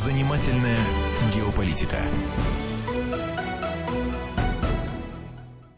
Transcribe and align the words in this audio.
Занимательная 0.00 0.78
геополитика. 1.34 1.98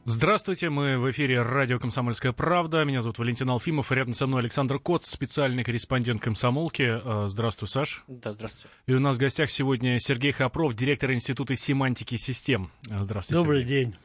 Здравствуйте, 0.04 0.71
мы 0.71 0.96
в 0.96 1.10
эфире 1.10 1.42
радио 1.42 1.80
«Комсомольская 1.80 2.30
правда». 2.30 2.85
Меня 2.85 3.03
зовут 3.03 3.19
Валентин 3.19 3.50
Алфимов, 3.50 3.90
рядом 3.90 4.14
со 4.14 4.29
мной 4.29 4.43
Александр 4.43 4.79
Коц, 4.79 5.08
специальный 5.08 5.64
корреспондент 5.64 6.22
«Комсомолки». 6.22 7.00
Э, 7.03 7.28
здравствуй, 7.30 7.66
Саш. 7.66 8.04
Да, 8.06 8.32
здравствуйте. 8.32 8.69
И 8.87 8.92
у 8.92 9.00
нас 9.00 9.16
в 9.16 9.19
гостях 9.19 9.50
сегодня 9.50 9.98
Сергей 9.98 10.30
Хопров, 10.30 10.72
директор 10.74 11.10
Института 11.10 11.56
семантики 11.56 12.16
систем. 12.16 12.70
Э, 12.88 13.02
здравствуйте, 13.02 13.42
Добрый 13.42 13.62
Сергей. 13.62 13.86
день. 13.86 13.96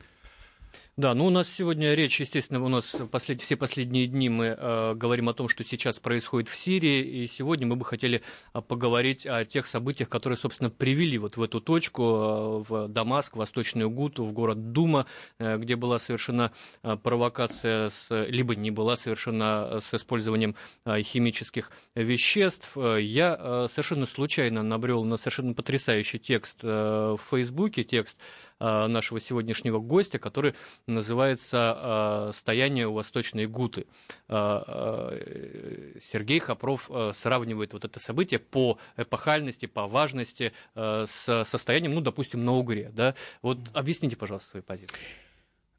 Да, 0.98 1.14
ну 1.14 1.28
у 1.28 1.30
нас 1.30 1.48
сегодня 1.48 1.94
речь, 1.94 2.20
естественно, 2.20 2.60
у 2.64 2.70
нас 2.70 2.86
послед... 3.12 3.40
все 3.40 3.56
последние 3.56 4.08
дни 4.08 4.30
мы 4.30 4.46
э, 4.58 4.96
говорим 4.96 5.30
о 5.30 5.36
том, 5.36 5.48
что 5.48 5.64
сейчас 5.64 6.00
происходит 6.00 6.50
в 6.50 6.56
Сирии, 6.56 7.04
и 7.04 7.28
сегодня 7.28 7.68
мы 7.68 7.76
бы 7.76 7.86
хотели 7.86 8.24
э, 8.56 8.62
поговорить 8.62 9.24
о 9.28 9.46
тех 9.46 9.68
событиях, 9.68 10.10
которые, 10.10 10.38
собственно, 10.38 10.72
привели 10.72 11.20
вот 11.20 11.38
в 11.38 11.44
эту 11.44 11.62
точку, 11.62 12.02
э, 12.02 12.64
в 12.68 12.88
Дамаск, 12.88 13.36
в 13.36 13.38
Восточную 13.38 13.92
Гуту, 13.92 14.26
в 14.26 14.34
город 14.34 14.72
Дума, 14.72 15.06
э, 15.38 15.60
где 15.60 15.76
была 15.76 16.00
совершена 16.00 16.52
э, 16.82 16.96
провокация, 16.96 17.90
с... 17.90 18.26
либо 18.26 18.56
не 18.56 18.72
была 18.72 18.98
совершена 18.98 19.80
с 19.80 19.94
использованием 19.94 20.56
э, 20.84 21.04
химических 21.04 21.70
веществ. 21.94 22.76
Я 22.76 23.38
э, 23.40 23.68
совершенно 23.70 24.08
случайно 24.08 24.64
набрел 24.64 25.04
на 25.04 25.18
совершенно 25.18 25.54
потрясающий 25.54 26.18
текст 26.18 26.58
э, 26.64 27.16
в 27.16 27.22
Фейсбуке, 27.30 27.84
текст 27.84 28.18
нашего 28.60 29.20
сегодняшнего 29.20 29.80
гостя, 29.80 30.20
который 30.20 30.56
называется 30.88 32.30
э, 32.30 32.32
«Стояние 32.34 32.88
у 32.88 32.94
Восточной 32.94 33.48
Гуты». 33.48 33.86
Э, 34.28 34.62
э, 34.68 36.00
Сергей 36.02 36.40
Хопров 36.40 36.90
сравнивает 37.14 37.74
вот 37.74 37.86
это 37.86 38.00
событие 38.00 38.40
по 38.40 38.78
эпохальности, 38.96 39.66
по 39.66 39.88
важности 39.88 40.54
с 40.76 41.46
состоянием, 41.46 41.94
ну, 41.94 42.02
допустим, 42.02 42.46
на 42.46 42.54
Угре. 42.54 42.92
Да? 42.94 43.16
Вот 43.42 43.60
объясните, 43.74 44.16
пожалуйста, 44.16 44.50
свои 44.52 44.62
позиции. 44.62 44.98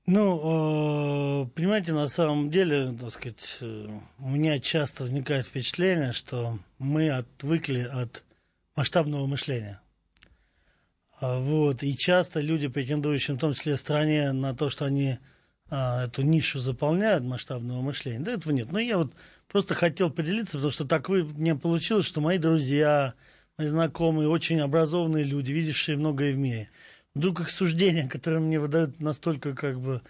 Ну, 0.06 1.50
понимаете, 1.54 1.92
на 1.92 2.08
самом 2.08 2.50
деле, 2.50 2.92
так 2.98 3.10
сказать, 3.10 3.58
у 3.60 4.28
меня 4.28 4.58
часто 4.58 5.02
возникает 5.02 5.46
впечатление, 5.46 6.12
что 6.12 6.58
мы 6.78 7.10
отвыкли 7.10 7.82
от 7.82 8.24
масштабного 8.74 9.26
мышления. 9.26 9.80
А, 11.20 11.38
Вот, 11.38 11.82
и 11.82 11.96
часто 11.96 12.40
люди, 12.40 12.68
претендующие, 12.68 13.36
в 13.36 13.40
том 13.40 13.54
числе 13.54 13.76
стране, 13.76 14.32
на 14.32 14.54
то, 14.54 14.70
что 14.70 14.84
они 14.84 15.18
а, 15.70 16.04
эту 16.04 16.22
нишу 16.22 16.58
заполняют 16.58 17.24
масштабного 17.24 17.80
мышления, 17.80 18.20
да 18.20 18.32
этого 18.32 18.52
нет. 18.52 18.72
Но 18.72 18.78
я 18.78 18.98
вот 18.98 19.12
просто 19.48 19.74
хотел 19.74 20.10
поделиться, 20.10 20.54
потому 20.58 20.70
что 20.70 20.84
так 20.86 21.08
вы, 21.08 21.24
мне 21.24 21.54
получилось, 21.56 22.06
что 22.06 22.20
мои 22.20 22.38
друзья, 22.38 23.14
мои 23.58 23.66
знакомые, 23.66 24.28
очень 24.28 24.60
образованные 24.60 25.24
люди, 25.24 25.52
видевшие 25.52 25.98
многое 25.98 26.32
в 26.32 26.38
мире, 26.38 26.70
вдруг 27.14 27.40
их 27.40 27.50
суждения, 27.50 28.08
которые 28.08 28.40
мне 28.40 28.60
выдают 28.60 29.00
настолько 29.00 29.54
как 29.54 29.80
бы 29.80 30.02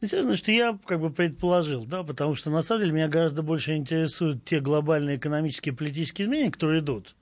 Естественно, 0.00 0.36
что 0.36 0.52
я 0.52 0.78
как 0.86 1.00
бы 1.00 1.10
предположил, 1.10 1.84
да, 1.84 2.04
потому 2.04 2.36
что 2.36 2.50
на 2.50 2.62
самом 2.62 2.82
деле 2.82 2.92
меня 2.92 3.08
гораздо 3.08 3.42
больше 3.42 3.74
интересуют 3.74 4.44
те 4.44 4.60
глобальные 4.60 5.16
экономические 5.16 5.72
и 5.72 5.76
политические 5.76 6.26
изменения, 6.26 6.52
которые 6.52 6.80
идут. 6.80 7.16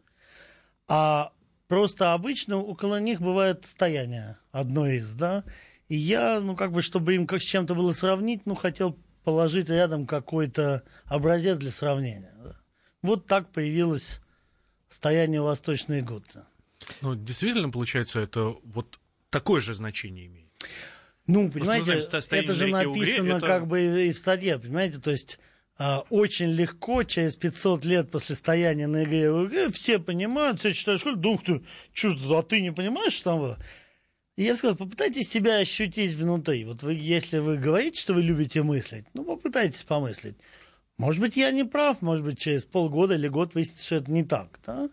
А 0.87 1.33
просто 1.69 2.13
обычно 2.13 2.59
около 2.59 3.01
них 3.01 3.21
бывает 3.21 3.67
стояние 3.67 4.39
одно 4.53 4.89
из, 4.89 5.13
да. 5.13 5.45
И 5.89 5.97
я, 5.97 6.41
ну, 6.41 6.57
как 6.57 6.73
бы, 6.73 6.83
чтобы 6.83 7.15
им 7.15 7.27
как 7.27 7.41
с 7.41 7.45
чем-то 7.45 7.75
было 7.75 7.93
сравнить, 7.93 8.43
ну, 8.45 8.55
хотел 8.55 8.99
положить 9.25 9.69
рядом 9.69 10.07
какой-то 10.07 10.83
образец 11.05 11.59
для 11.59 11.71
сравнения. 11.71 12.35
да. 12.43 12.57
Вот 13.03 13.27
так 13.27 13.51
появилось 13.53 14.21
стояние 14.89 15.43
Восточной 15.43 16.03
Гуты. 16.03 16.43
Ну, 17.01 17.15
действительно, 17.15 17.71
получается, 17.71 18.21
это 18.21 18.55
вот 18.65 18.99
такое 19.31 19.61
же 19.61 19.75
значение 19.75 20.27
имеет. 20.27 20.47
Ну, 21.27 21.51
понимаете, 21.51 21.93
это 22.31 22.55
же 22.55 22.69
написано 22.69 23.35
это- 23.35 23.47
как 23.47 23.67
бы 23.67 24.07
и 24.07 24.13
в 24.13 24.19
статье, 24.19 24.59
понимаете, 24.59 24.99
то 24.99 25.11
есть 25.11 25.39
очень 25.79 26.53
легко, 26.53 27.03
через 27.03 27.37
500 27.37 27.85
лет 27.85 28.11
после 28.11 28.35
стояния 28.35 28.87
на 28.87 29.05
игре 29.05 29.31
Угре, 29.31 29.71
все 29.71 29.99
понимают, 29.99 30.61
все 30.61 30.73
читают 30.73 31.01
школу, 31.01 31.17
думают, 31.17 31.45
ты, 31.45 31.63
чё, 31.93 32.15
а 32.37 32.43
ты 32.43 32.63
не 32.63 32.73
понимаешь, 32.73 33.13
что 33.13 33.31
там 33.31 33.41
было? 33.41 33.59
И 34.37 34.45
я 34.45 34.57
сказал, 34.57 34.77
попытайтесь 34.77 35.31
себя 35.31 35.57
ощутить 35.57 36.15
внутри. 36.15 36.65
Вот 36.65 36.83
вы, 36.83 36.95
если 36.95 37.39
вы 37.39 37.57
говорите, 37.57 38.01
что 38.01 38.15
вы 38.15 38.23
любите 38.23 38.63
мыслить, 38.63 39.07
ну, 39.15 39.25
попытайтесь 39.25 39.83
помыслить. 39.83 40.37
Может 40.99 41.21
быть, 41.21 41.37
я 41.37 41.51
не 41.51 41.65
прав, 41.65 42.01
может 42.01 42.25
быть, 42.25 42.39
через 42.39 42.65
полгода 42.65 43.15
или 43.15 43.29
год 43.29 43.55
выяснится, 43.55 43.85
что 43.85 43.97
это 43.97 44.11
не 44.11 44.25
так, 44.25 44.59
да? 44.67 44.89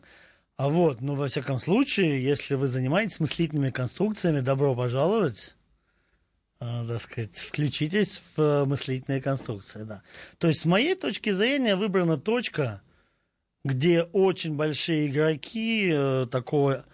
А 0.56 0.70
вот, 0.70 1.02
ну, 1.02 1.16
во 1.16 1.28
всяком 1.28 1.60
случае, 1.60 2.24
если 2.24 2.56
вы 2.56 2.68
занимаетесь 2.68 3.20
мыслительными 3.20 3.70
конструкциями, 3.70 4.42
добро 4.42 4.76
пожаловать 4.76 5.56
так 6.88 7.02
сказать, 7.02 7.36
включитесь 7.36 8.22
в 8.36 8.42
э, 8.42 8.66
мыслительные 8.66 9.22
конструкции, 9.22 9.84
да. 9.84 10.04
То 10.38 10.48
есть, 10.48 10.62
с 10.62 10.66
моей 10.66 10.96
точки 10.96 11.32
зрения, 11.32 11.76
выбрана 11.76 12.18
точка, 12.18 12.82
где 13.64 14.04
очень 14.04 14.56
большие 14.56 15.08
игроки 15.08 15.92
э, 15.94 16.28
такого 16.30 16.86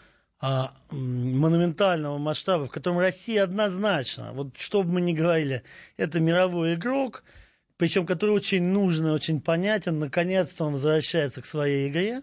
а, 0.41 0.73
монументального 0.91 2.17
масштаба, 2.17 2.67
в 2.67 2.71
котором 2.71 2.99
Россия 2.99 3.43
однозначно, 3.43 4.31
вот 4.31 4.57
что 4.57 4.83
бы 4.83 4.93
мы 4.93 5.01
ни 5.01 5.13
говорили, 5.13 5.63
это 5.97 6.21
мировой 6.21 6.75
игрок, 6.75 7.25
причем 7.75 8.05
который 8.05 8.31
очень 8.31 8.63
нужен 8.63 9.07
и 9.07 9.11
очень 9.11 9.41
понятен, 9.41 9.99
наконец-то 9.99 10.65
он 10.65 10.73
возвращается 10.73 11.41
к 11.41 11.45
своей 11.45 11.89
игре, 11.89 12.21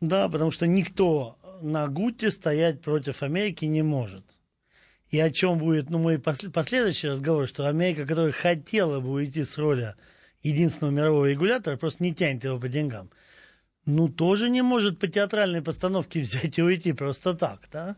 да, 0.00 0.28
потому 0.28 0.52
что 0.52 0.68
никто 0.68 1.36
на 1.62 1.88
Гуте 1.88 2.30
стоять 2.30 2.80
против 2.80 3.24
Америки 3.24 3.64
не 3.64 3.82
может. 3.82 4.35
И 5.16 5.20
о 5.20 5.30
чем 5.30 5.56
будет, 5.56 5.88
ну, 5.88 5.98
мой 5.98 6.18
после- 6.18 6.50
последующий 6.50 7.08
разговор, 7.08 7.48
что 7.48 7.66
Америка, 7.66 8.04
которая 8.04 8.32
хотела 8.32 9.00
бы 9.00 9.12
уйти 9.12 9.44
с 9.44 9.56
роли 9.56 9.94
единственного 10.42 10.92
мирового 10.92 11.24
регулятора, 11.24 11.78
просто 11.78 12.02
не 12.02 12.14
тянет 12.14 12.44
его 12.44 12.60
по 12.60 12.68
деньгам, 12.68 13.08
ну, 13.86 14.10
тоже 14.10 14.50
не 14.50 14.60
может 14.60 14.98
по 14.98 15.06
театральной 15.08 15.62
постановке 15.62 16.20
взять 16.20 16.58
и 16.58 16.62
уйти 16.62 16.92
просто 16.92 17.32
так, 17.32 17.66
да? 17.72 17.96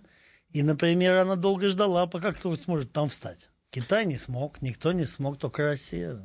И, 0.52 0.62
например, 0.62 1.16
она 1.16 1.34
долго 1.34 1.70
ждала, 1.70 2.06
пока 2.06 2.32
кто 2.32 2.54
сможет 2.54 2.92
там 2.92 3.08
встать. 3.08 3.50
Китай 3.70 4.06
не 4.06 4.16
смог, 4.16 4.62
никто 4.62 4.92
не 4.92 5.04
смог, 5.04 5.40
только 5.40 5.66
Россия. 5.66 6.20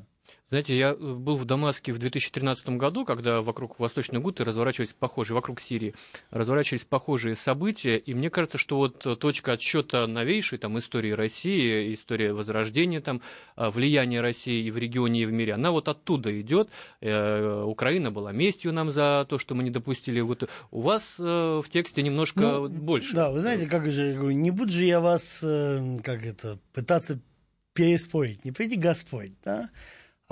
Знаете, 0.54 0.78
я 0.78 0.92
э, 0.92 0.96
был 0.96 1.36
в 1.38 1.46
Дамаске 1.46 1.92
в 1.94 1.98
2013 1.98 2.78
году, 2.78 3.06
когда 3.06 3.42
вокруг 3.42 3.80
Восточной 3.80 4.20
Гуты 4.20 4.44
разворачивались 4.44 4.94
похожие, 4.94 5.34
вокруг 5.34 5.60
Сирии 5.60 5.96
разворачивались 6.30 6.84
похожие 6.84 7.36
события, 7.36 7.98
и 7.98 8.14
мне 8.14 8.30
кажется, 8.30 8.60
что 8.60 8.78
вот 8.78 9.04
э, 9.08 9.16
точка 9.16 9.54
отсчета 9.54 10.06
новейшей 10.06 10.60
там, 10.60 10.78
истории 10.78 11.10
России, 11.10 11.96
история 11.96 12.34
возрождения, 12.34 13.02
там, 13.02 13.24
э, 13.58 13.68
влияния 13.72 14.22
России 14.22 14.64
и 14.64 14.70
в 14.70 14.78
регионе, 14.78 15.24
и 15.24 15.26
в 15.26 15.32
мире, 15.32 15.54
она 15.54 15.72
вот 15.72 15.88
оттуда 15.88 16.40
идет. 16.40 16.70
Украина 17.02 18.12
была 18.12 18.32
местью 18.32 18.74
нам 18.74 18.92
за 18.92 19.26
то, 19.28 19.40
что 19.40 19.56
мы 19.56 19.64
не 19.64 19.72
допустили. 19.72 20.20
Вот 20.20 20.48
у 20.70 20.82
вас 20.82 21.16
в 21.18 21.66
тексте 21.74 22.04
немножко 22.04 22.42
Ну, 22.42 22.70
больше. 22.70 23.16
Да, 23.16 23.32
вы 23.32 23.42
знаете, 23.42 23.66
как 23.66 23.92
же, 23.92 24.14
не 24.14 24.52
буду 24.52 24.72
же 24.72 24.84
я 24.84 25.00
вас, 25.00 25.40
как 25.40 26.24
это, 26.24 26.60
пытаться 26.74 27.20
переспорить, 27.74 28.46
не 28.46 28.52
приди 28.52 28.76
Господь, 28.76 29.32
да? 29.44 29.72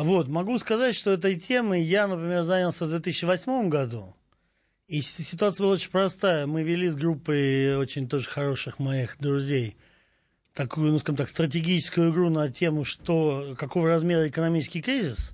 Вот, 0.04 0.28
могу 0.28 0.58
сказать, 0.58 0.96
что 0.96 1.12
этой 1.12 1.40
темой 1.40 1.84
я, 1.84 2.08
например, 2.08 2.44
занялся 2.44 2.86
в 2.86 2.90
2008 2.90 3.70
году. 3.70 4.16
И 4.88 5.02
ситуация 5.02 5.64
была 5.64 5.74
очень 5.74 5.92
простая. 5.92 6.48
Мы 6.48 6.64
вели 6.64 6.90
с 6.90 6.96
группой 6.96 7.76
очень 7.78 8.10
тоже 8.10 8.28
хороших 8.28 8.80
моих 8.80 9.18
друзей 9.20 9.78
такую, 10.54 10.92
ну, 10.92 11.00
скажем 11.00 11.18
так, 11.18 11.30
стратегическую 11.30 12.12
игру 12.12 12.30
на 12.30 12.52
тему, 12.52 12.84
что, 12.84 13.56
какого 13.58 13.90
размера 13.90 14.28
экономический 14.28 14.82
кризис. 14.82 15.32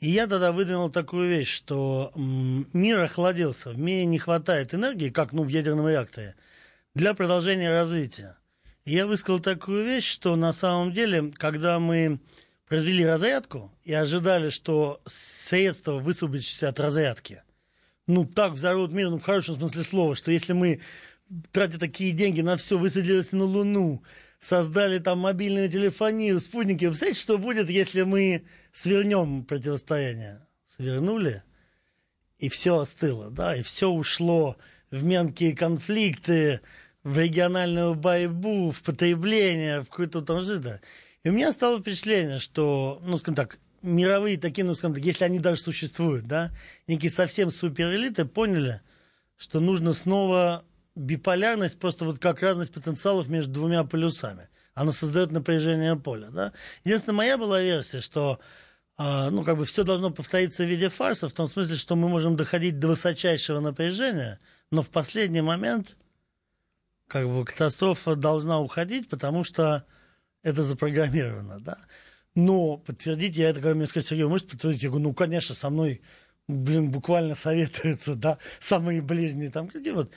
И 0.00 0.10
я 0.10 0.26
тогда 0.26 0.52
выдвинул 0.52 0.90
такую 0.90 1.28
вещь, 1.28 1.54
что 1.54 2.12
мир 2.16 3.00
охладился, 3.00 3.70
в 3.70 3.78
мире 3.78 4.06
не 4.06 4.18
хватает 4.18 4.74
энергии, 4.74 5.10
как 5.10 5.32
ну, 5.32 5.44
в 5.44 5.48
ядерном 5.48 5.88
реакторе, 5.88 6.34
для 6.94 7.14
продолжения 7.14 7.70
развития. 7.70 8.36
И 8.84 8.92
я 8.92 9.06
высказал 9.06 9.40
такую 9.40 9.84
вещь, 9.84 10.10
что 10.10 10.36
на 10.36 10.52
самом 10.52 10.92
деле, 10.92 11.32
когда 11.36 11.78
мы 11.78 12.18
произвели 12.70 13.04
разрядку 13.04 13.72
и 13.82 13.92
ожидали, 13.92 14.48
что 14.48 15.02
средства, 15.04 15.94
высвободившиеся 15.94 16.68
от 16.68 16.78
разрядки, 16.78 17.42
ну, 18.06 18.24
так 18.24 18.52
взорвут 18.52 18.92
мир, 18.92 19.10
ну, 19.10 19.18
в 19.18 19.24
хорошем 19.24 19.56
смысле 19.56 19.82
слова, 19.82 20.14
что 20.14 20.30
если 20.30 20.52
мы, 20.52 20.80
тратя 21.50 21.80
такие 21.80 22.12
деньги 22.12 22.42
на 22.42 22.56
все, 22.56 22.78
высадились 22.78 23.32
на 23.32 23.42
Луну, 23.42 24.04
создали 24.38 25.00
там 25.00 25.18
мобильную 25.18 25.68
телефонию, 25.68 26.38
спутники, 26.38 26.84
вы 26.84 26.92
представляете, 26.92 27.20
что 27.20 27.38
будет, 27.38 27.68
если 27.68 28.02
мы 28.02 28.44
свернем 28.72 29.42
противостояние? 29.44 30.46
Свернули, 30.76 31.42
и 32.38 32.48
все 32.48 32.78
остыло, 32.78 33.32
да, 33.32 33.56
и 33.56 33.64
все 33.64 33.90
ушло 33.90 34.56
в 34.92 35.02
мелкие 35.02 35.56
конфликты, 35.56 36.60
в 37.02 37.18
региональную 37.18 37.96
борьбу, 37.96 38.70
в 38.70 38.80
потребление, 38.82 39.80
в 39.80 39.86
какое-то 39.86 40.22
там 40.22 40.44
жито. 40.44 40.80
И 41.22 41.28
у 41.28 41.32
меня 41.32 41.52
стало 41.52 41.80
впечатление, 41.80 42.38
что, 42.38 43.00
ну, 43.04 43.18
скажем 43.18 43.34
так, 43.34 43.58
мировые 43.82 44.38
такие, 44.38 44.64
ну, 44.64 44.74
скажем 44.74 44.94
так, 44.94 45.04
если 45.04 45.24
они 45.24 45.38
даже 45.38 45.60
существуют, 45.60 46.26
да, 46.26 46.50
некие 46.86 47.10
совсем 47.10 47.50
суперэлиты 47.50 48.24
поняли, 48.24 48.80
что 49.36 49.60
нужно 49.60 49.92
снова 49.92 50.64
биполярность 50.94 51.78
просто 51.78 52.04
вот 52.04 52.18
как 52.18 52.42
разность 52.42 52.72
потенциалов 52.72 53.28
между 53.28 53.52
двумя 53.52 53.84
полюсами. 53.84 54.48
Оно 54.74 54.92
создает 54.92 55.30
напряжение 55.30 55.96
поля, 55.96 56.28
да. 56.30 56.52
Единственная 56.84 57.16
моя 57.16 57.38
была 57.38 57.60
версия, 57.60 58.00
что 58.00 58.40
а, 58.96 59.30
ну, 59.30 59.44
как 59.44 59.56
бы 59.56 59.64
все 59.64 59.82
должно 59.82 60.10
повториться 60.10 60.62
в 60.62 60.68
виде 60.68 60.88
фарса, 60.88 61.28
в 61.28 61.32
том 61.32 61.48
смысле, 61.48 61.76
что 61.76 61.96
мы 61.96 62.08
можем 62.08 62.36
доходить 62.36 62.78
до 62.78 62.88
высочайшего 62.88 63.60
напряжения, 63.60 64.40
но 64.70 64.82
в 64.82 64.90
последний 64.90 65.40
момент 65.40 65.96
как 67.08 67.26
бы 67.26 67.44
катастрофа 67.44 68.14
должна 68.14 68.60
уходить, 68.60 69.08
потому 69.08 69.42
что 69.42 69.84
это 70.42 70.62
запрограммировано, 70.62 71.60
да. 71.60 71.78
Но 72.34 72.76
подтвердить 72.76 73.36
я 73.36 73.50
это, 73.50 73.60
когда 73.60 73.74
мне 73.74 73.86
сказали, 73.86 74.08
Сергей, 74.08 74.26
можете 74.26 74.50
подтвердить? 74.50 74.82
Я 74.82 74.88
говорю, 74.90 75.08
ну, 75.08 75.14
конечно, 75.14 75.54
со 75.54 75.70
мной, 75.70 76.02
блин, 76.48 76.90
буквально 76.90 77.34
советуются, 77.34 78.14
да, 78.14 78.38
самые 78.60 79.02
ближние 79.02 79.50
там, 79.50 79.68
какие 79.68 79.92
вот. 79.92 80.12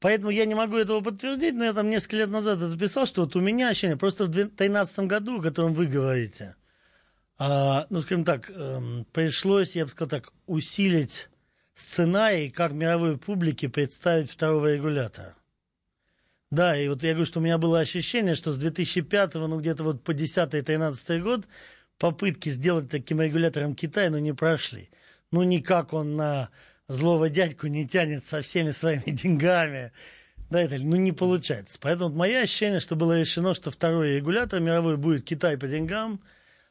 Поэтому 0.00 0.30
я 0.30 0.44
не 0.44 0.54
могу 0.54 0.76
этого 0.76 1.00
подтвердить, 1.00 1.54
но 1.54 1.64
я 1.64 1.72
там 1.72 1.90
несколько 1.90 2.16
лет 2.16 2.30
назад 2.30 2.62
это 2.62 2.78
писал, 2.78 3.04
что 3.06 3.22
вот 3.22 3.34
у 3.36 3.40
меня 3.40 3.68
ощущение, 3.68 3.96
просто 3.96 4.24
в 4.24 4.28
2013 4.28 5.00
году, 5.00 5.40
о 5.40 5.42
котором 5.42 5.74
вы 5.74 5.86
говорите, 5.86 6.54
а, 7.36 7.86
ну, 7.90 8.00
скажем 8.00 8.24
так, 8.24 8.50
эм, 8.50 9.06
пришлось, 9.12 9.76
я 9.76 9.84
бы 9.84 9.90
сказал 9.90 10.08
так, 10.08 10.32
усилить 10.46 11.28
сценарий, 11.74 12.50
как 12.50 12.72
мировой 12.72 13.16
публике 13.16 13.68
представить 13.68 14.30
второго 14.30 14.74
регулятора. 14.74 15.34
Да, 16.50 16.76
и 16.76 16.88
вот 16.88 17.02
я 17.02 17.10
говорю, 17.10 17.26
что 17.26 17.40
у 17.40 17.42
меня 17.42 17.58
было 17.58 17.80
ощущение, 17.80 18.34
что 18.34 18.52
с 18.52 18.58
2005, 18.58 19.34
ну 19.34 19.60
где-то 19.60 19.84
вот 19.84 20.02
по 20.02 20.12
10-13 20.12 21.20
год 21.20 21.46
попытки 21.98 22.48
сделать 22.48 22.88
таким 22.88 23.20
регулятором 23.20 23.74
Китай, 23.74 24.08
ну 24.08 24.18
не 24.18 24.32
прошли. 24.32 24.88
Ну 25.30 25.42
никак 25.42 25.92
он 25.92 26.16
на 26.16 26.48
злого 26.88 27.28
дядьку 27.28 27.66
не 27.66 27.86
тянет 27.86 28.24
со 28.24 28.40
всеми 28.40 28.70
своими 28.70 29.02
деньгами. 29.06 29.92
Да, 30.48 30.62
это, 30.62 30.78
ну 30.78 30.96
не 30.96 31.12
получается. 31.12 31.78
Поэтому 31.80 32.14
мое 32.14 32.40
ощущение, 32.40 32.80
что 32.80 32.96
было 32.96 33.18
решено, 33.18 33.52
что 33.52 33.70
второй 33.70 34.16
регулятор 34.16 34.60
мировой 34.60 34.96
будет 34.96 35.24
Китай 35.24 35.58
по 35.58 35.68
деньгам, 35.68 36.20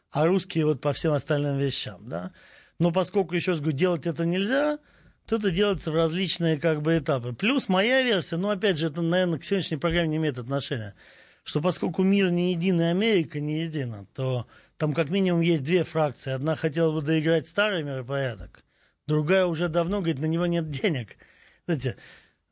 а 0.09 0.25
русские 0.25 0.65
вот 0.65 0.81
по 0.81 0.93
всем 0.93 1.13
остальным 1.13 1.59
вещам. 1.59 2.09
Да? 2.09 2.31
Но 2.79 2.91
поскольку, 2.91 3.35
еще 3.35 3.51
раз 3.51 3.59
говорю, 3.59 3.77
делать 3.77 4.07
это 4.07 4.25
нельзя, 4.25 4.79
то 5.27 5.35
это 5.35 5.51
делается 5.51 5.91
в 5.91 5.95
различные 5.95 6.57
как 6.57 6.81
бы 6.81 6.97
этапы. 6.97 7.33
Плюс 7.33 7.67
моя 7.67 8.01
версия, 8.01 8.37
ну 8.37 8.49
опять 8.49 8.77
же, 8.77 8.87
это, 8.87 9.01
наверное, 9.01 9.37
к 9.37 9.43
сегодняшней 9.43 9.77
программе 9.77 10.07
не 10.07 10.17
имеет 10.17 10.37
отношения, 10.39 10.95
что 11.43 11.61
поскольку 11.61 12.01
мир 12.03 12.31
не 12.31 12.53
един 12.53 12.81
и 12.81 12.85
Америка 12.85 13.41
не 13.41 13.63
едина, 13.63 14.07
то 14.15 14.47
там 14.77 14.93
как 14.93 15.09
минимум 15.09 15.41
есть 15.41 15.65
две 15.65 15.83
фракции. 15.83 16.31
Одна 16.31 16.55
хотела 16.55 16.93
бы 16.93 17.01
доиграть 17.01 17.47
старый 17.47 17.83
миропорядок, 17.83 18.63
другая 19.05 19.45
уже 19.45 19.67
давно 19.67 19.97
говорит, 19.97 20.19
на 20.19 20.25
него 20.27 20.45
нет 20.45 20.69
денег. 20.69 21.17
Знаете, 21.65 21.97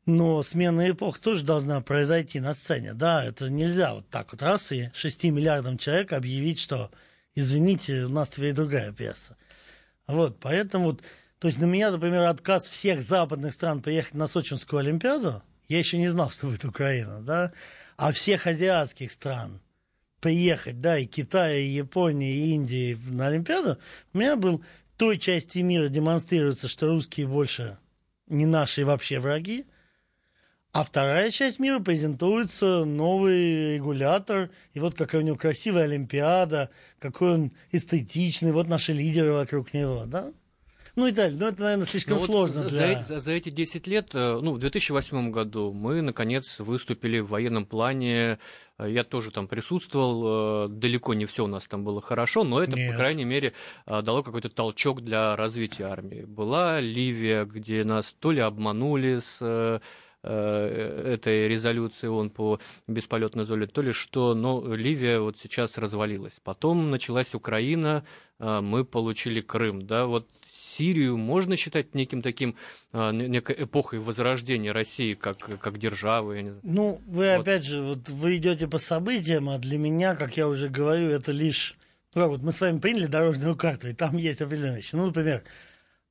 но 0.04 0.42
смена 0.42 0.90
эпох 0.90 1.18
тоже 1.18 1.44
должна 1.44 1.80
произойти 1.80 2.40
на 2.40 2.52
сцене. 2.52 2.92
Да, 2.92 3.24
это 3.24 3.48
нельзя 3.48 3.94
вот 3.94 4.08
так 4.10 4.32
вот 4.32 4.42
раз 4.42 4.70
и 4.70 4.90
6 4.92 5.24
миллиардам 5.24 5.78
человек 5.78 6.12
объявить, 6.12 6.60
что 6.60 6.90
извините, 7.34 8.04
у 8.04 8.10
нас 8.10 8.28
теперь 8.28 8.52
другая 8.52 8.92
пьеса. 8.92 9.38
Вот, 10.06 10.38
поэтому 10.38 10.84
вот 10.90 11.02
то 11.38 11.48
есть 11.48 11.58
на 11.58 11.66
меня, 11.66 11.90
например, 11.90 12.22
отказ 12.22 12.66
всех 12.68 13.02
западных 13.02 13.52
стран 13.52 13.82
поехать 13.82 14.14
на 14.14 14.26
Сочинскую 14.26 14.80
Олимпиаду, 14.80 15.42
я 15.68 15.78
еще 15.78 15.98
не 15.98 16.08
знал, 16.08 16.30
что 16.30 16.46
будет 16.46 16.64
Украина, 16.64 17.20
да, 17.20 17.52
а 17.96 18.12
всех 18.12 18.46
азиатских 18.46 19.12
стран 19.12 19.60
приехать, 20.20 20.80
да, 20.80 20.98
и 20.98 21.06
Китая, 21.06 21.58
и 21.58 21.68
Японии, 21.68 22.34
и 22.34 22.54
Индии 22.54 22.98
на 23.10 23.26
Олимпиаду, 23.26 23.78
у 24.12 24.18
меня 24.18 24.36
был 24.36 24.64
той 24.96 25.18
части 25.18 25.58
мира 25.58 25.88
демонстрируется, 25.88 26.68
что 26.68 26.86
русские 26.86 27.26
больше 27.26 27.78
не 28.26 28.46
наши 28.46 28.84
вообще 28.84 29.18
враги, 29.18 29.66
а 30.72 30.84
вторая 30.84 31.30
часть 31.30 31.58
мира 31.58 31.80
презентуется 31.80 32.84
новый 32.84 33.74
регулятор, 33.74 34.50
и 34.72 34.80
вот 34.80 34.94
какая 34.94 35.22
у 35.22 35.24
него 35.24 35.36
красивая 35.36 35.84
Олимпиада, 35.84 36.70
какой 36.98 37.32
он 37.32 37.52
эстетичный, 37.72 38.52
вот 38.52 38.68
наши 38.68 38.92
лидеры 38.92 39.32
вокруг 39.32 39.72
него, 39.72 40.04
да? 40.06 40.32
Ну 40.96 41.06
и 41.06 41.12
далее. 41.12 41.38
Ну, 41.38 41.46
это, 41.48 41.60
наверное, 41.60 41.84
слишком 41.84 42.16
ну, 42.16 42.24
сложно. 42.24 42.62
Вот 42.62 42.70
для... 42.70 43.02
за, 43.02 43.20
за 43.20 43.32
эти 43.32 43.50
10 43.50 43.86
лет, 43.86 44.08
э, 44.14 44.40
ну, 44.42 44.52
в 44.52 44.58
2008 44.58 45.30
году 45.30 45.70
мы, 45.74 46.00
наконец, 46.00 46.58
выступили 46.58 47.18
в 47.18 47.28
военном 47.28 47.66
плане. 47.66 48.38
Э, 48.78 48.90
я 48.90 49.04
тоже 49.04 49.30
там 49.30 49.46
присутствовал. 49.46 50.64
Э, 50.64 50.68
далеко 50.70 51.12
не 51.12 51.26
все 51.26 51.44
у 51.44 51.48
нас 51.48 51.66
там 51.66 51.84
было 51.84 52.00
хорошо, 52.00 52.44
но 52.44 52.62
это, 52.62 52.76
Нет. 52.76 52.92
по 52.92 52.96
крайней 52.96 53.26
мере, 53.26 53.52
дало 53.86 54.22
какой-то 54.22 54.48
толчок 54.48 55.02
для 55.02 55.36
развития 55.36 55.84
армии. 55.84 56.22
Была 56.22 56.80
Ливия, 56.80 57.44
где 57.44 57.84
нас 57.84 58.14
то 58.18 58.32
ли 58.32 58.40
обманули 58.40 59.18
с 59.18 59.80
этой 60.22 61.46
резолюции 61.46 62.08
он 62.08 62.30
по 62.30 62.58
бесполетной 62.88 63.44
зоне, 63.44 63.68
то 63.68 63.80
ли 63.80 63.92
что, 63.92 64.34
но 64.34 64.74
Ливия 64.74 65.20
вот 65.20 65.38
сейчас 65.38 65.78
развалилась. 65.78 66.40
Потом 66.42 66.90
началась 66.90 67.32
Украина, 67.32 68.04
мы 68.40 68.84
получили 68.84 69.40
Крым, 69.40 69.86
да, 69.86 70.06
вот 70.06 70.28
Сирию 70.76 71.16
можно 71.16 71.56
считать 71.56 71.94
неким 71.94 72.22
таким, 72.22 72.56
а, 72.92 73.10
некой 73.12 73.56
эпохой 73.64 73.98
возрождения 73.98 74.72
России 74.72 75.14
как, 75.14 75.38
как 75.38 75.78
державы? 75.78 76.58
Ну, 76.62 77.00
вы 77.06 77.34
вот. 77.34 77.40
опять 77.40 77.64
же, 77.64 77.82
вот 77.82 78.08
вы 78.08 78.36
идете 78.36 78.68
по 78.68 78.78
событиям, 78.78 79.48
а 79.48 79.58
для 79.58 79.78
меня, 79.78 80.14
как 80.14 80.36
я 80.36 80.48
уже 80.48 80.68
говорю, 80.68 81.08
это 81.08 81.32
лишь... 81.32 81.76
Ну, 82.14 82.28
вот 82.28 82.42
мы 82.42 82.52
с 82.52 82.60
вами 82.60 82.78
приняли 82.78 83.06
дорожную 83.06 83.56
карту, 83.56 83.88
и 83.88 83.92
там 83.92 84.16
есть 84.16 84.40
определенные 84.40 84.76
вещи. 84.76 84.94
Ну, 84.94 85.06
например, 85.06 85.42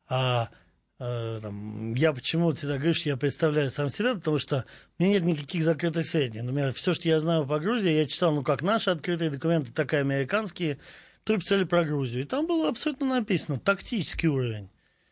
а, 0.08 0.50
а, 0.98 1.40
там, 1.42 1.94
я 1.94 2.14
почему 2.14 2.52
всегда 2.54 2.76
говорю, 2.76 2.94
что 2.94 3.10
я 3.10 3.18
представляю 3.18 3.70
сам 3.70 3.90
себя, 3.90 4.16
потому 4.16 4.38
что 4.38 4.66
у 4.98 5.04
меня 5.04 5.14
нет 5.14 5.26
никаких 5.26 5.64
закрытых 5.64 6.06
сведений. 6.06 6.42
Например, 6.42 6.74
все, 6.74 6.94
что 6.94 7.08
я 7.08 7.20
знаю 7.20 7.46
по 7.46 7.60
Грузии, 7.60 7.92
я 7.92 8.08
читал, 8.08 8.34
ну, 8.34 8.44
как 8.44 8.62
наши 8.62 8.90
открытые 8.90 9.30
документы, 9.30 9.72
так 9.74 9.94
и 9.94 9.98
американские, 9.98 10.78
которые 11.26 11.42
писали 11.42 11.64
про 11.64 11.84
Грузию. 11.84 12.22
И 12.22 12.28
там 12.28 12.46
было 12.46 12.70
абсолютно 12.70 13.08
написано 13.08 13.60
тактический 13.60 14.30
уровень. 14.30 14.70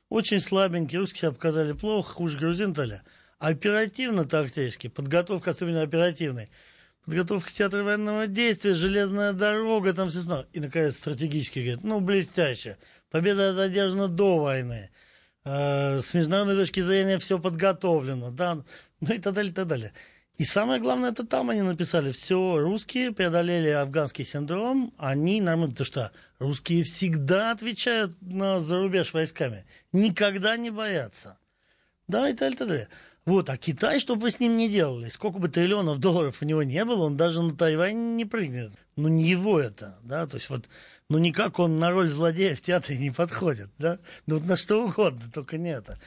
Очень 0.09 0.41
слабенький, 0.41 0.99
русские 0.99 1.21
себя 1.21 1.31
показали 1.31 1.73
плохо, 1.73 2.13
хуже 2.13 2.37
грузин 2.37 2.75
то 2.75 2.83
ли. 2.83 3.01
Оперативно-тактически, 3.39 4.89
подготовка, 4.89 5.49
особенно 5.49 5.81
оперативной, 5.81 6.49
подготовка 7.03 7.51
театра 7.51 7.81
военного 7.81 8.27
действия, 8.27 8.75
железная 8.75 9.33
дорога, 9.33 9.91
там 9.93 10.09
все 10.09 10.21
снова. 10.21 10.45
И, 10.53 10.59
наконец, 10.59 10.97
стратегически 10.97 11.59
говорит, 11.59 11.83
ну, 11.83 11.99
блестяще. 11.99 12.77
Победа 13.09 13.55
задержана 13.55 14.07
до 14.07 14.37
войны. 14.37 14.91
Э, 15.45 15.99
с 15.99 16.13
международной 16.13 16.55
точки 16.55 16.79
зрения 16.81 17.17
все 17.17 17.39
подготовлено, 17.39 18.29
да, 18.29 18.63
ну 19.01 19.13
и 19.15 19.17
так 19.17 19.33
далее, 19.33 19.51
и 19.51 19.55
так 19.55 19.65
далее. 19.65 19.93
И 20.37 20.45
самое 20.45 20.81
главное, 20.81 21.11
это 21.11 21.25
там 21.27 21.51
они 21.51 21.61
написали, 21.61 22.11
все, 22.11 22.57
русские 22.57 23.11
преодолели 23.11 23.69
афганский 23.69 24.25
синдром, 24.25 24.91
они 24.97 25.39
нормально, 25.41 25.71
потому 25.71 25.85
что 25.85 26.11
русские 26.39 26.83
всегда 26.83 27.51
отвечают 27.51 28.19
на 28.21 28.59
зарубеж 28.59 29.13
войсками, 29.13 29.65
никогда 29.91 30.57
не 30.57 30.71
боятся. 30.71 31.37
Да, 32.07 32.27
и 32.27 32.33
так 32.33 32.57
далее. 32.57 32.89
Вот, 33.25 33.49
а 33.49 33.57
Китай, 33.57 33.99
что 33.99 34.15
бы 34.15 34.31
с 34.31 34.39
ним 34.39 34.57
ни 34.57 34.67
делали, 34.67 35.07
сколько 35.07 35.37
бы 35.37 35.47
триллионов 35.47 35.99
долларов 35.99 36.41
у 36.41 36.45
него 36.45 36.63
не 36.63 36.83
было, 36.83 37.05
он 37.05 37.15
даже 37.15 37.41
на 37.41 37.55
Тайвань 37.55 38.15
не 38.15 38.25
прыгнет. 38.25 38.73
Ну, 38.95 39.07
не 39.07 39.29
его 39.29 39.59
это, 39.59 39.97
да, 40.03 40.27
то 40.27 40.37
есть 40.37 40.49
вот, 40.49 40.65
ну, 41.09 41.19
никак 41.19 41.59
он 41.59 41.79
на 41.79 41.91
роль 41.91 42.09
злодея 42.09 42.55
в 42.55 42.61
театре 42.61 42.97
не 42.97 43.11
подходит, 43.11 43.69
да, 43.77 43.99
ну, 44.25 44.37
вот 44.37 44.45
на 44.45 44.57
что 44.57 44.83
угодно, 44.83 45.31
только 45.33 45.57
не 45.57 45.69
это. 45.69 45.99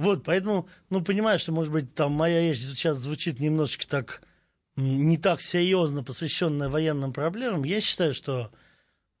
Вот, 0.00 0.24
поэтому, 0.24 0.66
ну, 0.88 1.04
понимаешь, 1.04 1.42
что, 1.42 1.52
может 1.52 1.70
быть, 1.70 1.94
там 1.94 2.12
моя 2.12 2.40
речь 2.40 2.60
сейчас 2.60 2.96
звучит 2.96 3.38
немножечко 3.38 3.86
так, 3.86 4.22
не 4.76 5.18
так 5.18 5.42
серьезно 5.42 6.02
посвященная 6.02 6.70
военным 6.70 7.12
проблемам. 7.12 7.64
Я 7.64 7.82
считаю, 7.82 8.14
что, 8.14 8.50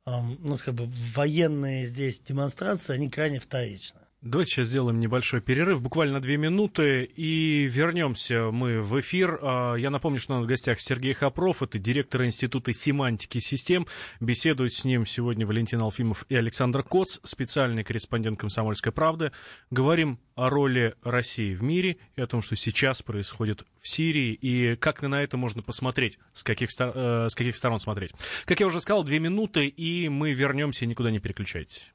ну, 0.06 0.56
как 0.56 0.72
бы, 0.72 0.90
военные 1.14 1.86
здесь 1.86 2.20
демонстрации, 2.20 2.94
они 2.94 3.10
крайне 3.10 3.40
вторичны. 3.40 4.00
Давайте 4.22 4.52
сейчас 4.52 4.68
сделаем 4.68 5.00
небольшой 5.00 5.40
перерыв, 5.40 5.80
буквально 5.80 6.20
две 6.20 6.36
минуты, 6.36 7.04
и 7.04 7.64
вернемся 7.64 8.50
мы 8.50 8.82
в 8.82 9.00
эфир. 9.00 9.38
А, 9.40 9.76
я 9.76 9.88
напомню, 9.88 10.18
что 10.18 10.34
у 10.34 10.36
нас 10.36 10.44
в 10.44 10.46
гостях 10.46 10.78
Сергей 10.78 11.14
Хопров, 11.14 11.62
это 11.62 11.78
директор 11.78 12.22
Института 12.26 12.74
семантики 12.74 13.38
систем. 13.38 13.86
Беседуют 14.20 14.74
с 14.74 14.84
ним 14.84 15.06
сегодня 15.06 15.46
Валентин 15.46 15.80
Алфимов 15.80 16.26
и 16.28 16.36
Александр 16.36 16.82
Коц, 16.82 17.18
специальный 17.22 17.82
корреспондент 17.82 18.38
«Комсомольской 18.38 18.92
правды». 18.92 19.32
Говорим 19.70 20.20
о 20.34 20.50
роли 20.50 20.96
России 21.02 21.54
в 21.54 21.62
мире 21.62 21.96
и 22.14 22.20
о 22.20 22.26
том, 22.26 22.42
что 22.42 22.56
сейчас 22.56 23.00
происходит 23.00 23.64
в 23.80 23.88
Сирии, 23.88 24.34
и 24.34 24.76
как 24.76 25.00
на 25.00 25.22
это 25.22 25.38
можно 25.38 25.62
посмотреть, 25.62 26.18
с 26.34 26.42
каких, 26.42 26.68
э, 26.78 27.28
с 27.30 27.34
каких 27.34 27.56
сторон 27.56 27.78
смотреть. 27.78 28.12
Как 28.44 28.60
я 28.60 28.66
уже 28.66 28.82
сказал, 28.82 29.02
две 29.02 29.18
минуты, 29.18 29.66
и 29.66 30.10
мы 30.10 30.34
вернемся, 30.34 30.84
никуда 30.84 31.10
не 31.10 31.20
переключайтесь. 31.20 31.94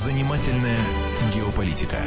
Занимательная 0.00 0.78
геополитика. 1.34 1.98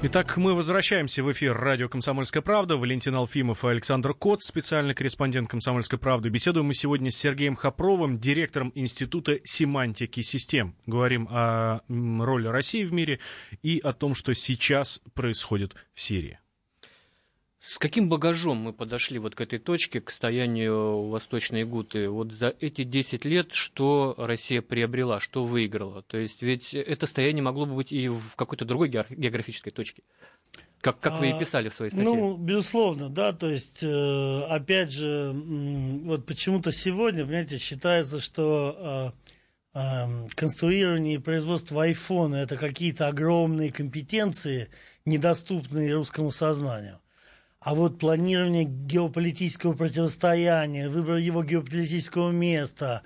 Итак, 0.00 0.38
мы 0.38 0.54
возвращаемся 0.54 1.22
в 1.22 1.30
эфир 1.30 1.54
радио 1.54 1.90
«Комсомольская 1.90 2.42
правда». 2.42 2.78
Валентин 2.78 3.14
Алфимов 3.14 3.66
и 3.66 3.68
Александр 3.68 4.14
Коц, 4.14 4.46
специальный 4.46 4.94
корреспондент 4.94 5.50
«Комсомольской 5.50 5.98
правды». 5.98 6.30
Беседуем 6.30 6.68
мы 6.68 6.72
сегодня 6.72 7.10
с 7.10 7.16
Сергеем 7.16 7.54
Хопровым, 7.54 8.18
директором 8.18 8.72
Института 8.74 9.38
семантики 9.44 10.22
систем. 10.22 10.74
Говорим 10.86 11.28
о 11.30 11.80
роли 11.88 12.46
России 12.46 12.84
в 12.84 12.92
мире 12.94 13.20
и 13.60 13.80
о 13.80 13.92
том, 13.92 14.14
что 14.14 14.32
сейчас 14.32 15.02
происходит 15.12 15.74
в 15.92 16.00
Сирии. 16.00 16.38
С 17.68 17.76
каким 17.76 18.08
багажом 18.08 18.56
мы 18.56 18.72
подошли 18.72 19.18
вот 19.18 19.34
к 19.34 19.42
этой 19.42 19.58
точке, 19.58 20.00
к 20.00 20.10
стоянию 20.10 21.08
Восточной 21.08 21.64
Гуты? 21.64 22.08
Вот 22.08 22.32
за 22.32 22.54
эти 22.60 22.82
10 22.82 23.26
лет 23.26 23.52
что 23.52 24.14
Россия 24.16 24.62
приобрела, 24.62 25.20
что 25.20 25.44
выиграла? 25.44 26.00
То 26.00 26.16
есть 26.16 26.40
ведь 26.40 26.72
это 26.72 27.04
стояние 27.06 27.42
могло 27.42 27.66
бы 27.66 27.74
быть 27.74 27.92
и 27.92 28.08
в 28.08 28.36
какой-то 28.36 28.64
другой 28.64 28.88
географической 28.88 29.70
точке. 29.70 30.02
Как, 30.80 30.98
как 30.98 31.20
вы 31.20 31.28
и 31.28 31.32
а, 31.32 31.38
писали 31.38 31.68
в 31.68 31.74
своей 31.74 31.90
статье. 31.90 32.08
Ну, 32.08 32.38
безусловно, 32.38 33.10
да, 33.10 33.34
то 33.34 33.50
есть, 33.50 33.82
э, 33.82 34.42
опять 34.48 34.90
же, 34.90 35.32
вот 35.34 36.24
почему-то 36.24 36.72
сегодня, 36.72 37.24
понимаете, 37.26 37.58
считается, 37.58 38.18
что 38.18 39.12
э, 39.74 39.78
э, 39.78 40.28
конструирование 40.34 41.16
и 41.16 41.18
производство 41.18 41.82
айфона 41.82 42.36
это 42.36 42.56
какие-то 42.56 43.08
огромные 43.08 43.70
компетенции, 43.72 44.70
недоступные 45.04 45.94
русскому 45.94 46.32
сознанию. 46.32 47.00
А 47.60 47.74
вот 47.74 47.98
планирование 47.98 48.64
геополитического 48.64 49.72
противостояния, 49.72 50.88
выбор 50.88 51.16
его 51.16 51.42
геополитического 51.42 52.30
места, 52.30 53.02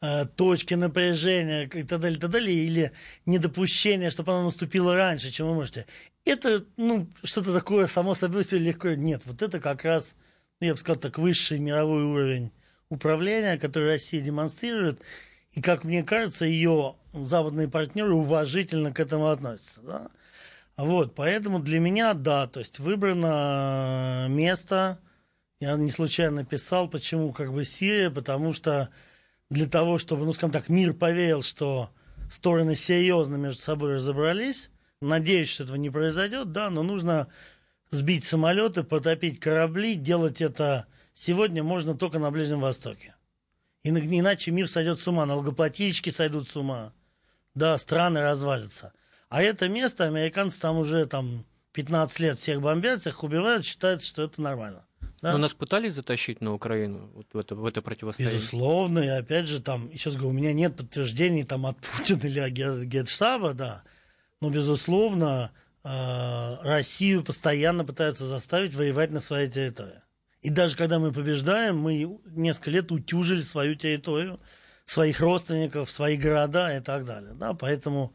э, 0.00 0.26
точки 0.26 0.74
напряжения 0.74 1.64
и 1.64 1.82
так 1.82 2.00
далее, 2.00 2.16
и 2.16 2.20
так 2.20 2.30
далее, 2.30 2.56
или 2.56 2.92
недопущение, 3.26 4.10
чтобы 4.10 4.32
оно 4.32 4.44
наступило 4.44 4.94
раньше, 4.96 5.30
чем 5.32 5.48
вы 5.48 5.54
можете. 5.54 5.86
Это, 6.24 6.64
ну, 6.76 7.08
что-то 7.24 7.52
такое 7.52 7.88
само 7.88 8.14
собой 8.14 8.44
все 8.44 8.58
легко. 8.58 8.90
Нет, 8.90 9.22
вот 9.24 9.42
это 9.42 9.58
как 9.60 9.84
раз, 9.84 10.14
ну, 10.60 10.68
я 10.68 10.74
бы 10.74 10.80
сказал 10.80 11.00
так, 11.00 11.18
высший 11.18 11.58
мировой 11.58 12.04
уровень 12.04 12.52
управления, 12.88 13.58
который 13.58 13.88
Россия 13.88 14.20
демонстрирует. 14.20 15.00
И, 15.52 15.60
как 15.60 15.82
мне 15.82 16.04
кажется, 16.04 16.44
ее 16.44 16.94
западные 17.12 17.68
партнеры 17.68 18.12
уважительно 18.12 18.92
к 18.92 19.00
этому 19.00 19.28
относятся. 19.28 19.80
Да? 19.80 20.08
Вот, 20.76 21.14
поэтому 21.14 21.58
для 21.58 21.80
меня, 21.80 22.12
да, 22.12 22.46
то 22.46 22.60
есть 22.60 22.78
выбрано 22.78 24.26
место, 24.28 25.00
я 25.58 25.74
не 25.76 25.90
случайно 25.90 26.44
писал, 26.44 26.88
почему 26.88 27.32
как 27.32 27.52
бы 27.52 27.64
Сирия, 27.64 28.10
потому 28.10 28.52
что 28.52 28.90
для 29.48 29.66
того, 29.66 29.96
чтобы, 29.96 30.26
ну, 30.26 30.34
скажем 30.34 30.52
так, 30.52 30.68
мир 30.68 30.92
поверил, 30.92 31.42
что 31.42 31.90
стороны 32.30 32.76
серьезно 32.76 33.36
между 33.36 33.62
собой 33.62 33.94
разобрались, 33.94 34.68
надеюсь, 35.00 35.48
что 35.48 35.64
этого 35.64 35.76
не 35.76 35.88
произойдет, 35.88 36.52
да, 36.52 36.68
но 36.68 36.82
нужно 36.82 37.28
сбить 37.90 38.26
самолеты, 38.26 38.82
потопить 38.82 39.40
корабли, 39.40 39.94
делать 39.94 40.42
это 40.42 40.86
сегодня 41.14 41.62
можно 41.62 41.96
только 41.96 42.18
на 42.18 42.30
Ближнем 42.30 42.60
Востоке. 42.60 43.14
Иначе 43.82 44.50
мир 44.50 44.68
сойдет 44.68 45.00
с 45.00 45.06
ума, 45.06 45.24
налогоплательщики 45.24 46.10
сойдут 46.10 46.48
с 46.48 46.56
ума, 46.56 46.92
да, 47.54 47.78
страны 47.78 48.20
развалятся. 48.20 48.92
А 49.28 49.42
это 49.42 49.68
место, 49.68 50.04
американцы 50.04 50.60
там 50.60 50.78
уже 50.78 51.06
там 51.06 51.44
15 51.72 52.20
лет 52.20 52.38
всех 52.38 52.60
бомбят, 52.60 53.00
всех 53.00 53.22
убивают, 53.24 53.64
считают, 53.64 54.02
что 54.02 54.22
это 54.22 54.40
нормально. 54.40 54.86
Да? 55.22 55.32
Но 55.32 55.38
нас 55.38 55.54
пытались 55.54 55.94
затащить 55.94 56.40
на 56.40 56.52
Украину 56.54 57.10
вот 57.14 57.26
в, 57.32 57.38
это, 57.38 57.54
в 57.54 57.64
это 57.64 57.82
противостояние? 57.82 58.38
Безусловно, 58.38 58.98
и 59.00 59.08
опять 59.08 59.48
же, 59.48 59.60
там, 59.60 59.90
сейчас 59.92 60.14
говорю, 60.14 60.30
у 60.30 60.32
меня 60.32 60.52
нет 60.52 60.76
подтверждений 60.76 61.44
там, 61.44 61.66
от 61.66 61.76
Путина 61.78 62.26
или 62.26 62.38
от 62.38 62.52
Генштаба, 62.84 63.54
да, 63.54 63.82
но, 64.40 64.50
безусловно, 64.50 65.50
э, 65.82 66.56
Россию 66.62 67.24
постоянно 67.24 67.84
пытаются 67.84 68.26
заставить 68.26 68.74
воевать 68.74 69.10
на 69.10 69.20
своей 69.20 69.50
территории. 69.50 70.02
И 70.42 70.50
даже 70.50 70.76
когда 70.76 70.98
мы 70.98 71.12
побеждаем, 71.12 71.78
мы 71.78 72.20
несколько 72.26 72.70
лет 72.70 72.92
утюжили 72.92 73.40
свою 73.40 73.74
территорию, 73.74 74.38
своих 74.84 75.20
родственников, 75.20 75.90
свои 75.90 76.16
города 76.16 76.76
и 76.76 76.80
так 76.80 77.04
далее. 77.04 77.32
Да? 77.34 77.54
Поэтому 77.54 78.14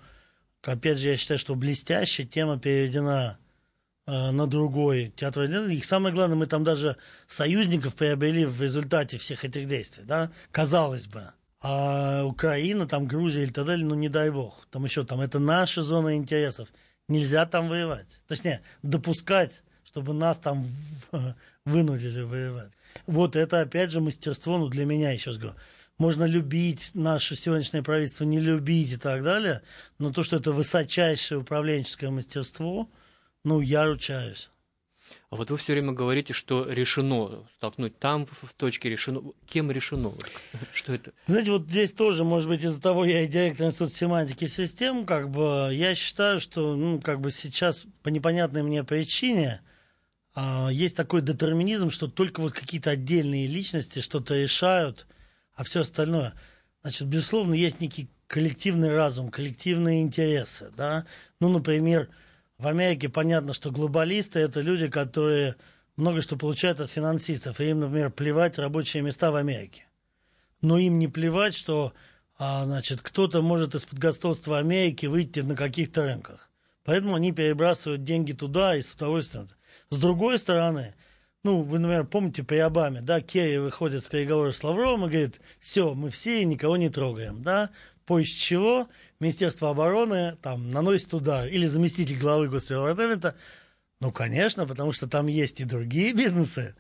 опять 0.64 1.00
же, 1.00 1.10
я 1.10 1.18
считаю, 1.18 1.40
что 1.40 1.56
блестящая 1.56 2.28
тема 2.28 2.60
переведена 2.60 3.38
э, 4.06 4.32
на 4.32 4.48
другой 4.48 5.14
театр. 5.16 5.44
И 5.44 5.82
самое 5.82 6.14
главное, 6.14 6.38
мы 6.38 6.48
там 6.48 6.64
даже 6.64 6.98
союзников 7.28 7.96
приобрели 7.96 8.46
в 8.46 8.62
результате 8.62 9.18
всех 9.18 9.46
этих 9.46 9.68
действий, 9.68 10.04
да, 10.06 10.32
казалось 10.52 11.08
бы. 11.08 11.32
А 11.64 12.24
Украина, 12.26 12.88
там 12.88 13.06
Грузия 13.06 13.44
и 13.44 13.48
так 13.48 13.68
далее, 13.68 13.86
ну 13.86 13.94
не 13.94 14.10
дай 14.10 14.32
бог. 14.32 14.68
Там 14.72 14.84
еще, 14.84 15.06
там 15.06 15.22
это 15.22 15.38
наша 15.38 15.84
зона 15.84 16.16
интересов. 16.16 16.70
Нельзя 17.08 17.46
там 17.46 17.70
воевать. 17.70 18.08
Точнее, 18.28 18.62
допускать, 18.82 19.62
чтобы 19.84 20.14
нас 20.14 20.40
там 20.40 20.68
вынудили 21.66 22.22
воевать. 22.22 22.72
Вот 23.06 23.36
это, 23.36 23.62
опять 23.62 23.92
же, 23.92 24.02
мастерство, 24.02 24.58
ну, 24.58 24.70
для 24.70 24.86
меня, 24.86 25.12
еще 25.12 25.30
раз 25.30 25.40
говорю, 25.40 25.58
можно 26.02 26.24
любить 26.24 26.92
наше 26.96 27.36
сегодняшнее 27.36 27.84
правительство, 27.84 28.24
не 28.24 28.40
любить 28.40 28.92
и 28.92 28.98
так 28.98 29.22
далее, 29.22 29.62
но 30.00 30.12
то, 30.12 30.24
что 30.24 30.38
это 30.38 30.52
высочайшее 30.52 31.42
управленческое 31.42 32.10
мастерство, 32.10 32.90
ну, 33.44 33.62
я 33.62 33.86
ручаюсь. 33.86 34.50
А 35.30 35.36
вот 35.36 35.52
вы 35.52 35.58
все 35.58 35.74
время 35.74 35.92
говорите, 35.92 36.34
что 36.34 36.68
решено 36.68 37.48
столкнуть 37.54 38.00
там 38.00 38.26
в 38.26 38.52
точке 38.56 38.90
решено. 38.90 39.22
Кем 39.46 39.70
решено? 39.72 40.14
Что 40.74 40.94
это? 40.94 41.14
Знаете, 41.28 41.52
вот 41.52 41.68
здесь 41.68 41.92
тоже, 41.92 42.24
может 42.24 42.50
быть, 42.50 42.64
из-за 42.64 42.82
того, 42.82 43.06
я 43.06 43.22
и 43.22 43.28
директор 43.28 43.68
Института 43.68 43.94
семантики 43.94 44.48
систем, 44.48 45.06
как 45.06 45.30
бы 45.30 45.70
я 45.72 45.94
считаю, 45.94 46.40
что, 46.40 46.76
ну, 46.76 47.00
как 47.00 47.22
бы 47.22 47.32
сейчас 47.32 47.86
по 48.02 48.10
непонятной 48.10 48.64
мне 48.64 48.84
причине 48.84 49.62
а, 50.34 50.70
есть 50.72 50.98
такой 50.98 51.22
детерминизм, 51.22 51.92
что 51.92 52.08
только 52.08 52.40
вот 52.40 52.54
какие-то 52.54 52.90
отдельные 52.90 53.46
личности 53.46 54.00
что-то 54.00 54.36
решают, 54.36 55.06
а 55.56 55.64
все 55.64 55.82
остальное. 55.82 56.34
Значит, 56.82 57.08
безусловно, 57.08 57.54
есть 57.54 57.80
некий 57.82 58.10
коллективный 58.28 58.94
разум, 58.94 59.30
коллективные 59.30 60.02
интересы. 60.02 60.72
Да? 60.76 61.06
Ну, 61.40 61.50
например, 61.50 62.10
в 62.58 62.68
Америке 62.68 63.10
понятно, 63.10 63.54
что 63.54 63.72
глобалисты– 63.72 64.40
это 64.42 64.62
люди, 64.62 64.88
которые 64.88 65.56
много 65.96 66.22
что 66.22 66.38
получают 66.38 66.80
от 66.80 66.90
финансистов. 66.90 67.60
И 67.60 67.70
им, 67.70 67.82
например, 67.82 68.12
плевать 68.12 68.58
рабочие 68.58 69.04
места 69.04 69.32
в 69.32 69.36
Америке. 69.36 69.86
Но 70.62 70.78
им 70.78 71.00
не 71.00 71.08
плевать, 71.08 71.54
что 71.56 71.94
а, 72.38 72.66
значит, 72.66 73.02
кто-то 73.02 73.42
может 73.42 73.76
из-под 73.76 74.48
Америки 74.48 75.06
выйти 75.06 75.42
на 75.42 75.56
каких-то 75.56 76.04
рынках. 76.04 76.50
Поэтому 76.84 77.16
они 77.16 77.32
перебрасывают 77.32 78.04
деньги 78.04 78.32
туда 78.32 78.76
и 78.76 78.82
с 78.82 78.94
удовольствием. 78.94 79.50
С 79.90 80.00
другой 80.00 80.40
стороны, 80.40 80.96
ну, 81.44 81.64
вы, 81.64 81.80
например, 81.80 82.06
помните 82.06 82.44
при 82.44 82.58
Обаме, 82.58 83.02
да, 83.02 83.20
Керри 83.20 83.58
выходит 83.58 84.04
с 84.04 84.08
переговоров 84.08 84.56
с 84.56 84.64
Лавровым 84.64 85.06
и 85.06 85.10
говорит, 85.10 85.42
все, 85.60 85.94
мы 85.96 86.10
все 86.10 86.44
никого 86.46 86.78
не 86.78 86.90
трогаем, 86.90 87.42
да, 87.42 87.72
после 88.06 88.36
чего 88.36 88.88
Министерство 89.20 89.70
обороны 89.70 90.38
там 90.42 90.70
наносит 90.70 91.14
удар, 91.14 91.48
или 91.48 91.66
заместитель 91.66 92.20
главы 92.20 92.48
Госдепартамента, 92.48 93.36
ну, 94.00 94.12
конечно, 94.12 94.68
потому 94.68 94.92
что 94.92 95.08
там 95.08 95.28
есть 95.28 95.60
и 95.60 95.66
другие 95.66 96.14
бизнесы, 96.14 96.76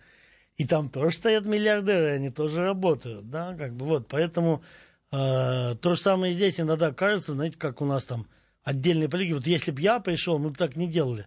и 0.57 0.67
там 0.67 0.89
тоже 0.89 1.15
стоят 1.15 1.45
миллиардеры, 1.45 2.11
они 2.11 2.29
тоже 2.29 2.63
работают, 2.63 3.29
да, 3.29 3.55
как 3.55 3.73
бы 3.73 3.85
вот, 3.85 4.07
поэтому 4.07 4.63
э, 5.11 5.75
то 5.81 5.95
же 5.95 5.99
самое 5.99 6.35
здесь 6.35 6.59
иногда 6.59 6.93
кажется, 6.93 7.31
знаете, 7.31 7.57
как 7.57 7.81
у 7.81 7.85
нас 7.85 8.05
там 8.05 8.27
отдельные 8.63 9.09
политики, 9.09 9.33
вот 9.33 9.47
если 9.47 9.71
бы 9.71 9.81
я 9.81 9.99
пришел, 9.99 10.37
мы 10.37 10.49
бы 10.49 10.55
так 10.55 10.75
не 10.75 10.87
делали, 10.87 11.25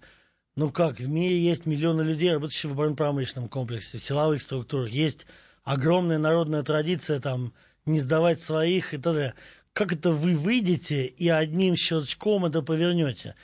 ну 0.57 0.71
как, 0.71 0.99
в 1.01 1.09
мире 1.09 1.39
есть 1.39 1.67
миллионы 1.67 2.03
людей, 2.03 2.33
работающих 2.33 2.71
в 2.71 2.75
оборонно-промышленном 2.75 3.49
комплексе, 3.49 3.99
в 3.99 4.03
силовых 4.03 4.41
структурах. 4.41 4.91
Есть 4.91 5.27
огромная 5.65 6.19
народная 6.19 6.63
традиция 6.63 7.21
там 7.21 7.53
не 7.87 8.01
сдавать 8.01 8.41
своих 8.41 8.95
и 8.95 8.97
далее. 8.97 9.35
Как 9.73 9.93
это 9.93 10.13
вы 10.13 10.37
выйдете 10.37 11.07
и 11.07 11.29
одним 11.29 11.75
щелчком 11.75 12.47
это 12.47 12.63
повернете? 12.63 13.35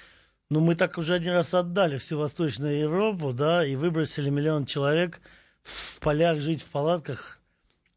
Ну, 0.48 0.60
мы 0.60 0.76
так 0.76 0.98
уже 0.98 1.14
один 1.14 1.32
раз 1.32 1.54
отдали 1.54 1.98
всю 1.98 2.18
Восточную 2.18 2.78
Европу, 2.78 3.32
да, 3.32 3.64
и 3.64 3.76
выбросили 3.76 4.30
миллион 4.30 4.66
человек 4.66 5.20
в 5.62 5.98
полях 6.00 6.40
жить 6.40 6.62
в 6.62 6.66
палатках, 6.66 7.40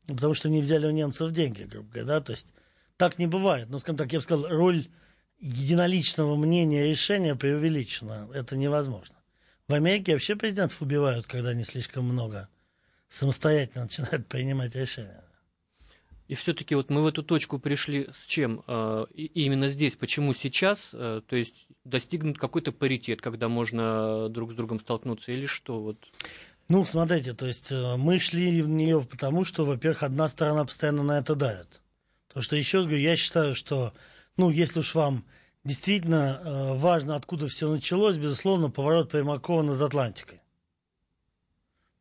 потому 0.08 0.34
что 0.34 0.50
не 0.50 0.62
взяли 0.62 0.88
у 0.88 0.91
немцев 0.91 1.32
деньги, 1.32 1.63
грубо 1.63 1.89
говоря, 1.89 2.05
да, 2.05 2.22
то 2.22 2.32
есть 2.32 2.48
так 2.98 3.20
не 3.20 3.27
бывает. 3.27 3.70
Но, 3.70 3.79
скажем 3.79 3.98
так, 3.98 4.12
я 4.12 4.20
бы 4.20 4.24
сказал, 4.24 4.50
роль 4.50 4.88
единоличного 5.39 6.35
мнения 6.35 6.87
решения 6.87 7.35
преувеличено. 7.35 8.29
Это 8.33 8.55
невозможно. 8.55 9.15
В 9.67 9.73
Америке 9.73 10.13
вообще 10.13 10.35
президентов 10.35 10.81
убивают, 10.81 11.25
когда 11.25 11.49
они 11.49 11.63
слишком 11.63 12.05
много 12.05 12.49
самостоятельно 13.09 13.83
начинают 13.83 14.27
принимать 14.27 14.75
решения. 14.75 15.23
И 16.27 16.35
все-таки 16.35 16.73
вот 16.73 16.89
мы 16.89 17.03
в 17.03 17.07
эту 17.07 17.21
точку 17.21 17.59
пришли 17.59 18.09
с 18.13 18.25
чем? 18.25 18.63
Э, 18.67 19.05
именно 19.13 19.67
здесь, 19.67 19.95
почему 19.95 20.33
сейчас? 20.33 20.89
Э, 20.93 21.21
то 21.27 21.35
есть 21.35 21.67
достигнут 21.83 22.39
какой-то 22.39 22.71
паритет, 22.71 23.21
когда 23.21 23.49
можно 23.49 24.29
друг 24.29 24.53
с 24.53 24.55
другом 24.55 24.79
столкнуться, 24.79 25.31
или 25.31 25.45
что? 25.45 25.81
Вот. 25.81 25.97
Ну, 26.69 26.85
смотрите, 26.85 27.33
то 27.33 27.45
есть 27.45 27.71
э, 27.71 27.95
мы 27.97 28.19
шли 28.19 28.61
в 28.61 28.69
нее 28.69 29.01
потому, 29.01 29.43
что, 29.43 29.65
во-первых, 29.65 30.03
одна 30.03 30.29
сторона 30.29 30.65
постоянно 30.65 31.03
на 31.03 31.19
это 31.19 31.35
давит. 31.35 31.81
Потому 32.29 32.43
что, 32.43 32.55
еще 32.55 32.77
раз 32.77 32.87
говорю, 32.87 33.01
я 33.01 33.15
считаю, 33.15 33.53
что, 33.53 33.93
ну, 34.37 34.49
если 34.49 34.79
уж 34.79 34.95
вам 34.95 35.25
действительно 35.63 36.75
важно, 36.75 37.15
откуда 37.15 37.47
все 37.47 37.69
началось, 37.69 38.17
безусловно, 38.17 38.69
поворот 38.69 39.09
Примакова 39.09 39.61
над 39.61 39.81
Атлантикой. 39.81 40.41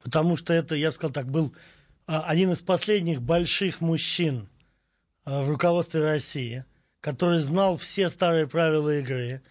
Потому 0.03 0.37
что 0.37 0.53
это, 0.53 0.75
я 0.75 0.89
бы 0.89 0.95
сказал 0.95 1.13
так, 1.13 1.31
был 1.31 1.55
а, 2.07 2.23
один 2.23 2.53
из 2.53 2.61
последних 2.61 3.23
больших 3.23 3.81
мужчин 3.81 4.49
а, 5.25 5.45
в 5.45 5.49
руководстве 5.49 6.03
России, 6.03 6.65
который 7.01 7.39
знал 7.39 7.77
все 7.77 8.11
старые 8.11 8.47
правила 8.47 8.99
игры 8.99 9.43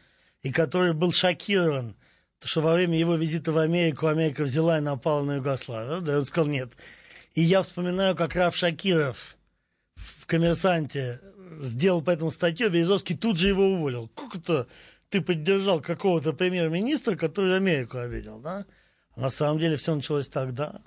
и 0.42 0.52
который 0.52 0.94
был 0.94 1.12
шокирован, 1.12 1.96
что 2.44 2.62
во 2.62 2.74
время 2.74 2.98
его 2.98 3.16
визита 3.16 3.52
в 3.52 3.58
Америку 3.58 4.08
Америка 4.08 4.44
взяла 4.44 4.78
и 4.78 4.82
напала 4.82 5.24
на 5.24 5.36
Югославию. 5.36 6.02
Да, 6.02 6.18
он 6.18 6.26
сказал 6.26 6.50
нет. 6.50 6.72
И 7.34 7.42
я 7.42 7.62
вспоминаю, 7.62 8.16
как 8.16 8.36
Раф 8.36 8.56
Шакиров 8.56 9.38
в 9.96 10.26
«Коммерсанте» 10.26 11.22
сделал 11.60 12.02
по 12.02 12.12
этому 12.12 12.32
статью, 12.32 12.70
Березовский 12.70 13.18
тут 13.18 13.38
же 13.38 13.50
его 13.50 13.66
уволил. 13.66 14.10
Как 14.10 14.36
это 14.36 14.68
ты 15.10 15.22
поддержал 15.22 15.82
какого-то 15.82 16.34
премьер-министра, 16.34 17.16
который 17.16 17.56
Америку 17.56 17.98
обидел, 17.98 18.40
да? 18.40 18.66
А 19.16 19.22
на 19.22 19.30
самом 19.30 19.60
деле 19.60 19.78
все 19.78 19.94
началось 19.94 20.30
тогда. 20.30 20.82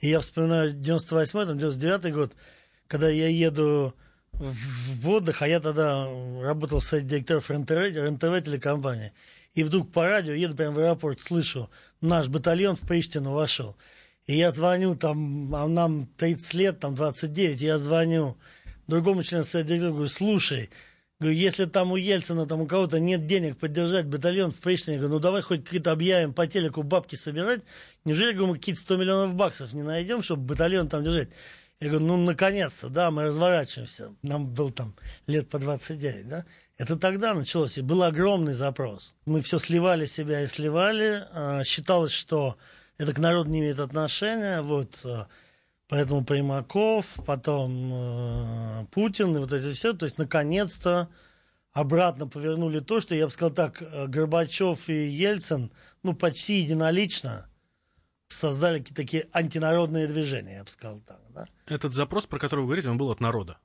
И 0.00 0.08
я 0.08 0.20
вспоминаю 0.20 0.74
98-й, 0.74 1.56
99-й 1.56 2.12
год, 2.12 2.32
когда 2.86 3.08
я 3.08 3.28
еду 3.28 3.94
в, 4.32 5.08
отдых, 5.08 5.42
а 5.42 5.48
я 5.48 5.60
тогда 5.60 6.08
работал 6.40 6.80
с 6.80 6.98
директором 7.00 7.42
РНТВ, 7.46 7.96
РНТВ 7.96 8.44
телекомпании. 8.44 9.12
И 9.54 9.64
вдруг 9.64 9.90
по 9.90 10.08
радио, 10.08 10.32
еду 10.32 10.54
прямо 10.54 10.76
в 10.76 10.78
аэропорт, 10.78 11.20
слышу, 11.20 11.68
наш 12.00 12.28
батальон 12.28 12.76
в 12.76 12.80
Приштину 12.80 13.32
вошел. 13.32 13.76
И 14.26 14.36
я 14.36 14.52
звоню, 14.52 14.94
там, 14.94 15.54
а 15.54 15.66
нам 15.66 16.06
30 16.16 16.54
лет, 16.54 16.80
там 16.80 16.94
29, 16.94 17.60
я 17.60 17.78
звоню 17.78 18.36
другому 18.88 19.22
члену 19.22 19.44
совета 19.44 19.68
директора, 19.68 19.92
говорю, 19.92 20.08
слушай, 20.08 20.70
Говорю, 21.20 21.36
если 21.36 21.64
там 21.64 21.90
у 21.90 21.96
Ельцина, 21.96 22.46
там 22.46 22.60
у 22.60 22.66
кого-то 22.68 23.00
нет 23.00 23.26
денег 23.26 23.58
поддержать 23.58 24.06
батальон 24.06 24.52
в 24.52 24.60
Пришне, 24.60 24.98
говорю, 24.98 25.14
ну 25.14 25.18
давай 25.18 25.42
хоть 25.42 25.64
какие-то 25.64 25.90
объявим 25.90 26.32
по 26.32 26.46
телеку 26.46 26.84
бабки 26.84 27.16
собирать. 27.16 27.62
Неужели, 28.04 28.34
говорю, 28.34 28.52
мы 28.52 28.58
какие-то 28.58 28.80
100 28.82 28.96
миллионов 28.98 29.34
баксов 29.34 29.72
не 29.72 29.82
найдем, 29.82 30.22
чтобы 30.22 30.42
батальон 30.42 30.86
там 30.88 31.02
держать? 31.02 31.28
Я 31.80 31.88
говорю, 31.88 32.06
ну 32.06 32.16
наконец-то, 32.18 32.88
да, 32.88 33.10
мы 33.10 33.24
разворачиваемся. 33.24 34.14
Нам 34.22 34.46
был 34.46 34.70
там 34.70 34.94
лет 35.26 35.48
по 35.48 35.58
29, 35.58 36.28
да. 36.28 36.44
Это 36.76 36.96
тогда 36.96 37.34
началось, 37.34 37.78
и 37.78 37.82
был 37.82 38.04
огромный 38.04 38.54
запрос. 38.54 39.10
Мы 39.26 39.42
все 39.42 39.58
сливали 39.58 40.06
себя 40.06 40.42
и 40.42 40.46
сливали. 40.46 41.24
А, 41.32 41.64
считалось, 41.64 42.12
что 42.12 42.56
это 42.96 43.12
к 43.12 43.18
народу 43.18 43.50
не 43.50 43.58
имеет 43.58 43.80
отношения. 43.80 44.62
Вот 44.62 45.00
а, 45.04 45.26
Поэтому 45.88 46.22
Примаков, 46.22 47.06
потом 47.24 47.90
э, 47.92 48.86
Путин 48.90 49.36
и 49.36 49.38
вот 49.38 49.52
это 49.52 49.72
все. 49.72 49.94
То 49.94 50.04
есть, 50.04 50.18
наконец-то 50.18 51.08
обратно 51.72 52.26
повернули 52.26 52.80
то, 52.80 53.00
что, 53.00 53.14
я 53.14 53.26
бы 53.26 53.32
сказал 53.32 53.54
так, 53.54 53.80
э, 53.80 54.06
Горбачев 54.06 54.88
и 54.88 55.08
Ельцин, 55.08 55.72
ну, 56.02 56.14
почти 56.14 56.60
единолично 56.60 57.48
создали 58.28 58.80
какие-то 58.80 59.02
такие 59.02 59.28
антинародные 59.32 60.06
движения, 60.06 60.56
я 60.56 60.64
бы 60.64 60.70
сказал 60.70 61.00
так. 61.00 61.20
Да? 61.30 61.46
Этот 61.66 61.94
запрос, 61.94 62.26
про 62.26 62.38
который 62.38 62.60
вы 62.60 62.66
говорите, 62.66 62.90
он 62.90 62.98
был 62.98 63.10
от 63.10 63.20
народа. 63.20 63.58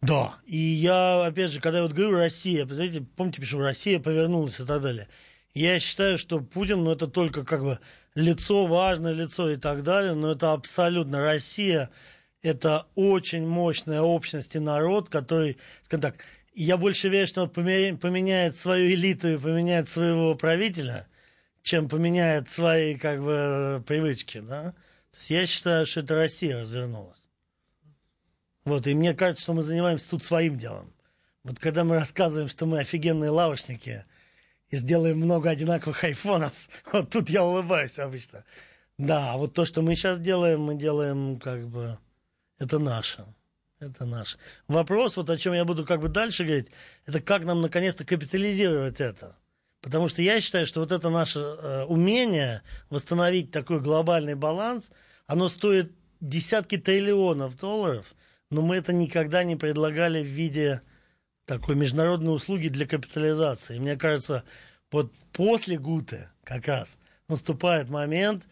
Да, 0.00 0.34
и 0.46 0.56
я, 0.56 1.26
опять 1.26 1.50
же, 1.50 1.60
когда 1.60 1.78
я 1.78 1.84
вот 1.84 1.92
говорю 1.92 2.16
Россия, 2.16 2.66
помните, 2.66 3.40
пишу, 3.40 3.58
Россия 3.58 4.00
повернулась 4.00 4.58
и 4.58 4.64
так 4.64 4.80
далее. 4.80 5.08
Я 5.52 5.78
считаю, 5.78 6.16
что 6.16 6.40
Путин, 6.40 6.84
ну, 6.84 6.92
это 6.92 7.06
только 7.06 7.44
как 7.44 7.62
бы 7.62 7.78
лицо, 8.14 8.66
важное 8.66 9.12
лицо 9.12 9.50
и 9.50 9.56
так 9.56 9.82
далее, 9.82 10.14
но 10.14 10.32
это 10.32 10.52
абсолютно 10.52 11.20
Россия, 11.22 11.90
это 12.42 12.86
очень 12.94 13.46
мощная 13.46 14.00
общность 14.00 14.54
и 14.56 14.58
народ, 14.58 15.08
который, 15.08 15.58
скажем 15.84 16.02
так, 16.02 16.24
я 16.54 16.76
больше 16.76 17.08
верю, 17.08 17.26
что 17.26 17.46
поменяет 17.46 18.56
свою 18.56 18.90
элиту 18.90 19.28
и 19.28 19.38
поменяет 19.38 19.88
своего 19.88 20.34
правителя, 20.34 21.06
чем 21.62 21.88
поменяет 21.88 22.48
свои, 22.48 22.96
как 22.96 23.22
бы, 23.22 23.84
привычки, 23.86 24.38
да. 24.38 24.72
То 25.12 25.18
есть 25.18 25.30
я 25.30 25.46
считаю, 25.46 25.86
что 25.86 26.00
это 26.00 26.14
Россия 26.14 26.60
развернулась. 26.60 27.18
Вот, 28.64 28.86
и 28.86 28.94
мне 28.94 29.14
кажется, 29.14 29.42
что 29.42 29.52
мы 29.54 29.62
занимаемся 29.62 30.10
тут 30.10 30.24
своим 30.24 30.58
делом. 30.58 30.92
Вот 31.44 31.58
когда 31.58 31.84
мы 31.84 31.96
рассказываем, 31.96 32.48
что 32.48 32.66
мы 32.66 32.80
офигенные 32.80 33.30
лавочники– 33.30 34.04
и 34.70 34.76
сделаем 34.76 35.18
много 35.18 35.50
одинаковых 35.50 36.04
айфонов. 36.04 36.52
Вот 36.92 37.10
тут 37.10 37.28
я 37.28 37.44
улыбаюсь 37.44 37.98
обычно. 37.98 38.44
Да, 38.98 39.36
вот 39.36 39.54
то, 39.54 39.64
что 39.64 39.82
мы 39.82 39.94
сейчас 39.94 40.18
делаем, 40.18 40.60
мы 40.60 40.74
делаем 40.74 41.38
как 41.38 41.66
бы... 41.68 41.98
Это 42.58 42.78
наше. 42.78 43.24
Это 43.78 44.04
наше. 44.04 44.36
Вопрос, 44.68 45.16
вот 45.16 45.30
о 45.30 45.38
чем 45.38 45.54
я 45.54 45.64
буду 45.64 45.86
как 45.86 46.00
бы 46.00 46.08
дальше 46.08 46.44
говорить, 46.44 46.68
это 47.06 47.20
как 47.20 47.44
нам 47.44 47.62
наконец-то 47.62 48.04
капитализировать 48.04 49.00
это. 49.00 49.36
Потому 49.80 50.08
что 50.08 50.20
я 50.20 50.40
считаю, 50.42 50.66
что 50.66 50.80
вот 50.80 50.92
это 50.92 51.08
наше 51.08 51.38
э, 51.38 51.84
умение 51.84 52.62
восстановить 52.90 53.50
такой 53.50 53.80
глобальный 53.80 54.34
баланс, 54.34 54.90
оно 55.26 55.48
стоит 55.48 55.92
десятки 56.20 56.76
триллионов 56.76 57.56
долларов, 57.56 58.14
но 58.50 58.60
мы 58.60 58.76
это 58.76 58.92
никогда 58.92 59.42
не 59.42 59.56
предлагали 59.56 60.22
в 60.22 60.26
виде 60.26 60.82
такой 61.50 61.74
международной 61.74 62.32
услуги 62.32 62.68
для 62.68 62.86
капитализации. 62.86 63.74
И 63.74 63.80
мне 63.80 63.96
кажется, 63.96 64.44
вот 64.92 65.12
после 65.32 65.76
Гуте 65.78 66.30
как 66.44 66.68
раз 66.68 66.96
наступает 67.26 67.88
момент, 67.88 68.44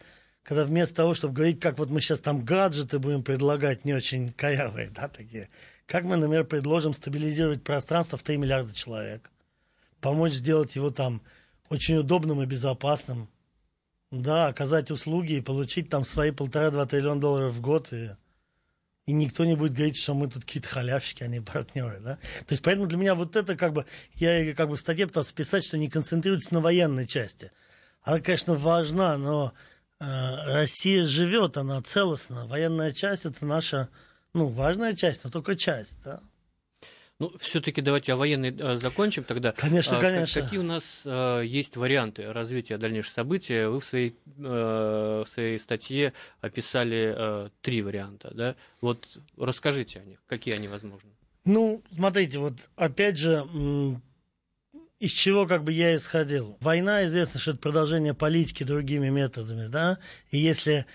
когда 0.43 0.65
вместо 0.65 0.95
того, 0.95 1.13
чтобы 1.13 1.33
говорить, 1.33 1.61
как 1.61 1.79
вот 1.79 1.89
мы 1.89 2.01
сейчас 2.01 2.19
там 2.19 2.43
гаджеты 2.43 2.99
будем 2.99 3.23
предлагать 3.23 3.85
не 3.85 3.93
очень 3.93 4.33
корявые, 4.33 4.89
да, 4.89 5.07
такие, 5.07 5.49
как 5.85 6.03
мы, 6.03 6.17
например, 6.17 6.43
предложим 6.43 6.93
стабилизировать 6.93 7.63
пространство 7.63 8.17
в 8.17 8.23
3 8.23 8.35
миллиарда 8.35 8.75
человек, 8.75 9.31
помочь 10.01 10.33
сделать 10.33 10.75
его 10.75 10.91
там 10.91 11.21
очень 11.69 11.95
удобным 11.95 12.43
и 12.43 12.45
безопасным, 12.45 13.29
да, 14.11 14.47
оказать 14.47 14.91
услуги 14.91 15.35
и 15.35 15.41
получить 15.41 15.89
там 15.89 16.03
свои 16.03 16.31
полтора-два 16.31 16.85
триллиона 16.85 17.21
долларов 17.21 17.53
в 17.53 17.61
год 17.61 17.93
и 17.93 18.09
и 19.09 19.11
никто 19.11 19.43
не 19.43 19.55
будет 19.55 19.73
говорить, 19.73 19.97
что 19.97 20.13
мы 20.13 20.29
тут 20.29 20.45
какие-то 20.45 20.69
халявщики, 20.69 21.23
а 21.23 21.27
не 21.27 21.41
партнеры, 21.41 21.99
да. 21.99 22.15
То 22.17 22.51
есть, 22.51 22.61
поэтому 22.61 22.85
для 22.85 22.95
меня 22.99 23.15
вот 23.15 23.35
это 23.35 23.57
как 23.57 23.73
бы, 23.73 23.87
я 24.13 24.53
как 24.53 24.69
бы 24.69 24.75
в 24.75 24.79
статье 24.79 25.07
пытался 25.07 25.33
писать, 25.33 25.65
что 25.65 25.79
не 25.79 25.89
концентрируется 25.89 26.53
на 26.53 26.59
военной 26.59 27.07
части. 27.07 27.51
Она, 28.03 28.19
конечно, 28.19 28.53
важна, 28.53 29.17
но 29.17 29.53
э, 29.99 30.05
Россия 30.05 31.07
живет, 31.07 31.57
она 31.57 31.81
целостна. 31.81 32.45
Военная 32.45 32.91
часть 32.91 33.25
это 33.25 33.47
наша, 33.47 33.89
ну, 34.33 34.45
важная 34.45 34.95
часть, 34.95 35.23
но 35.23 35.31
только 35.31 35.55
часть, 35.55 35.97
да. 36.03 36.21
Ну, 37.19 37.33
все-таки 37.37 37.81
давайте 37.81 38.13
о 38.13 38.15
военной 38.15 38.55
э, 38.57 38.77
закончим 38.77 39.25
тогда. 39.25 39.51
Конечно, 39.51 39.97
а, 39.97 40.01
конечно. 40.01 40.41
Какие 40.41 40.59
у 40.59 40.63
нас 40.63 41.01
э, 41.03 41.43
есть 41.45 41.75
варианты 41.75 42.31
развития 42.31 42.77
дальнейших 42.77 43.11
событий? 43.11 43.65
Вы 43.65 43.81
в 43.81 43.83
своей, 43.83 44.15
э, 44.37 45.23
в 45.25 45.29
своей 45.29 45.59
статье 45.59 46.13
описали 46.39 47.49
три 47.61 47.81
варианта, 47.81 48.31
да? 48.33 48.55
Вот 48.79 49.19
расскажите 49.37 49.99
о 49.99 50.05
них, 50.05 50.19
какие 50.27 50.55
они 50.55 50.69
возможны. 50.69 51.09
Ну, 51.43 51.83
смотрите, 51.93 52.39
вот 52.39 52.53
опять 52.77 53.17
же, 53.17 53.45
из 54.99 55.11
чего 55.11 55.45
как 55.45 55.65
бы 55.65 55.73
я 55.73 55.95
исходил. 55.95 56.57
Война, 56.61 57.05
известно, 57.05 57.39
что 57.39 57.51
это 57.51 57.59
продолжение 57.59 58.13
политики 58.13 58.63
другими 58.63 59.09
методами, 59.09 59.67
да, 59.67 59.99
и 60.31 60.37
если 60.37 60.85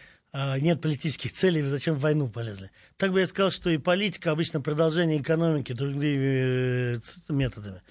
нет 0.58 0.80
политических 0.80 1.32
целей, 1.32 1.62
вы 1.62 1.68
зачем 1.68 1.94
в 1.94 2.00
войну 2.00 2.28
полезли? 2.28 2.70
Так 2.96 3.12
бы 3.12 3.20
я 3.20 3.26
сказал, 3.26 3.52
что 3.52 3.70
и 3.70 3.78
политика 3.78 4.32
обычно 4.32 4.60
продолжение 4.60 5.20
экономики 5.20 5.72
другими 5.72 6.96
э, 6.96 6.98
методами. 7.28 7.82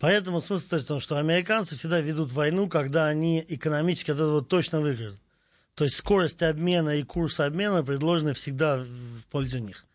Поэтому 0.00 0.40
смысл 0.40 0.76
в 0.76 0.84
том, 0.84 1.00
что 1.00 1.18
американцы 1.18 1.76
всегда 1.76 2.00
ведут 2.00 2.32
войну, 2.32 2.68
когда 2.68 3.06
они 3.06 3.44
экономически 3.46 4.10
от 4.10 4.16
этого 4.16 4.42
точно 4.42 4.80
выиграют. 4.80 5.20
То 5.76 5.84
есть 5.84 5.96
скорость 5.96 6.42
обмена 6.42 6.96
и 6.96 7.04
курс 7.04 7.38
обмена 7.40 7.84
предложены 7.84 8.34
всегда 8.34 8.78
в 8.78 9.22
пользу 9.30 9.58
них. 9.58 9.86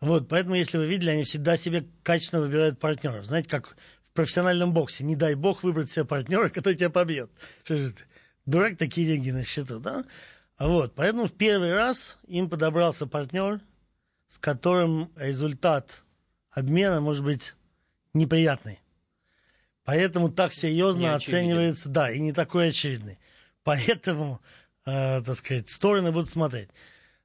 Вот, 0.00 0.28
поэтому, 0.28 0.56
если 0.56 0.78
вы 0.78 0.86
видели, 0.86 1.10
они 1.10 1.24
всегда 1.24 1.56
себе 1.56 1.86
качественно 2.02 2.42
выбирают 2.42 2.78
партнеров. 2.78 3.24
Знаете, 3.24 3.48
как 3.48 3.68
в 3.68 4.12
профессиональном 4.12 4.72
боксе. 4.72 5.04
Не 5.04 5.14
дай 5.14 5.34
бог 5.34 5.62
выбрать 5.62 5.90
себе 5.90 6.04
партнера, 6.04 6.48
который 6.50 6.74
тебя 6.74 6.90
побьет. 6.90 7.30
Дурак, 8.46 8.76
такие 8.76 9.06
деньги 9.06 9.30
на 9.30 9.44
счету, 9.44 9.78
да? 9.78 10.04
Вот, 10.58 10.94
поэтому 10.94 11.26
в 11.26 11.32
первый 11.32 11.74
раз 11.74 12.18
им 12.26 12.48
подобрался 12.48 13.06
партнер, 13.06 13.60
с 14.28 14.38
которым 14.38 15.10
результат 15.16 16.02
обмена 16.50 17.00
может 17.00 17.24
быть 17.24 17.54
неприятный. 18.14 18.80
Поэтому 19.84 20.30
так 20.30 20.54
серьезно 20.54 21.14
оценивается, 21.14 21.88
да, 21.88 22.10
и 22.10 22.18
не 22.18 22.32
такой 22.32 22.68
очевидный. 22.68 23.18
Поэтому, 23.62 24.40
э, 24.84 25.22
так 25.22 25.36
сказать, 25.36 25.68
стороны 25.68 26.10
будут 26.10 26.30
смотреть. 26.30 26.70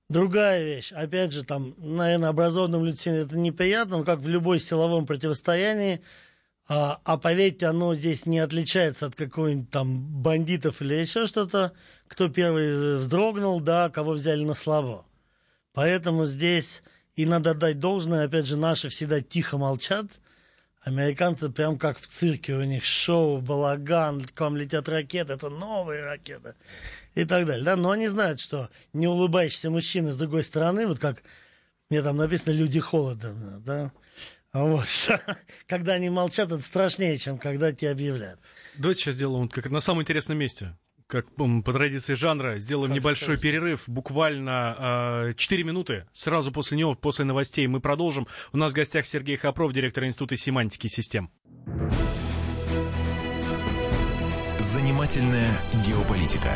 Другая 0.09 0.63
вещь, 0.63 0.91
опять 0.91 1.31
же, 1.31 1.43
там, 1.43 1.73
наверное, 1.77 2.29
образованным 2.29 2.83
людям 2.83 3.13
это 3.13 3.37
неприятно, 3.37 3.99
но 3.99 4.03
как 4.03 4.19
в 4.19 4.27
любой 4.27 4.59
силовом 4.59 5.05
противостоянии, 5.05 6.01
а, 6.67 7.01
а 7.03 7.17
поверьте, 7.17 7.67
оно 7.67 7.95
здесь 7.95 8.25
не 8.25 8.39
отличается 8.39 9.07
от 9.07 9.15
какого-нибудь 9.15 9.69
там 9.69 10.21
бандитов 10.21 10.81
или 10.81 10.95
еще 10.95 11.27
что-то, 11.27 11.73
кто 12.07 12.29
первый 12.29 12.97
вздрогнул, 12.97 13.59
да, 13.59 13.89
кого 13.89 14.11
взяли 14.13 14.43
на 14.43 14.53
слабо. 14.53 15.05
Поэтому 15.73 16.25
здесь 16.25 16.83
и 17.15 17.25
надо 17.25 17.53
дать 17.53 17.79
должное, 17.79 18.25
опять 18.25 18.45
же, 18.45 18.57
наши 18.57 18.89
всегда 18.89 19.21
тихо 19.21 19.57
молчат, 19.57 20.07
Американцы 20.83 21.49
прям 21.49 21.77
как 21.77 21.99
в 21.99 22.07
цирке, 22.07 22.55
у 22.55 22.63
них 22.63 22.83
шоу, 22.83 23.39
балаган, 23.39 24.23
к 24.23 24.39
вам 24.39 24.57
летят 24.57 24.89
ракеты, 24.89 25.33
это 25.33 25.49
новые 25.49 26.03
ракеты 26.03 26.55
и 27.13 27.23
так 27.23 27.45
далее. 27.45 27.63
Да? 27.63 27.75
Но 27.75 27.91
они 27.91 28.07
знают, 28.07 28.39
что 28.39 28.69
не 28.91 29.07
улыбающийся 29.07 29.69
мужчина 29.69 30.11
с 30.11 30.17
другой 30.17 30.43
стороны, 30.43 30.87
вот 30.87 30.97
как 30.97 31.21
мне 31.91 32.01
там 32.01 32.17
написано 32.17 32.53
«люди 32.53 32.79
холода», 32.79 33.31
да, 33.63 33.91
вот. 34.53 34.87
когда 35.67 35.93
они 35.93 36.09
молчат, 36.09 36.51
это 36.51 36.61
страшнее, 36.61 37.17
чем 37.17 37.37
когда 37.37 37.71
тебе 37.71 37.91
объявляют. 37.91 38.39
Давайте 38.75 39.01
сейчас 39.01 39.15
сделаем 39.15 39.47
как 39.47 39.69
на 39.69 39.79
самом 39.79 40.01
интересном 40.01 40.37
месте 40.37 40.75
как 41.11 41.25
по 41.35 41.73
традиции 41.73 42.13
жанра, 42.13 42.57
сделаем 42.57 42.87
как 42.87 42.95
небольшой 42.95 43.35
сказать? 43.35 43.41
перерыв, 43.41 43.83
буквально 43.87 45.27
э, 45.31 45.33
4 45.35 45.63
минуты. 45.65 46.05
Сразу 46.13 46.53
после 46.53 46.77
него, 46.77 46.95
после 46.95 47.25
новостей, 47.25 47.67
мы 47.67 47.81
продолжим. 47.81 48.27
У 48.53 48.57
нас 48.57 48.71
в 48.71 48.75
гостях 48.75 49.05
Сергей 49.05 49.35
Хопров, 49.35 49.73
директор 49.73 50.05
Института 50.05 50.37
семантики 50.37 50.87
систем. 50.87 51.29
Занимательная 54.59 55.59
геополитика. 55.85 56.55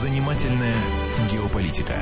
Занимательная 0.00 0.76
геополитика. 1.28 1.98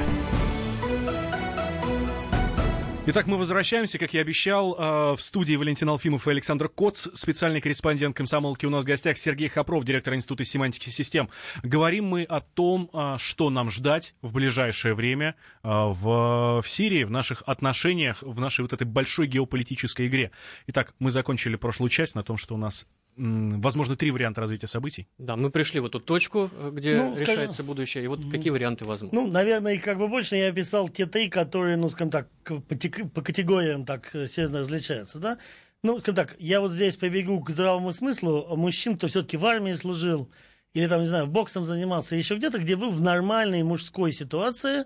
Итак, 3.07 3.27
мы 3.27 3.39
возвращаемся, 3.39 3.99
как 3.99 4.13
я 4.13 4.21
обещал, 4.21 4.75
э, 4.79 5.17
в 5.17 5.23
студии 5.23 5.57
Валентин 5.57 5.89
Алфимов 5.89 6.29
и 6.29 6.31
Александр 6.31 6.69
Коц, 6.69 7.09
специальный 7.15 7.63
корреспондент 7.63 8.15
комсомолки. 8.15 8.67
У 8.67 8.71
нас 8.71 8.85
в 8.85 8.87
гостях 8.87 9.17
Сергей 9.17 9.49
Хопров, 9.49 9.83
директор 9.87 10.15
Института 10.15 10.45
семантики 10.45 10.91
систем. 10.91 11.31
Говорим 11.63 12.05
мы 12.05 12.25
о 12.25 12.41
том, 12.41 12.91
э, 12.93 13.17
что 13.19 13.49
нам 13.49 13.71
ждать 13.71 14.15
в 14.21 14.35
ближайшее 14.35 14.93
время 14.93 15.35
э, 15.63 15.69
в, 15.69 16.61
в 16.61 16.69
Сирии, 16.69 17.05
в 17.05 17.11
наших 17.11 17.45
отношениях, 17.47 18.19
в 18.21 18.39
нашей 18.41 18.61
вот 18.61 18.75
этой 18.75 18.87
большой 18.87 19.27
геополитической 19.27 20.07
игре. 20.07 20.33
Итак, 20.67 20.93
мы 20.99 21.11
закончили 21.11 21.57
прошлую 21.57 21.89
часть 21.89 22.15
на 22.15 22.23
том, 22.23 22.37
что 22.37 22.57
у 22.57 22.59
нас 22.59 22.87
возможно, 23.17 23.97
три 23.97 24.11
варианта 24.11 24.41
развития 24.41 24.67
событий. 24.67 25.09
Да, 25.19 25.37
мы 25.37 25.51
пришли 25.51 25.81
в 25.81 25.87
эту 25.87 26.01
точку, 26.01 26.51
э, 26.53 26.71
где 26.73 26.97
ну, 26.97 27.17
решается 27.17 27.55
скажем, 27.55 27.67
будущее. 27.67 28.05
И 28.05 28.07
вот 28.07 28.21
какие 28.31 28.51
варианты 28.51 28.85
возможны? 28.85 29.19
Ну, 29.19 29.31
наверное, 29.31 29.79
как 29.79 29.99
бы 29.99 30.09
больше 30.09 30.37
я 30.37 30.49
описал 30.49 30.89
те 30.89 31.07
три, 31.07 31.29
которые, 31.29 31.77
ну, 31.77 31.89
скажем 31.89 32.11
так, 32.11 32.29
по, 32.45 32.61
по 32.61 33.23
категориям 33.23 33.85
так 33.85 34.15
э, 34.15 34.27
серьезно 34.27 34.61
различаются, 34.61 35.19
да. 35.19 35.39
Ну, 35.83 35.99
скажем 36.01 36.17
так, 36.17 36.37
я 36.39 36.61
вот 36.61 36.73
здесь 36.73 36.97
побегу 36.97 37.43
к 37.43 37.51
здравому 37.51 37.93
смыслу. 37.93 38.55
Мужчин, 38.57 38.97
кто 38.97 39.09
все-таки 39.09 39.37
в 39.37 39.47
армии 39.47 39.75
служил, 39.75 40.31
или 40.75 40.87
там, 40.87 41.01
не 41.01 41.09
знаю, 41.09 41.27
боксом 41.27 41.65
занимался, 41.65 42.17
еще 42.17 42.37
где-то, 42.37 42.59
где 42.59 42.77
был 42.77 42.91
в 42.91 43.01
нормальной 43.01 43.63
мужской 43.63 44.13
ситуации, 44.13 44.85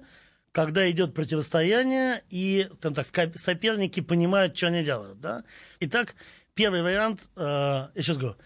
когда 0.53 0.89
идет 0.91 1.15
противостояние, 1.15 2.23
и, 2.31 2.69
там 2.81 2.95
так, 2.95 3.07
соперники 3.37 4.01
понимают, 4.01 4.57
что 4.57 4.69
они 4.69 4.85
делают, 4.85 5.21
да. 5.21 5.45
Итак, 5.81 6.15
первый 6.55 6.83
вариант, 6.83 7.21
э, 7.37 7.41
я 7.43 7.91
сейчас 7.97 8.17
говорю, 8.17 8.37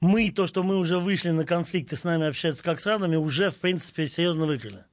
мы, 0.00 0.30
то, 0.30 0.46
что 0.46 0.62
мы 0.62 0.78
уже 0.78 0.98
вышли 0.98 1.30
на 1.30 1.44
конфликты, 1.44 1.96
с 1.96 2.04
нами 2.04 2.26
общаются 2.26 2.64
как 2.64 2.80
с 2.80 2.86
равными, 2.86 3.16
уже, 3.16 3.50
в 3.50 3.56
принципе, 3.56 4.08
серьезно 4.08 4.46
выиграли. 4.46 4.84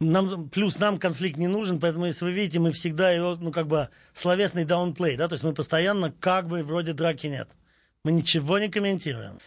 Нам, 0.00 0.48
плюс 0.48 0.78
нам 0.78 0.98
конфликт 0.98 1.36
не 1.36 1.48
нужен, 1.48 1.80
поэтому, 1.80 2.06
если 2.06 2.24
вы 2.24 2.32
видите, 2.32 2.58
мы 2.58 2.72
всегда 2.72 3.10
его, 3.10 3.36
ну, 3.36 3.52
как 3.52 3.66
бы, 3.66 3.88
словесный 4.14 4.64
даунплей, 4.64 5.16
да, 5.16 5.28
то 5.28 5.34
есть 5.34 5.44
мы 5.44 5.52
постоянно, 5.52 6.12
как 6.12 6.46
бы, 6.46 6.62
вроде 6.62 6.92
драки 6.92 7.26
нет. 7.26 7.48
Мы 8.04 8.12
ничего 8.12 8.58
не 8.58 8.68
комментируем. 8.68 9.40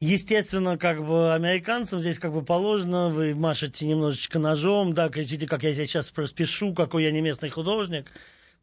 Естественно, 0.00 0.78
как 0.78 1.04
бы 1.04 1.34
американцам 1.34 2.00
здесь 2.00 2.20
как 2.20 2.32
бы 2.32 2.44
положено, 2.44 3.08
вы 3.08 3.34
машете 3.34 3.84
немножечко 3.84 4.38
ножом, 4.38 4.94
да, 4.94 5.08
кричите, 5.08 5.48
как 5.48 5.64
я 5.64 5.74
сейчас 5.74 6.12
распишу, 6.14 6.72
какой 6.72 7.02
я 7.02 7.10
не 7.10 7.20
местный 7.20 7.48
художник. 7.48 8.12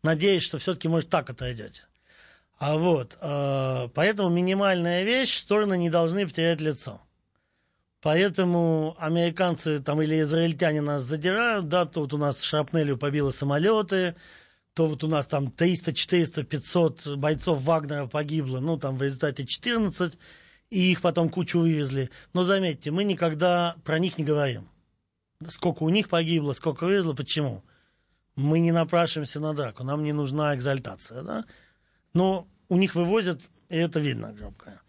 Надеюсь, 0.01 0.43
что 0.43 0.59
все-таки, 0.59 0.87
может, 0.87 1.09
так 1.09 1.29
отойдете. 1.29 1.83
А 2.57 2.77
вот, 2.77 3.17
э, 3.21 3.89
поэтому 3.93 4.29
минимальная 4.29 5.03
вещь, 5.03 5.37
стороны 5.37 5.77
не 5.77 5.89
должны 5.89 6.25
потерять 6.25 6.61
лицо. 6.61 7.01
Поэтому 8.01 8.95
американцы 8.99 9.79
там 9.79 10.01
или 10.01 10.21
израильтяне 10.21 10.81
нас 10.81 11.03
задирают, 11.03 11.67
да, 11.67 11.85
то 11.85 12.01
вот 12.01 12.13
у 12.13 12.17
нас 12.17 12.41
шрапнелью 12.41 12.97
побило 12.97 13.31
самолеты, 13.31 14.15
то 14.73 14.87
вот 14.87 15.03
у 15.03 15.07
нас 15.07 15.25
там 15.25 15.49
300, 15.49 15.93
400, 15.93 16.43
500 16.43 17.17
бойцов 17.17 17.61
Вагнера 17.63 18.05
погибло, 18.07 18.59
ну 18.59 18.77
там 18.77 18.97
в 18.97 19.01
результате 19.01 19.45
14, 19.45 20.17
и 20.69 20.91
их 20.91 21.01
потом 21.01 21.29
кучу 21.29 21.59
вывезли. 21.59 22.09
Но 22.33 22.43
заметьте, 22.43 22.91
мы 22.91 23.03
никогда 23.03 23.75
про 23.83 23.99
них 23.99 24.17
не 24.17 24.23
говорим. 24.23 24.69
Сколько 25.49 25.83
у 25.83 25.89
них 25.89 26.07
погибло, 26.07 26.53
сколько 26.53 26.85
вывезло, 26.85 27.13
почему? 27.13 27.63
Мы 28.35 28.59
не 28.59 28.71
напрашиваемся 28.71 29.39
на 29.39 29.53
драку, 29.53 29.83
нам 29.83 30.03
не 30.03 30.13
нужна 30.13 30.55
экзальтация, 30.55 31.23
да? 31.23 31.45
Но 32.15 32.47
у 32.69 32.77
них 32.77 32.95
вывозят, 32.95 33.39
и 33.69 33.77
это 33.77 33.99
видно 33.99 34.33
громко. 34.33 34.81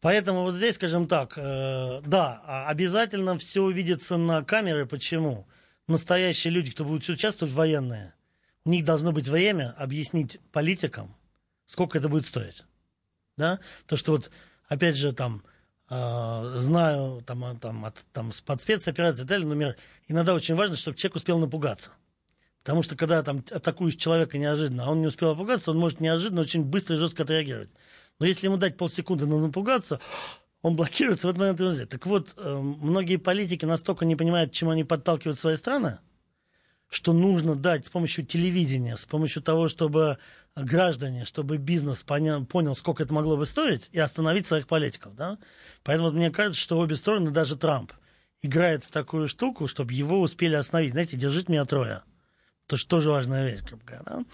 Поэтому 0.00 0.42
вот 0.42 0.54
здесь, 0.54 0.76
скажем 0.76 1.06
так, 1.06 1.34
э, 1.36 2.00
да, 2.04 2.42
а 2.46 2.68
обязательно 2.68 3.36
все 3.38 3.62
увидится 3.62 4.16
на 4.16 4.42
камеры. 4.42 4.86
Почему? 4.86 5.46
Настоящие 5.86 6.52
люди, 6.52 6.70
кто 6.70 6.84
будет 6.84 7.06
участвовать 7.08 7.54
военные, 7.54 8.14
у 8.64 8.70
них 8.70 8.84
должно 8.84 9.12
быть 9.12 9.28
время 9.28 9.74
объяснить 9.76 10.40
политикам, 10.52 11.14
сколько 11.66 11.98
это 11.98 12.08
будет 12.08 12.26
стоить. 12.26 12.64
Да? 13.36 13.60
То, 13.86 13.96
что 13.98 14.12
вот, 14.12 14.30
опять 14.66 14.96
же, 14.96 15.12
там, 15.12 15.44
э, 15.90 16.42
знаю, 16.56 17.22
там, 17.26 17.58
там, 17.58 17.84
от, 17.84 17.96
там, 18.14 18.32
под 18.46 18.62
спецоперацией 18.62 19.24
и 19.24 19.28
так 19.28 19.28
далее, 19.28 19.46
например, 19.46 19.76
иногда 20.08 20.32
очень 20.32 20.54
важно, 20.54 20.76
чтобы 20.76 20.96
человек 20.96 21.16
успел 21.16 21.38
напугаться. 21.38 21.90
Потому 22.62 22.82
что 22.82 22.96
когда 22.96 23.22
там 23.22 23.42
атакуешь 23.50 23.96
человека 23.96 24.36
неожиданно, 24.36 24.84
а 24.84 24.90
он 24.90 25.00
не 25.00 25.06
успел 25.06 25.30
опугаться, 25.30 25.70
он 25.70 25.78
может 25.78 26.00
неожиданно 26.00 26.42
очень 26.42 26.62
быстро 26.62 26.96
и 26.96 26.98
жестко 26.98 27.22
отреагировать. 27.22 27.70
Но 28.18 28.26
если 28.26 28.46
ему 28.46 28.58
дать 28.58 28.76
полсекунды 28.76 29.26
на 29.26 29.38
напугаться, 29.38 30.00
он 30.62 30.76
блокируется 30.76 31.26
в 31.26 31.30
этот 31.30 31.40
момент. 31.40 31.80
И 31.80 31.86
так 31.86 32.04
вот, 32.04 32.34
э, 32.36 32.58
многие 32.58 33.16
политики 33.16 33.64
настолько 33.64 34.04
не 34.04 34.14
понимают, 34.14 34.52
чем 34.52 34.68
они 34.68 34.84
подталкивают 34.84 35.38
свои 35.38 35.56
страны, 35.56 35.98
что 36.88 37.14
нужно 37.14 37.56
дать 37.56 37.86
с 37.86 37.88
помощью 37.88 38.26
телевидения, 38.26 38.98
с 38.98 39.06
помощью 39.06 39.42
того, 39.42 39.68
чтобы 39.68 40.18
граждане, 40.54 41.24
чтобы 41.24 41.56
бизнес 41.56 42.02
понял, 42.02 42.44
понял, 42.44 42.76
сколько 42.76 43.02
это 43.02 43.14
могло 43.14 43.38
бы 43.38 43.46
стоить, 43.46 43.88
и 43.92 43.98
остановить 43.98 44.46
своих 44.46 44.66
политиков. 44.66 45.14
Да? 45.14 45.38
Поэтому 45.82 46.10
вот 46.10 46.16
мне 46.16 46.30
кажется, 46.30 46.60
что 46.60 46.78
обе 46.78 46.96
стороны, 46.96 47.30
даже 47.30 47.56
Трамп, 47.56 47.92
играет 48.42 48.84
в 48.84 48.90
такую 48.90 49.28
штуку, 49.28 49.66
чтобы 49.66 49.92
его 49.92 50.20
успели 50.20 50.56
остановить. 50.56 50.92
Знаете, 50.92 51.16
держите 51.16 51.52
меня 51.52 51.64
трое. 51.64 52.02
Это 52.70 52.76
же 52.76 52.86
тоже 52.86 53.10
важная 53.10 53.50
вещь. 53.50 53.62
Бы, 53.62 54.00
да? 54.04 54.24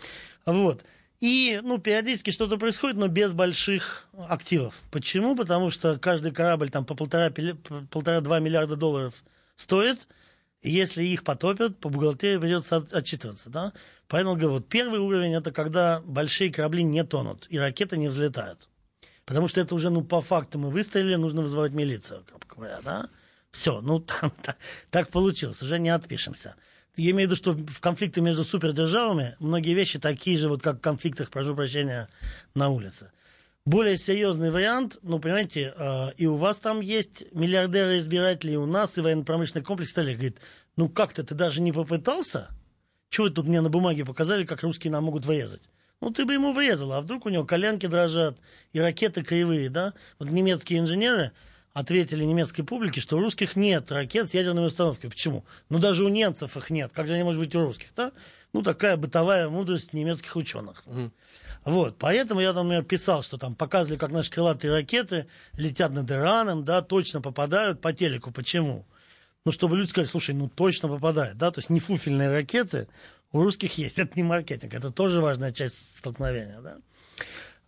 Вот. 0.45 0.85
И, 1.21 1.59
ну, 1.63 1.79
периодически 1.79 2.31
что-то 2.31 2.59
происходит, 2.59 2.99
но 2.99 3.09
без 3.09 3.33
больших 3.33 4.07
активов. 4.29 4.75
Почему? 4.91 5.35
Потому 5.35 5.71
что 5.71 5.99
каждый 5.99 6.33
корабль 6.33 6.69
там 6.69 6.85
по 6.85 6.95
полтора-два 6.95 8.39
миллиарда 8.39 8.77
долларов 8.77 9.25
стоит, 9.57 10.07
и 10.61 10.71
если 10.71 11.03
их 11.03 11.25
потопят, 11.25 11.79
по 11.79 11.89
бухгалтерии 11.89 12.37
придется 12.37 12.87
отчитываться, 12.93 13.49
да? 13.49 13.73
Поэтому, 14.07 14.35
говорю, 14.35 14.51
вот 14.51 14.69
первый 14.69 15.01
уровень– 15.01 15.33
это 15.37 15.51
когда 15.51 16.03
большие 16.05 16.53
корабли 16.53 16.83
не 16.83 17.05
тонут, 17.05 17.47
и 17.49 17.59
ракеты 17.59 17.97
не 17.97 18.09
взлетают. 18.09 18.69
Потому 19.25 19.49
что 19.49 19.63
это 19.63 19.75
уже, 19.75 19.89
ну, 19.89 20.05
по 20.05 20.21
факту 20.21 20.59
мы 20.59 20.69
выстрелили, 20.69 21.15
нужно 21.15 21.41
вызывать 21.41 21.73
милицию, 21.73 22.27
как 22.31 22.55
говоря, 22.55 22.81
да? 22.85 23.09
Все, 23.51 23.81
ну, 23.81 24.01
там, 24.21 24.31
так, 24.43 24.59
так 24.91 25.09
получилось, 25.09 25.63
уже 25.63 25.79
не 25.79 25.89
отпишемся 25.89 26.55
я 26.97 27.11
имею 27.11 27.29
в 27.29 27.33
виду, 27.33 27.37
что 27.37 27.53
в 27.53 27.81
конфликте 27.81 28.21
между 28.21 28.45
супердержавами 28.45 29.37
многие 29.39 29.75
вещи 29.75 29.99
такие 29.99 30.39
же, 30.39 30.49
вот 30.49 30.63
как 30.63 30.79
в 30.79 30.81
конфликтах, 30.81 31.31
прошу 31.31 31.55
прощения, 31.55 32.09
на 32.55 32.71
улице. 32.71 33.11
Более 33.65 33.99
серьезный 33.99 34.51
вариант, 34.51 34.99
ну, 35.03 35.19
понимаете, 35.19 35.75
э, 35.77 36.13
и 36.17 36.27
у 36.27 36.37
вас 36.37 36.61
там 36.61 36.81
есть 36.81 37.25
миллиардеры-избиратели, 37.33 38.53
и 38.53 38.57
у 38.57 38.65
нас, 38.65 38.97
и 38.97 39.01
военно-промышленный 39.01 39.65
комплекс 39.65 39.91
стали. 39.91 40.13
Говорит, 40.15 40.39
ну 40.77 40.89
как-то 40.89 41.25
ты 41.25 41.35
даже 41.35 41.61
не 41.61 41.73
попытался? 41.73 42.49
Чего 43.11 43.27
вы 43.27 43.33
тут 43.33 43.47
мне 43.47 43.61
на 43.61 43.69
бумаге 43.69 44.05
показали, 44.05 44.45
как 44.45 44.63
русские 44.63 44.93
нам 44.93 45.05
могут 45.05 45.27
врезать? 45.27 45.63
Ну, 46.01 46.11
ты 46.11 46.25
бы 46.25 46.35
ему 46.35 46.53
врезал, 46.53 46.93
а 46.93 47.01
вдруг 47.01 47.27
у 47.27 47.29
него 47.29 47.45
коленки 47.45 47.87
дрожат, 47.87 48.39
и 48.73 48.81
ракеты 48.81 49.23
кривые, 49.23 49.71
да? 49.71 49.95
Вот 50.19 50.31
немецкие 50.31 50.79
инженеры 50.79 51.33
ответили 51.77 52.25
немецкой 52.25 52.63
публике, 52.63 53.03
что 53.03 53.19
у 53.19 53.21
русских 53.21 53.55
нет 53.55 53.93
ракет 53.93 54.31
с 54.31 54.35
ядерной 54.35 54.67
установкой. 54.67 55.11
Почему? 55.11 55.45
Ну, 55.69 55.79
даже 55.79 56.05
у 56.05 56.09
немцев 56.09 56.57
их 56.57 56.71
нет. 56.71 56.91
Как 56.95 57.07
же 57.07 57.13
они, 57.13 57.23
может 57.23 57.39
быть, 57.39 57.55
у 57.55 57.61
русских, 57.61 57.89
да? 57.95 58.13
Ну, 58.55 58.63
такая 58.63 58.97
бытовая 58.97 59.51
мудрость 59.51 59.93
немецких 59.93 60.37
ученых. 60.37 60.83
Mm. 60.87 61.11
Вот, 61.67 61.99
поэтому 61.99 62.41
я, 62.41 62.55
например, 62.55 62.83
писал, 62.83 63.23
что 63.23 63.37
там 63.37 63.55
показывали, 63.55 63.99
как 63.99 64.11
наши 64.11 64.31
крылатые 64.31 64.73
ракеты 64.73 65.27
летят 65.53 65.93
над 65.93 66.11
Ираном, 66.11 66.65
да, 66.65 66.81
точно 66.81 67.21
попадают 67.21 67.83
по 67.83 67.93
телеку. 67.93 68.31
Почему? 68.31 68.87
Ну, 69.45 69.53
чтобы 69.53 69.77
люди 69.77 69.91
сказали, 69.91 70.09
слушай, 70.09 70.35
ну 70.35 70.49
точно 70.49 70.89
попадает, 70.89 71.37
да, 71.37 71.51
то 71.51 71.59
есть 71.59 71.69
не 71.69 71.81
фуфельные 71.81 72.31
ракеты 72.31 72.89
у 73.33 73.43
русских 73.43 73.77
есть. 73.77 73.99
Это 73.99 74.13
не 74.17 74.23
маркетинг, 74.23 74.73
это 74.73 74.91
тоже 74.91 75.21
важная 75.21 75.53
часть 75.53 75.99
столкновения, 75.99 76.59
да. 76.63 76.79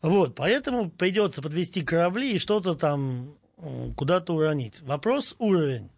Вот, 0.01 0.35
поэтому 0.35 0.91
придется 0.91 1.43
подвести 1.43 1.83
корабли 1.83 2.33
и 2.33 2.39
что-то 2.39 2.75
там 2.75 3.35
куда-то 3.97 4.35
уронить. 4.35 4.81
Вопрос 4.83 5.35
уровень. 5.39 5.91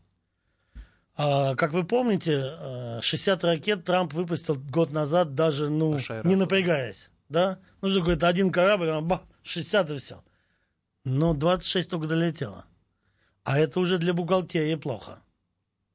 А, 1.17 1.55
как 1.55 1.73
вы 1.73 1.85
помните, 1.85 3.01
60 3.03 3.45
э, 3.45 3.47
ракет 3.47 3.85
Трамп 3.85 4.15
выпустил 4.15 4.57
год 4.57 4.91
назад, 4.91 5.35
даже 5.35 5.69
ну, 5.69 5.99
не 6.25 6.37
напрягаясь. 6.37 7.11
Да? 7.29 7.59
Ну 7.81 7.89
что, 7.89 8.01
говорит, 8.01 8.25
один 8.25 8.51
корабль, 8.51 8.91
бах, 9.03 9.23
60 9.43 9.91
и 9.91 9.97
все. 9.99 10.25
Но 11.05 11.35
26 11.35 11.91
только 11.91 12.07
долетело. 12.07 12.65
А 13.45 13.59
это 13.59 13.81
уже 13.81 13.99
для 13.99 14.15
бухгалтерии 14.15 14.75
плохо. 14.77 15.21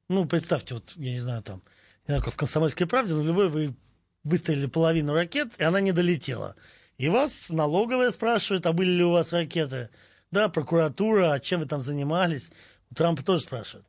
Ну, 0.08 0.26
представьте, 0.26 0.74
вот, 0.74 0.92
я 0.96 1.12
не 1.12 1.20
знаю, 1.20 1.42
там, 1.42 1.62
не 2.06 2.12
знаю, 2.12 2.22
как 2.22 2.34
в 2.34 2.36
«Комсомольской 2.36 2.86
правде», 2.86 3.14
но 3.14 3.22
любой 3.22 3.48
вы 3.48 3.74
выставили 4.22 4.66
половину 4.66 5.14
ракет, 5.14 5.52
и 5.58 5.64
она 5.64 5.80
не 5.80 5.92
долетела. 5.92 6.54
И 6.98 7.08
вас 7.08 7.50
налоговая 7.50 8.10
спрашивает, 8.10 8.66
а 8.66 8.72
были 8.72 8.90
ли 8.90 9.04
у 9.04 9.10
вас 9.10 9.32
ракеты? 9.32 9.90
Да, 10.30 10.48
прокуратура, 10.48 11.32
а 11.32 11.40
чем 11.40 11.60
вы 11.60 11.66
там 11.66 11.80
занимались? 11.80 12.50
У 12.90 12.94
Трампа 12.94 13.24
тоже 13.24 13.42
спрашивают. 13.42 13.86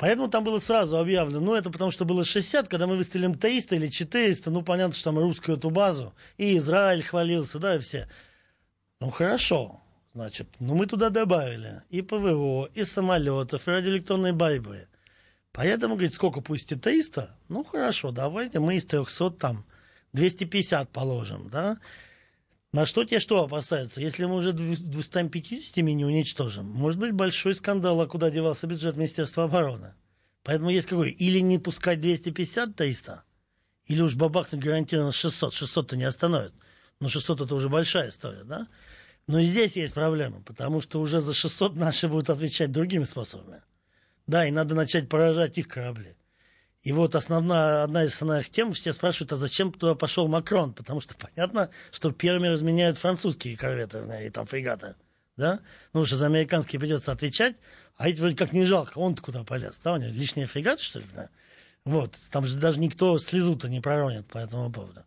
Поэтому 0.00 0.28
там 0.28 0.44
было 0.44 0.58
сразу 0.58 0.96
объявлено, 0.96 1.40
ну, 1.40 1.54
это 1.54 1.68
потому 1.68 1.90
что 1.90 2.06
было 2.06 2.24
60, 2.24 2.68
когда 2.68 2.86
мы 2.86 2.96
выставили 2.96 3.34
300 3.34 3.76
или 3.76 3.88
400, 3.88 4.50
ну, 4.50 4.62
понятно, 4.62 4.94
что 4.94 5.04
там 5.04 5.18
русскую 5.18 5.58
эту 5.58 5.68
базу, 5.68 6.14
и 6.38 6.56
Израиль 6.56 7.02
хвалился, 7.02 7.58
да, 7.58 7.76
и 7.76 7.80
все. 7.80 8.08
Ну, 9.00 9.10
хорошо, 9.10 9.82
значит, 10.14 10.48
ну, 10.58 10.74
мы 10.74 10.86
туда 10.86 11.10
добавили 11.10 11.82
и 11.90 12.00
ПВО, 12.00 12.70
и 12.72 12.84
самолетов, 12.84 13.68
и 13.68 13.70
радиоэлектронной 13.70 14.32
борьбы. 14.32 14.88
Поэтому, 15.52 15.96
говорит, 15.96 16.14
сколько 16.14 16.40
пусть 16.40 16.72
и 16.72 16.76
300? 16.76 17.36
Ну, 17.50 17.62
хорошо, 17.62 18.10
давайте 18.10 18.58
мы 18.58 18.76
из 18.76 18.86
300 18.86 19.32
там 19.32 19.66
250 20.14 20.88
положим, 20.88 21.50
да. 21.50 21.78
На 22.72 22.86
что 22.86 23.04
те 23.04 23.18
что 23.18 23.42
опасаются? 23.42 24.00
Если 24.00 24.24
мы 24.24 24.36
уже 24.36 24.52
250 24.52 25.76
не 25.78 26.04
уничтожим, 26.04 26.66
может 26.66 27.00
быть 27.00 27.12
большой 27.12 27.56
скандал, 27.56 28.00
а 28.00 28.06
куда 28.06 28.30
девался 28.30 28.68
бюджет 28.68 28.96
Министерства 28.96 29.44
обороны. 29.44 29.94
Поэтому 30.44 30.70
есть 30.70 30.86
какой? 30.86 31.10
Или 31.10 31.40
не 31.40 31.58
пускать 31.58 31.98
250-300, 31.98 33.20
или 33.86 34.00
уж 34.00 34.14
бабахнуть 34.14 34.62
гарантированно 34.62 35.10
600. 35.10 35.52
600-то 35.52 35.96
не 35.96 36.04
остановит. 36.04 36.54
Но 37.00 37.08
600 37.08 37.40
это 37.40 37.54
уже 37.56 37.68
большая 37.68 38.10
история, 38.10 38.44
да? 38.44 38.68
Но 39.26 39.40
и 39.40 39.46
здесь 39.46 39.76
есть 39.76 39.94
проблема, 39.94 40.42
потому 40.42 40.80
что 40.80 41.00
уже 41.00 41.20
за 41.20 41.34
600 41.34 41.74
наши 41.74 42.08
будут 42.08 42.30
отвечать 42.30 42.70
другими 42.70 43.04
способами. 43.04 43.62
Да, 44.26 44.46
и 44.46 44.50
надо 44.52 44.76
начать 44.76 45.08
поражать 45.08 45.58
их 45.58 45.66
корабли. 45.66 46.14
И 46.82 46.92
вот 46.92 47.14
основная, 47.14 47.82
одна 47.82 48.04
из 48.04 48.14
основных 48.14 48.48
тем, 48.48 48.72
все 48.72 48.92
спрашивают, 48.94 49.32
а 49.32 49.36
зачем 49.36 49.70
туда 49.72 49.94
пошел 49.94 50.28
Макрон? 50.28 50.72
Потому 50.72 51.00
что 51.00 51.14
понятно, 51.14 51.68
что 51.92 52.10
первыми 52.10 52.48
разменяют 52.48 52.96
французские 52.96 53.56
корветы 53.56 54.02
и 54.24 54.30
там 54.30 54.46
фрегаты. 54.46 54.94
Да? 55.36 55.60
Ну, 55.92 56.06
что 56.06 56.16
за 56.16 56.26
американские 56.26 56.80
придется 56.80 57.12
отвечать, 57.12 57.56
а 57.96 58.08
эти 58.08 58.20
вроде 58.20 58.36
как 58.36 58.52
не 58.52 58.64
жалко, 58.64 58.98
он-то 58.98 59.20
куда 59.20 59.44
полез? 59.44 59.78
Да, 59.84 59.92
у 59.92 59.96
него 59.96 60.10
лишние 60.12 60.46
фрегаты, 60.46 60.82
что 60.82 61.00
ли? 61.00 61.04
Да? 61.14 61.28
Вот, 61.84 62.16
там 62.30 62.46
же 62.46 62.56
даже 62.56 62.78
никто 62.80 63.18
слезу-то 63.18 63.68
не 63.68 63.80
проронит 63.80 64.26
по 64.26 64.38
этому 64.38 64.70
поводу. 64.70 65.02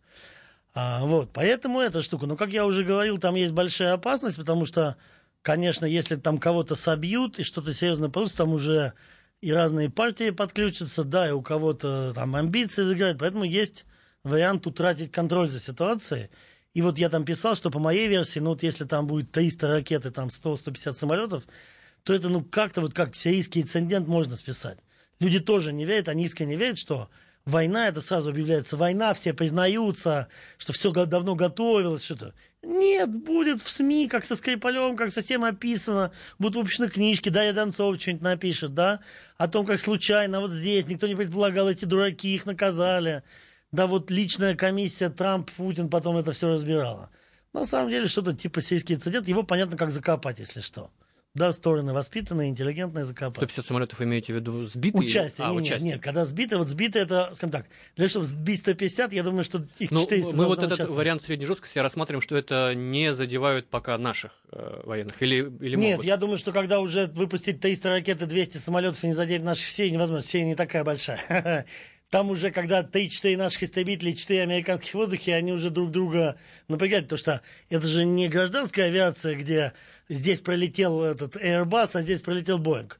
А, 0.74 1.04
вот, 1.04 1.30
поэтому 1.32 1.80
эта 1.80 2.02
штука, 2.02 2.26
ну, 2.26 2.36
как 2.36 2.50
я 2.50 2.66
уже 2.66 2.84
говорил, 2.84 3.18
там 3.18 3.34
есть 3.36 3.52
большая 3.52 3.92
опасность, 3.92 4.36
потому 4.36 4.64
что, 4.64 4.96
конечно, 5.42 5.86
если 5.86 6.16
там 6.16 6.38
кого-то 6.38 6.74
собьют 6.74 7.38
и 7.38 7.44
что-то 7.44 7.72
серьезно 7.72 8.10
получится, 8.10 8.38
там 8.38 8.52
уже 8.52 8.92
и 9.40 9.52
разные 9.52 9.90
партии 9.90 10.30
подключатся, 10.30 11.04
да, 11.04 11.28
и 11.28 11.32
у 11.32 11.42
кого-то 11.42 12.12
там 12.14 12.34
амбиции 12.34 12.82
загорают, 12.82 13.18
поэтому 13.18 13.44
есть 13.44 13.84
вариант 14.22 14.66
утратить 14.66 15.12
контроль 15.12 15.50
за 15.50 15.60
ситуацией. 15.60 16.30
И 16.72 16.82
вот 16.82 16.98
я 16.98 17.08
там 17.08 17.24
писал, 17.24 17.54
что 17.54 17.70
по 17.70 17.78
моей 17.78 18.08
версии, 18.08 18.40
ну 18.40 18.50
вот 18.50 18.62
если 18.62 18.84
там 18.84 19.06
будет 19.06 19.30
300 19.30 19.68
ракет 19.68 20.06
и 20.06 20.10
там 20.10 20.28
100-150 20.28 20.94
самолетов, 20.94 21.44
то 22.02 22.12
это 22.12 22.28
ну 22.28 22.42
как-то 22.42 22.80
вот 22.80 22.94
как 22.94 23.14
сирийский 23.14 23.62
инцидент 23.62 24.08
можно 24.08 24.36
списать. 24.36 24.78
Люди 25.20 25.40
тоже 25.40 25.72
не 25.72 25.84
верят, 25.84 26.08
они 26.08 26.24
искренне 26.24 26.56
верят, 26.56 26.78
что 26.78 27.08
война, 27.44 27.88
это 27.88 28.00
сразу 28.00 28.30
объявляется 28.30 28.76
война, 28.76 29.14
все 29.14 29.32
признаются, 29.32 30.28
что 30.58 30.72
все 30.72 30.92
давно 30.92 31.34
готовилось, 31.34 32.04
что-то. 32.04 32.34
Нет, 32.64 33.10
будет 33.10 33.62
в 33.62 33.68
СМИ, 33.68 34.08
как 34.08 34.24
со 34.24 34.36
Скрипалем, 34.36 34.96
как 34.96 35.12
совсем 35.12 35.44
описано. 35.44 36.12
Будут 36.38 36.56
выпущены 36.56 36.88
книжки, 36.88 37.28
да, 37.28 37.42
я 37.44 37.52
Донцов 37.52 38.00
что-нибудь 38.00 38.22
напишет, 38.22 38.74
да, 38.74 39.00
о 39.36 39.48
том, 39.48 39.66
как 39.66 39.78
случайно 39.80 40.40
вот 40.40 40.52
здесь, 40.52 40.86
никто 40.86 41.06
не 41.06 41.14
предполагал, 41.14 41.68
эти 41.68 41.84
дураки 41.84 42.34
их 42.34 42.46
наказали. 42.46 43.22
Да, 43.72 43.86
вот 43.86 44.10
личная 44.10 44.54
комиссия 44.54 45.10
Трамп-Путин 45.10 45.88
потом 45.88 46.16
это 46.16 46.32
все 46.32 46.48
разбирала. 46.48 47.10
На 47.52 47.66
самом 47.66 47.90
деле, 47.90 48.06
что-то 48.06 48.32
типа 48.32 48.60
сельский 48.60 48.94
инцидент, 48.94 49.28
его 49.28 49.42
понятно, 49.42 49.76
как 49.76 49.90
закопать, 49.90 50.38
если 50.38 50.60
что. 50.60 50.90
Да, 51.34 51.52
стороны 51.52 51.92
воспитанные, 51.92 52.48
интеллигентные, 52.48 53.04
закопать. 53.04 53.38
150 53.38 53.66
самолетов 53.66 54.00
имеете 54.00 54.32
в 54.32 54.36
виду 54.36 54.64
сбитые? 54.66 55.02
Участие. 55.02 55.44
А, 55.44 55.50
нет, 55.50 55.62
участие. 55.62 55.92
нет, 55.92 56.00
когда 56.00 56.24
сбиты, 56.24 56.56
вот 56.56 56.68
сбиты 56.68 57.00
это, 57.00 57.32
скажем 57.34 57.50
так, 57.50 57.66
для 57.96 58.08
того, 58.08 58.08
чтобы 58.08 58.26
сбить 58.26 58.60
150, 58.60 59.12
я 59.12 59.24
думаю, 59.24 59.42
что 59.42 59.66
их 59.80 59.90
ну, 59.90 60.02
400 60.02 60.36
Мы 60.36 60.46
вот 60.46 60.62
этот 60.62 60.88
вариант 60.90 61.22
средней 61.22 61.46
жесткости 61.46 61.76
рассматриваем, 61.80 62.22
что 62.22 62.36
это 62.36 62.72
не 62.76 63.14
задевают 63.14 63.66
пока 63.66 63.98
наших 63.98 64.30
э, 64.52 64.82
военных, 64.84 65.20
или, 65.20 65.52
или 65.60 65.74
Нет, 65.74 65.96
могут? 65.96 66.06
я 66.06 66.16
думаю, 66.16 66.38
что 66.38 66.52
когда 66.52 66.78
уже 66.78 67.06
выпустить 67.08 67.60
300 67.60 67.90
ракет 67.90 68.22
и 68.22 68.26
200 68.26 68.58
самолетов 68.58 69.02
и 69.02 69.08
не 69.08 69.12
задеть 69.12 69.42
наших 69.42 69.66
все 69.66 69.90
невозможно, 69.90 70.22
все 70.22 70.44
не 70.44 70.54
такая 70.54 70.84
большая. 70.84 71.66
Там 72.10 72.30
уже, 72.30 72.52
когда 72.52 72.82
3-4 72.82 73.36
наших 73.36 73.64
истребителей, 73.64 74.14
4 74.14 74.42
американских 74.42 74.92
в 74.92 74.94
воздухе, 74.94 75.34
они 75.34 75.52
уже 75.52 75.70
друг 75.70 75.90
друга 75.90 76.36
напрягают, 76.68 77.06
потому 77.06 77.18
что 77.18 77.40
это 77.70 77.88
же 77.88 78.04
не 78.04 78.28
гражданская 78.28 78.86
авиация, 78.86 79.34
где 79.34 79.72
здесь 80.08 80.40
пролетел 80.40 81.02
этот 81.02 81.36
Airbus, 81.36 81.90
а 81.94 82.02
здесь 82.02 82.20
пролетел 82.20 82.58
Boeing. 82.58 82.92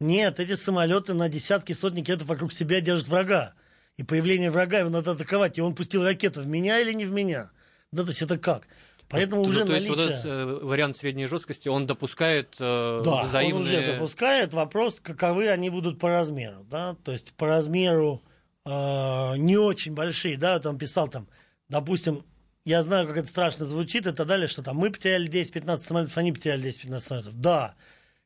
Нет, 0.00 0.40
эти 0.40 0.54
самолеты 0.54 1.14
на 1.14 1.28
десятки, 1.28 1.72
сотни 1.72 2.02
километров 2.02 2.28
вокруг 2.28 2.52
себя 2.52 2.80
держат 2.80 3.08
врага. 3.08 3.54
И 3.96 4.02
появление 4.02 4.50
врага 4.50 4.80
его 4.80 4.90
надо 4.90 5.12
атаковать. 5.12 5.58
И 5.58 5.60
он 5.60 5.74
пустил 5.74 6.04
ракету 6.04 6.40
в 6.40 6.46
меня 6.46 6.80
или 6.80 6.92
не 6.92 7.04
в 7.04 7.12
меня? 7.12 7.50
Да, 7.92 8.02
то 8.02 8.08
есть 8.08 8.22
это 8.22 8.38
как? 8.38 8.66
Поэтому 9.08 9.44
то, 9.44 9.50
уже 9.50 9.60
то 9.60 9.72
наличие... 9.72 9.90
есть 9.90 10.00
вот 10.00 10.10
этот 10.10 10.24
э, 10.24 10.64
вариант 10.64 10.96
средней 10.96 11.26
жесткости, 11.26 11.68
он 11.68 11.86
допускает 11.86 12.56
э, 12.58 13.02
да, 13.04 13.24
взаимные... 13.24 13.54
он 13.54 13.62
уже 13.62 13.92
допускает. 13.92 14.54
Вопрос, 14.54 15.00
каковы 15.00 15.48
они 15.48 15.68
будут 15.68 15.98
по 15.98 16.08
размеру. 16.08 16.64
Да? 16.70 16.96
То 17.04 17.12
есть 17.12 17.32
по 17.34 17.46
размеру 17.46 18.22
э, 18.64 19.36
не 19.36 19.58
очень 19.58 19.92
большие. 19.92 20.38
Да, 20.38 20.60
он 20.64 20.78
писал 20.78 21.08
там, 21.08 21.28
допустим, 21.68 22.24
я 22.64 22.82
знаю, 22.82 23.06
как 23.06 23.16
это 23.16 23.28
страшно 23.28 23.66
звучит 23.66 24.06
и 24.06 24.12
так 24.12 24.26
далее, 24.26 24.46
что 24.46 24.62
там 24.62 24.76
мы 24.76 24.90
потеряли 24.90 25.28
10-15 25.28 25.78
самолетов, 25.78 26.16
они 26.16 26.32
потеряли 26.32 26.70
10-15 26.70 27.00
самолетов. 27.00 27.40
Да, 27.40 27.74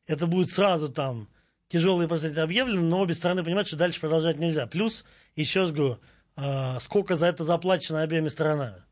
это 0.05 0.27
будет 0.27 0.51
сразу 0.51 0.89
там 0.89 1.27
тяжелые 1.69 2.07
последствия 2.07 2.43
объявлены, 2.43 2.81
но 2.81 2.99
обе 2.99 3.13
стороны 3.13 3.43
понимают, 3.43 3.67
что 3.67 3.77
дальше 3.77 3.99
продолжать 3.99 4.37
нельзя. 4.37 4.67
Плюс, 4.67 5.03
еще 5.35 5.61
раз 5.61 5.71
говорю, 5.71 5.99
э, 6.35 6.79
сколько 6.79 7.15
за 7.15 7.25
это 7.25 7.43
заплачено 7.43 8.01
обеими 8.01 8.29
сторонами. 8.29 8.83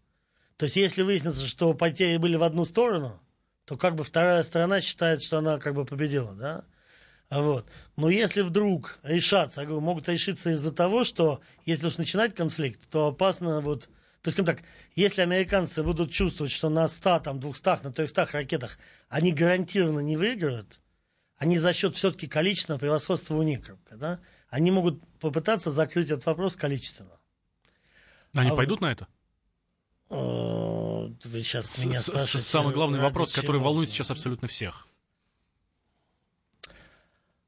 То 0.57 0.65
есть, 0.65 0.75
если 0.77 1.03
выяснится, 1.03 1.47
что 1.47 1.73
потери 1.73 2.17
были 2.17 2.35
в 2.35 2.43
одну 2.43 2.65
сторону, 2.65 3.21
то 3.65 3.77
как 3.77 3.95
бы 3.95 4.03
вторая 4.03 4.43
сторона 4.43 4.81
считает, 4.81 5.21
что 5.21 5.39
она 5.39 5.57
как 5.57 5.73
бы 5.73 5.85
победила, 5.85 6.33
да? 6.33 6.63
Вот. 7.29 7.65
Но 7.97 8.09
если 8.09 8.41
вдруг 8.41 8.99
решаться, 9.03 9.61
я 9.61 9.67
говорю, 9.67 9.81
могут 9.81 10.07
решиться 10.07 10.51
из-за 10.51 10.71
того, 10.71 11.03
что 11.03 11.41
если 11.65 11.87
уж 11.87 11.97
начинать 11.97 12.35
конфликт, 12.35 12.79
то 12.89 13.07
опасно 13.07 13.61
вот 13.61 13.89
то 14.25 14.29
есть, 14.29 14.37
скажем 14.39 14.55
так, 14.55 14.65
если 14.95 15.21
американцы 15.21 15.83
будут 15.83 16.11
чувствовать, 16.11 16.51
что 16.51 16.69
на 16.69 16.87
100, 16.87 17.19
там, 17.19 17.39
200, 17.39 17.83
на 17.83 17.93
300 17.93 18.25
ракетах 18.31 18.79
они 19.07 19.31
гарантированно 19.31 19.99
не 19.99 20.17
выиграют, 20.17 20.79
они 21.37 21.59
за 21.59 21.73
счет 21.73 21.93
все-таки 21.93 22.25
количественного 22.25 22.79
превосходства 22.79 23.35
у 23.35 23.43
них, 23.43 23.59
да, 23.91 24.19
они 24.49 24.71
могут 24.71 25.07
попытаться 25.19 25.69
закрыть 25.69 26.09
этот 26.09 26.25
вопрос 26.25 26.55
количественно. 26.55 27.19
Они 28.33 28.49
а 28.49 28.55
пойдут 28.55 28.79
вот, 28.79 28.87
на 28.87 28.91
это? 28.93 29.07
Вы 30.09 31.43
сейчас 31.43 31.85
меня 31.85 31.99
спрашиваете. 31.99 32.49
Самый 32.49 32.73
главный 32.73 32.97
ради 32.97 33.09
вопрос, 33.09 33.31
который 33.31 33.57
чего? 33.57 33.65
волнует 33.65 33.91
сейчас 33.91 34.09
абсолютно 34.09 34.47
всех. 34.47 34.87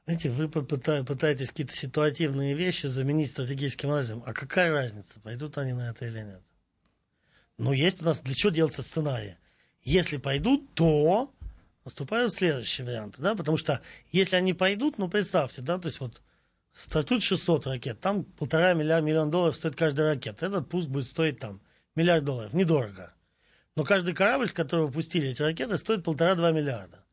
Знаете, 0.05 0.29
вы 0.29 0.47
пытаетесь 0.47 1.49
какие-то 1.49 1.73
ситуативные 1.73 2.53
вещи 2.53 2.85
заменить 2.85 3.31
стратегическим 3.31 3.89
анализом. 3.89 4.21
А 4.27 4.33
какая 4.33 4.71
разница, 4.71 5.19
пойдут 5.21 5.57
они 5.57 5.73
на 5.73 5.89
это 5.89 6.05
или 6.05 6.19
нет? 6.19 6.43
Ну, 7.57 7.73
есть 7.73 8.01
у 8.01 8.05
нас 8.05 8.21
для 8.21 8.35
чего 8.35 8.51
делаться 8.51 8.81
сценарии? 8.81 9.37
Если 9.81 10.17
пойдут, 10.17 10.73
то 10.73 11.33
наступают 11.85 12.33
следующие 12.33 12.85
варианты, 12.85 13.21
да, 13.21 13.35
потому 13.35 13.57
что 13.57 13.81
если 14.11 14.35
они 14.35 14.53
пойдут, 14.53 14.97
ну, 14.97 15.07
представьте, 15.07 15.61
да, 15.61 15.77
то 15.77 15.87
есть 15.87 15.99
вот 15.99 16.21
стартует 16.73 17.23
600 17.23 17.67
ракет, 17.67 17.99
там 17.99 18.23
полтора 18.23 18.73
миллиарда 18.73 19.05
миллион 19.05 19.31
долларов 19.31 19.55
стоит 19.55 19.75
каждая 19.75 20.13
ракета. 20.13 20.45
Этот 20.45 20.69
пуск 20.69 20.89
будет 20.89 21.07
стоить 21.07 21.39
там 21.39 21.61
миллиард 21.95 22.25
долларов, 22.25 22.53
недорого. 22.53 23.13
Но 23.75 23.83
каждый 23.83 24.13
корабль, 24.13 24.47
с 24.47 24.53
которого 24.53 24.91
пустили 24.91 25.29
эти 25.29 25.41
ракеты, 25.41 25.77
стоит 25.77 26.03
полтора-два 26.03 26.51
миллиарда 26.51 27.03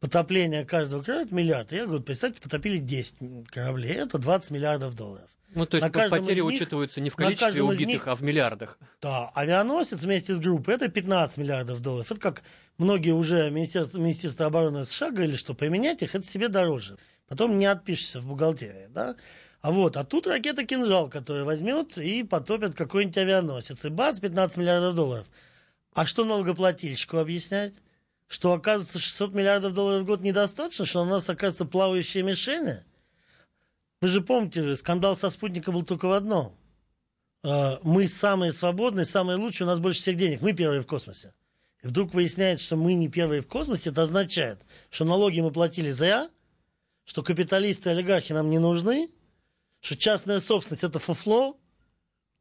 потопление 0.00 0.64
каждого 0.64 1.02
корабля 1.02 1.24
это 1.24 1.34
миллиард. 1.34 1.72
Я 1.72 1.86
говорю, 1.86 2.02
представьте, 2.02 2.40
потопили 2.40 2.78
10 2.78 3.48
кораблей, 3.48 3.94
это 3.94 4.18
20 4.18 4.50
миллиардов 4.50 4.94
долларов. 4.94 5.30
Ну, 5.54 5.64
то 5.66 5.78
есть 5.78 5.94
На 5.94 6.08
потери 6.08 6.40
них- 6.40 6.44
учитываются 6.44 7.00
не 7.00 7.10
в 7.10 7.16
количестве 7.16 7.62
убитых, 7.62 7.86
них- 7.86 8.06
а 8.08 8.14
в 8.14 8.22
миллиардах. 8.22 8.78
Да, 9.00 9.30
авианосец 9.34 10.00
вместе 10.00 10.34
с 10.34 10.38
группой 10.40 10.74
это 10.74 10.88
15 10.88 11.38
миллиардов 11.38 11.80
долларов. 11.80 12.10
Это 12.10 12.20
как 12.20 12.42
многие 12.76 13.12
уже 13.12 13.50
Министерство, 13.50 13.98
Министерство 13.98 14.46
обороны 14.46 14.84
США 14.84 15.10
говорили, 15.10 15.36
что 15.36 15.54
поменять 15.54 16.02
их 16.02 16.14
это 16.14 16.26
себе 16.26 16.48
дороже. 16.48 16.98
Потом 17.28 17.58
не 17.58 17.66
отпишешься 17.66 18.20
в 18.20 18.26
бухгалтерии, 18.26 18.88
да. 18.90 19.16
А 19.60 19.72
вот, 19.72 19.96
а 19.96 20.04
тут 20.04 20.26
ракета 20.26 20.64
«Кинжал», 20.64 21.08
которая 21.10 21.44
возьмет 21.44 21.98
и 21.98 22.22
потопит 22.22 22.74
какой-нибудь 22.74 23.18
авианосец. 23.18 23.84
И 23.84 23.88
бац, 23.88 24.18
15 24.20 24.56
миллиардов 24.56 24.94
долларов. 24.94 25.26
А 25.94 26.06
что 26.06 26.24
налогоплательщику 26.24 27.18
объяснять? 27.18 27.74
Что, 28.28 28.52
оказывается, 28.52 28.98
600 28.98 29.34
миллиардов 29.34 29.74
долларов 29.74 30.02
в 30.02 30.06
год 30.06 30.20
недостаточно, 30.20 30.84
что 30.84 31.02
у 31.02 31.06
нас, 31.06 31.28
оказывается, 31.28 31.64
плавающие 31.64 32.22
мишени? 32.22 32.84
Вы 34.00 34.08
же 34.08 34.20
помните, 34.20 34.76
скандал 34.76 35.16
со 35.16 35.28
спутником 35.30 35.74
был 35.74 35.84
только 35.84 36.06
в 36.06 36.12
одном. 36.12 36.54
Э, 37.42 37.78
Мы 37.82 38.06
самые 38.06 38.52
свободные, 38.52 39.04
самые 39.04 39.36
лучшие, 39.36 39.66
у 39.66 39.70
нас 39.70 39.80
больше 39.80 40.00
всех 40.00 40.16
денег, 40.16 40.40
мы 40.40 40.52
первые 40.52 40.82
в 40.82 40.86
космосе. 40.86 41.34
И 41.82 41.86
вдруг 41.86 42.14
выясняется, 42.14 42.66
что 42.66 42.76
мы 42.76 42.94
не 42.94 43.08
первые 43.08 43.42
в 43.42 43.48
космосе, 43.48 43.90
это 43.90 44.02
означает, 44.02 44.64
что 44.90 45.04
налоги 45.04 45.40
мы 45.40 45.50
платили 45.50 45.90
зря, 45.90 46.30
что 47.04 47.22
капиталисты 47.22 47.88
и 47.88 47.92
олигархи 47.92 48.32
нам 48.32 48.50
не 48.50 48.58
нужны, 48.58 49.10
что 49.80 49.96
частная 49.96 50.40
собственность 50.40 50.84
это 50.84 50.98
фуфло. 50.98 51.56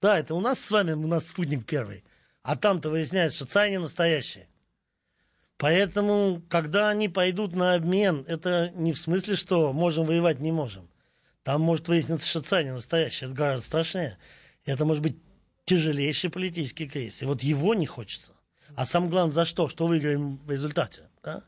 Да, 0.01 0.19
это 0.19 0.35
у 0.35 0.39
нас 0.39 0.59
с 0.59 0.69
вами, 0.69 0.93
у 0.93 1.07
нас 1.07 1.27
спутник 1.27 1.65
первый. 1.65 2.03
А 2.43 2.55
там-то 2.55 2.89
выясняется, 2.89 3.37
что 3.37 3.45
царь 3.45 3.71
не 3.71 3.79
настоящий. 3.79 4.45
Поэтому, 5.57 6.41
когда 6.49 6.89
они 6.89 7.09
пойдут 7.09 7.53
на 7.53 7.73
обмен, 7.73 8.25
это 8.27 8.71
не 8.75 8.93
в 8.93 8.99
смысле, 8.99 9.35
что 9.35 9.73
можем 9.73 10.05
воевать, 10.05 10.39
не 10.39 10.51
можем. 10.51 10.87
Там 11.47 11.61
может 11.61 11.87
выясниться, 11.87 12.27
что 12.27 12.41
царь 12.41 12.65
не 12.65 12.73
настоящий. 12.73 13.23
Это 13.23 13.33
гораздо 13.33 13.65
страшнее. 13.65 14.17
Это 14.65 14.83
может 14.83 15.01
быть 15.01 15.15
тяжелейший 15.63 16.29
политический 16.29 16.89
кризис. 16.89 17.21
И 17.21 17.25
вот 17.25 17.41
его 17.41 17.73
не 17.73 17.85
хочется. 17.85 18.33
А 18.75 18.85
самое 18.85 19.09
главное, 19.09 19.31
за 19.31 19.45
что? 19.45 19.69
Что 19.69 19.87
выиграем 19.87 20.39
в 20.45 20.51
результате? 20.51 21.03
Да? 21.23 21.45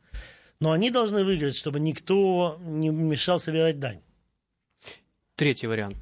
Но 0.61 0.71
они 0.71 0.89
должны 0.89 1.25
выиграть, 1.25 1.57
чтобы 1.57 1.81
никто 1.81 2.57
не 2.61 2.87
мешал 2.87 3.41
собирать 3.41 3.81
дань. 3.81 3.99
Третий 5.35 5.67
вариант, 5.67 5.97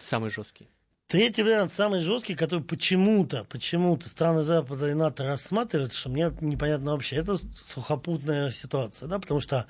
самый 0.00 0.30
жесткий. 0.30 0.68
Третий 1.08 1.42
вариант, 1.42 1.72
самый 1.72 1.98
жесткий, 1.98 2.36
который 2.36 2.62
почему-то, 2.62 3.42
почему-то 3.42 4.08
страны 4.08 4.44
Запада 4.44 4.88
и 4.88 4.94
НАТО 4.94 5.26
рассматривают, 5.26 5.92
что 5.92 6.08
мне 6.08 6.32
непонятно 6.40 6.92
вообще, 6.92 7.16
это 7.16 7.36
сухопутная 7.36 8.50
ситуация, 8.50 9.08
да, 9.08 9.18
потому 9.18 9.40
что 9.40 9.66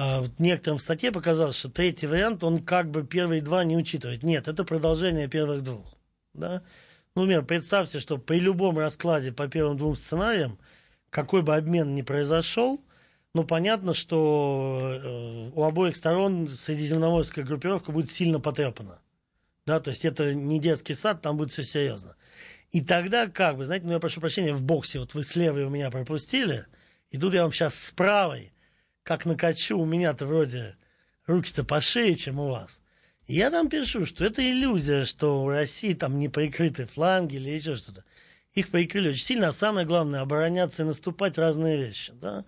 а, 0.00 0.20
в 0.22 0.78
статье 0.78 1.10
показалось, 1.10 1.56
что 1.56 1.68
третий 1.68 2.06
вариант, 2.06 2.44
он 2.44 2.62
как 2.62 2.88
бы 2.88 3.04
первые 3.04 3.42
два 3.42 3.64
не 3.64 3.76
учитывает. 3.76 4.22
Нет, 4.22 4.46
это 4.46 4.62
продолжение 4.62 5.26
первых 5.26 5.64
двух, 5.64 5.92
да. 6.34 6.62
Ну, 7.16 7.22
например, 7.22 7.44
представьте, 7.44 7.98
что 7.98 8.16
при 8.16 8.38
любом 8.38 8.78
раскладе 8.78 9.32
по 9.32 9.48
первым 9.48 9.76
двум 9.76 9.96
сценариям, 9.96 10.56
какой 11.10 11.42
бы 11.42 11.56
обмен 11.56 11.96
ни 11.96 12.02
произошел, 12.02 12.80
ну, 13.34 13.42
понятно, 13.42 13.92
что 13.92 15.00
э, 15.02 15.50
у 15.52 15.64
обоих 15.64 15.96
сторон 15.96 16.48
средиземноморская 16.48 17.44
группировка 17.44 17.90
будет 17.90 18.08
сильно 18.08 18.38
потрепана. 18.38 19.00
Да, 19.66 19.80
то 19.80 19.90
есть 19.90 20.04
это 20.04 20.32
не 20.32 20.60
детский 20.60 20.94
сад, 20.94 21.22
там 21.22 21.36
будет 21.36 21.50
все 21.50 21.64
серьезно. 21.64 22.14
И 22.70 22.82
тогда 22.82 23.26
как 23.26 23.56
бы, 23.56 23.64
знаете, 23.64 23.84
ну 23.84 23.94
я 23.94 23.98
прошу 23.98 24.20
прощения, 24.20 24.54
в 24.54 24.62
боксе, 24.62 25.00
вот 25.00 25.14
вы 25.14 25.24
с 25.24 25.34
левой 25.34 25.64
у 25.64 25.70
меня 25.70 25.90
пропустили, 25.90 26.66
и 27.10 27.18
тут 27.18 27.34
я 27.34 27.42
вам 27.42 27.52
сейчас 27.52 27.74
с 27.74 27.90
правой, 27.90 28.52
как 29.08 29.24
накачу, 29.24 29.78
у 29.78 29.86
меня-то 29.86 30.26
вроде 30.26 30.76
руки-то 31.26 31.64
пошире, 31.64 32.14
чем 32.14 32.38
у 32.38 32.50
вас. 32.50 32.82
И 33.26 33.36
я 33.36 33.50
там 33.50 33.70
пишу, 33.70 34.04
что 34.04 34.22
это 34.22 34.42
иллюзия, 34.42 35.06
что 35.06 35.42
у 35.42 35.48
России 35.48 35.94
там 35.94 36.18
не 36.18 36.28
прикрыты 36.28 36.84
фланги 36.84 37.36
или 37.36 37.48
еще 37.48 37.74
что-то. 37.74 38.04
Их 38.52 38.68
прикрыли 38.68 39.08
очень 39.08 39.24
сильно, 39.24 39.48
а 39.48 39.52
самое 39.54 39.86
главное, 39.86 40.20
обороняться 40.20 40.82
и 40.82 40.86
наступать 40.86 41.38
разные 41.38 41.78
вещи, 41.78 42.12
да. 42.20 42.44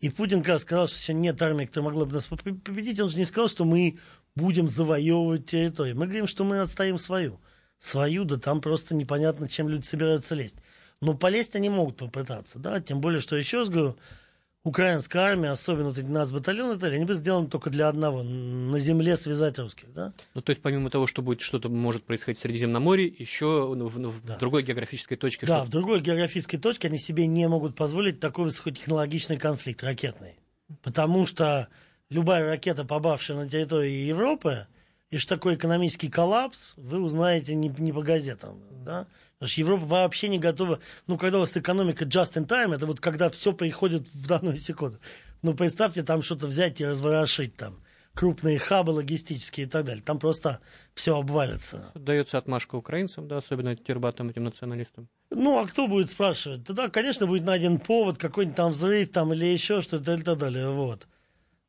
И 0.00 0.10
Путин 0.10 0.42
раз 0.42 0.62
сказал, 0.62 0.86
что 0.86 0.98
сегодня 0.98 1.30
нет 1.30 1.40
армии, 1.40 1.64
которая 1.64 1.90
могла 1.90 2.04
бы 2.04 2.12
нас 2.12 2.26
победить. 2.26 3.00
Он 3.00 3.08
же 3.08 3.16
не 3.16 3.24
сказал, 3.24 3.48
что 3.48 3.64
мы 3.64 3.98
будем 4.34 4.68
завоевывать 4.68 5.46
территорию. 5.46 5.96
Мы 5.96 6.04
говорим, 6.04 6.26
что 6.26 6.44
мы 6.44 6.60
отстоим 6.60 6.98
свою. 6.98 7.40
Свою, 7.78 8.24
да 8.24 8.36
там 8.36 8.60
просто 8.60 8.94
непонятно, 8.94 9.48
чем 9.48 9.66
люди 9.66 9.86
собираются 9.86 10.34
лезть. 10.34 10.56
Но 11.00 11.14
полезть 11.14 11.56
они 11.56 11.70
могут 11.70 11.96
попытаться, 11.96 12.58
да, 12.58 12.82
тем 12.82 13.00
более, 13.00 13.22
что 13.22 13.34
еще 13.34 13.60
раз 13.60 13.70
говорю, 13.70 13.96
украинская 14.64 15.22
армия, 15.22 15.50
особенно 15.50 15.88
вот 15.88 15.98
эти 15.98 16.06
нацбатальоны, 16.06 16.74
это, 16.76 16.86
они 16.86 17.04
бы 17.04 17.14
сделаны 17.14 17.48
только 17.48 17.70
для 17.70 17.88
одного, 17.88 18.22
на 18.22 18.78
земле 18.78 19.16
связать 19.16 19.58
русских, 19.58 19.92
да. 19.92 20.12
Ну, 20.34 20.40
то 20.42 20.50
есть, 20.50 20.62
помимо 20.62 20.88
того, 20.90 21.06
что 21.06 21.22
будет 21.22 21.40
что-то 21.40 21.68
может 21.68 22.04
происходить 22.04 22.38
в 22.38 22.42
Средиземноморье, 22.42 23.06
еще 23.06 23.66
в, 23.66 23.88
в- 23.98 24.24
Да. 24.24 24.38
другой 24.38 24.62
географической 24.62 25.16
точке 25.16 25.46
Да, 25.46 25.64
в 25.64 25.68
другой 25.68 26.00
географической 26.00 26.58
точке 26.60 26.88
они 26.88 26.98
себе 26.98 27.26
не 27.26 27.48
могут 27.48 27.74
позволить 27.74 28.20
такой 28.20 28.44
высокотехнологичный 28.46 29.36
конфликт 29.36 29.82
ракетный. 29.82 30.36
Потому 30.82 31.26
что 31.26 31.68
любая 32.08 32.46
ракета, 32.46 32.84
попавшая 32.84 33.36
на 33.38 33.48
территорию 33.48 34.06
Европы, 34.06 34.66
и 35.10 35.18
что 35.18 35.34
такое 35.36 35.56
экономический 35.56 36.08
коллапс, 36.08 36.72
вы 36.76 37.00
узнаете 37.02 37.54
не, 37.54 37.68
не 37.68 37.92
по 37.92 38.02
газетам. 38.02 38.60
Да? 38.84 39.06
Потому 39.42 39.50
что 39.50 39.60
Европа 39.60 39.84
вообще 39.86 40.28
не 40.28 40.38
готова. 40.38 40.78
Ну, 41.08 41.18
когда 41.18 41.38
у 41.38 41.40
вас 41.40 41.56
экономика 41.56 42.04
just 42.04 42.34
in 42.34 42.46
time, 42.46 42.76
это 42.76 42.86
вот 42.86 43.00
когда 43.00 43.28
все 43.28 43.52
приходит 43.52 44.06
в 44.14 44.28
данную 44.28 44.56
секунду. 44.56 44.98
Ну, 45.42 45.52
представьте, 45.54 46.04
там 46.04 46.22
что-то 46.22 46.46
взять 46.46 46.80
и 46.80 46.86
разворошить 46.86 47.56
там. 47.56 47.82
Крупные 48.14 48.60
хабы 48.60 48.90
логистические 48.90 49.66
и 49.66 49.68
так 49.68 49.84
далее. 49.84 50.00
Там 50.00 50.20
просто 50.20 50.60
все 50.94 51.18
обвалится. 51.18 51.90
дается 51.96 52.38
отмашка 52.38 52.76
украинцам, 52.76 53.26
да, 53.26 53.38
особенно 53.38 53.74
тербатам, 53.74 54.28
этим 54.28 54.44
националистам. 54.44 55.08
Ну, 55.30 55.58
а 55.58 55.66
кто 55.66 55.88
будет 55.88 56.08
спрашивать? 56.08 56.64
Тогда, 56.64 56.88
конечно, 56.88 57.26
будет 57.26 57.42
найден 57.42 57.80
повод, 57.80 58.18
какой-нибудь 58.18 58.56
там 58.56 58.70
взрыв 58.70 59.10
там, 59.10 59.32
или 59.32 59.46
еще 59.46 59.82
что-то 59.82 60.14
и 60.14 60.22
так 60.22 60.38
далее. 60.38 60.70
Вот. 60.70 61.08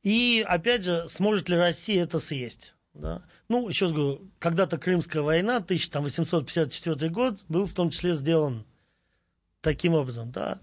И, 0.04 0.46
опять 0.48 0.84
же, 0.84 1.10
сможет 1.10 1.50
ли 1.50 1.58
Россия 1.58 2.04
это 2.04 2.20
съесть? 2.20 2.76
Да? 2.94 3.24
Ну, 3.50 3.68
еще 3.68 3.86
раз 3.86 3.94
говорю, 3.94 4.32
когда-то 4.40 4.78
Крымская 4.78 5.22
война, 5.22 5.58
1854 5.58 7.10
год, 7.10 7.44
был 7.50 7.68
в 7.68 7.74
том 7.74 7.90
числе 7.90 8.16
сделан 8.16 8.66
таким 9.62 9.94
образом. 9.94 10.32
Да? 10.32 10.62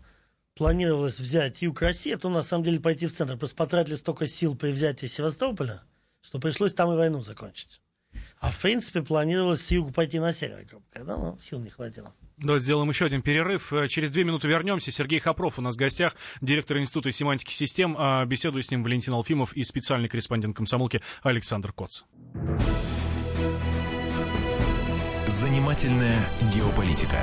Планировалось 0.55 1.21
взять 1.21 1.62
юг 1.62 1.83
России, 1.83 2.12
а 2.12 2.16
потом, 2.16 2.33
на 2.35 2.43
самом 2.43 2.64
деле, 2.64 2.81
пойти 2.81 3.07
в 3.07 3.12
центр. 3.12 3.37
Просто 3.37 3.57
потратили 3.57 3.97
столько 3.97 4.27
сил 4.27 4.57
при 4.57 4.73
взятии 4.73 5.07
Севастополя, 5.07 5.83
что 6.23 6.38
пришлось 6.38 6.75
там 6.75 6.93
и 6.93 6.97
войну 6.97 7.21
закончить. 7.21 7.81
А, 8.38 8.51
в 8.51 8.61
принципе, 8.61 9.03
планировалось 9.03 9.62
с 9.62 9.71
юга 9.71 9.93
пойти 9.93 10.19
на 10.19 10.33
север, 10.33 10.64
грубо 10.64 10.85
говоря, 10.93 11.16
но 11.16 11.38
сил 11.40 11.61
не 11.61 11.71
хватило. 11.71 12.14
Давайте 12.42 12.64
сделаем 12.64 12.88
еще 12.88 13.05
один 13.05 13.22
перерыв. 13.22 13.72
Э, 13.72 13.87
Через 13.88 14.11
две 14.11 14.24
минуты 14.24 14.48
вернемся. 14.48 14.90
Сергей 14.90 15.18
Хопров 15.18 15.59
у 15.59 15.62
нас 15.62 15.74
в 15.74 15.79
гостях, 15.79 16.14
директор 16.40 16.79
Института 16.79 17.11
семантики 17.11 17.53
систем. 17.53 17.96
А 17.98 18.24
Беседует 18.24 18.64
с 18.64 18.70
ним 18.70 18.82
Валентин 18.82 19.12
Алфимов 19.12 19.55
и 19.55 19.62
специальный 19.64 20.09
корреспондент 20.09 20.57
комсомолки 20.57 21.03
Александр 21.22 21.72
Коц. 21.72 22.03
Занимательная 25.26 26.26
геополитика. 26.55 27.22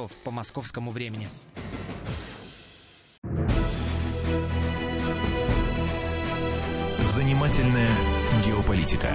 по 0.23 0.31
московскому 0.31 0.91
времени. 0.91 1.27
Занимательная 6.99 7.89
геополитика. 8.45 9.13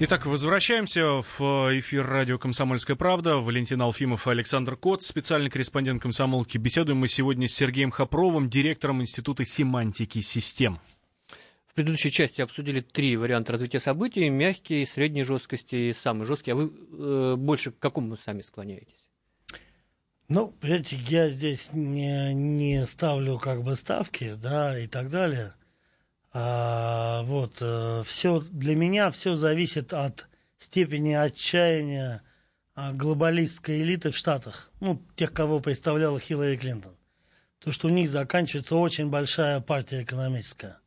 Итак, 0.00 0.26
возвращаемся 0.26 1.22
в 1.22 1.40
эфир 1.80 2.06
радио 2.06 2.38
«Комсомольская 2.38 2.94
правда». 2.94 3.38
Валентин 3.38 3.82
Алфимов 3.82 4.28
и 4.28 4.30
Александр 4.30 4.76
Коц, 4.76 5.04
специальный 5.04 5.50
корреспондент 5.50 6.00
«Комсомолки». 6.00 6.56
Беседуем 6.56 6.98
мы 6.98 7.08
сегодня 7.08 7.48
с 7.48 7.52
Сергеем 7.52 7.90
Хопровым, 7.90 8.48
директором 8.48 9.02
Института 9.02 9.44
семантики 9.44 10.20
систем. 10.20 10.78
Предыдущей 11.78 12.10
части 12.10 12.40
обсудили 12.40 12.80
три 12.80 13.16
варианта 13.16 13.52
развития 13.52 13.78
событий. 13.78 14.28
Мягкий, 14.30 14.84
средней 14.84 15.22
жесткости 15.22 15.76
и 15.76 15.92
самый 15.92 16.26
жесткий. 16.26 16.50
А 16.50 16.56
вы 16.56 16.72
э, 16.72 17.36
больше 17.36 17.70
к 17.70 17.78
какому 17.78 18.16
сами 18.16 18.42
склоняетесь? 18.42 19.06
Ну, 20.26 20.48
понимаете, 20.48 20.96
я 21.06 21.28
здесь 21.28 21.72
не, 21.72 22.34
не 22.34 22.84
ставлю 22.84 23.38
как 23.38 23.62
бы 23.62 23.76
ставки, 23.76 24.34
да, 24.34 24.76
и 24.76 24.88
так 24.88 25.08
далее. 25.08 25.54
А, 26.32 27.22
вот, 27.22 27.58
э, 27.60 28.02
все, 28.04 28.40
для 28.50 28.74
меня 28.74 29.12
все 29.12 29.36
зависит 29.36 29.94
от 29.94 30.26
степени 30.58 31.12
отчаяния 31.12 32.22
а, 32.74 32.92
глобалистской 32.92 33.82
элиты 33.82 34.10
в 34.10 34.16
Штатах, 34.16 34.72
ну, 34.80 35.00
тех, 35.14 35.32
кого 35.32 35.60
представляла 35.60 36.18
Хиллари 36.18 36.56
Клинтон. 36.56 36.96
То, 37.60 37.70
что 37.70 37.86
у 37.86 37.90
них 37.92 38.10
заканчивается 38.10 38.74
очень 38.74 39.10
большая 39.10 39.60
партия 39.60 40.02
экономическая. 40.02 40.80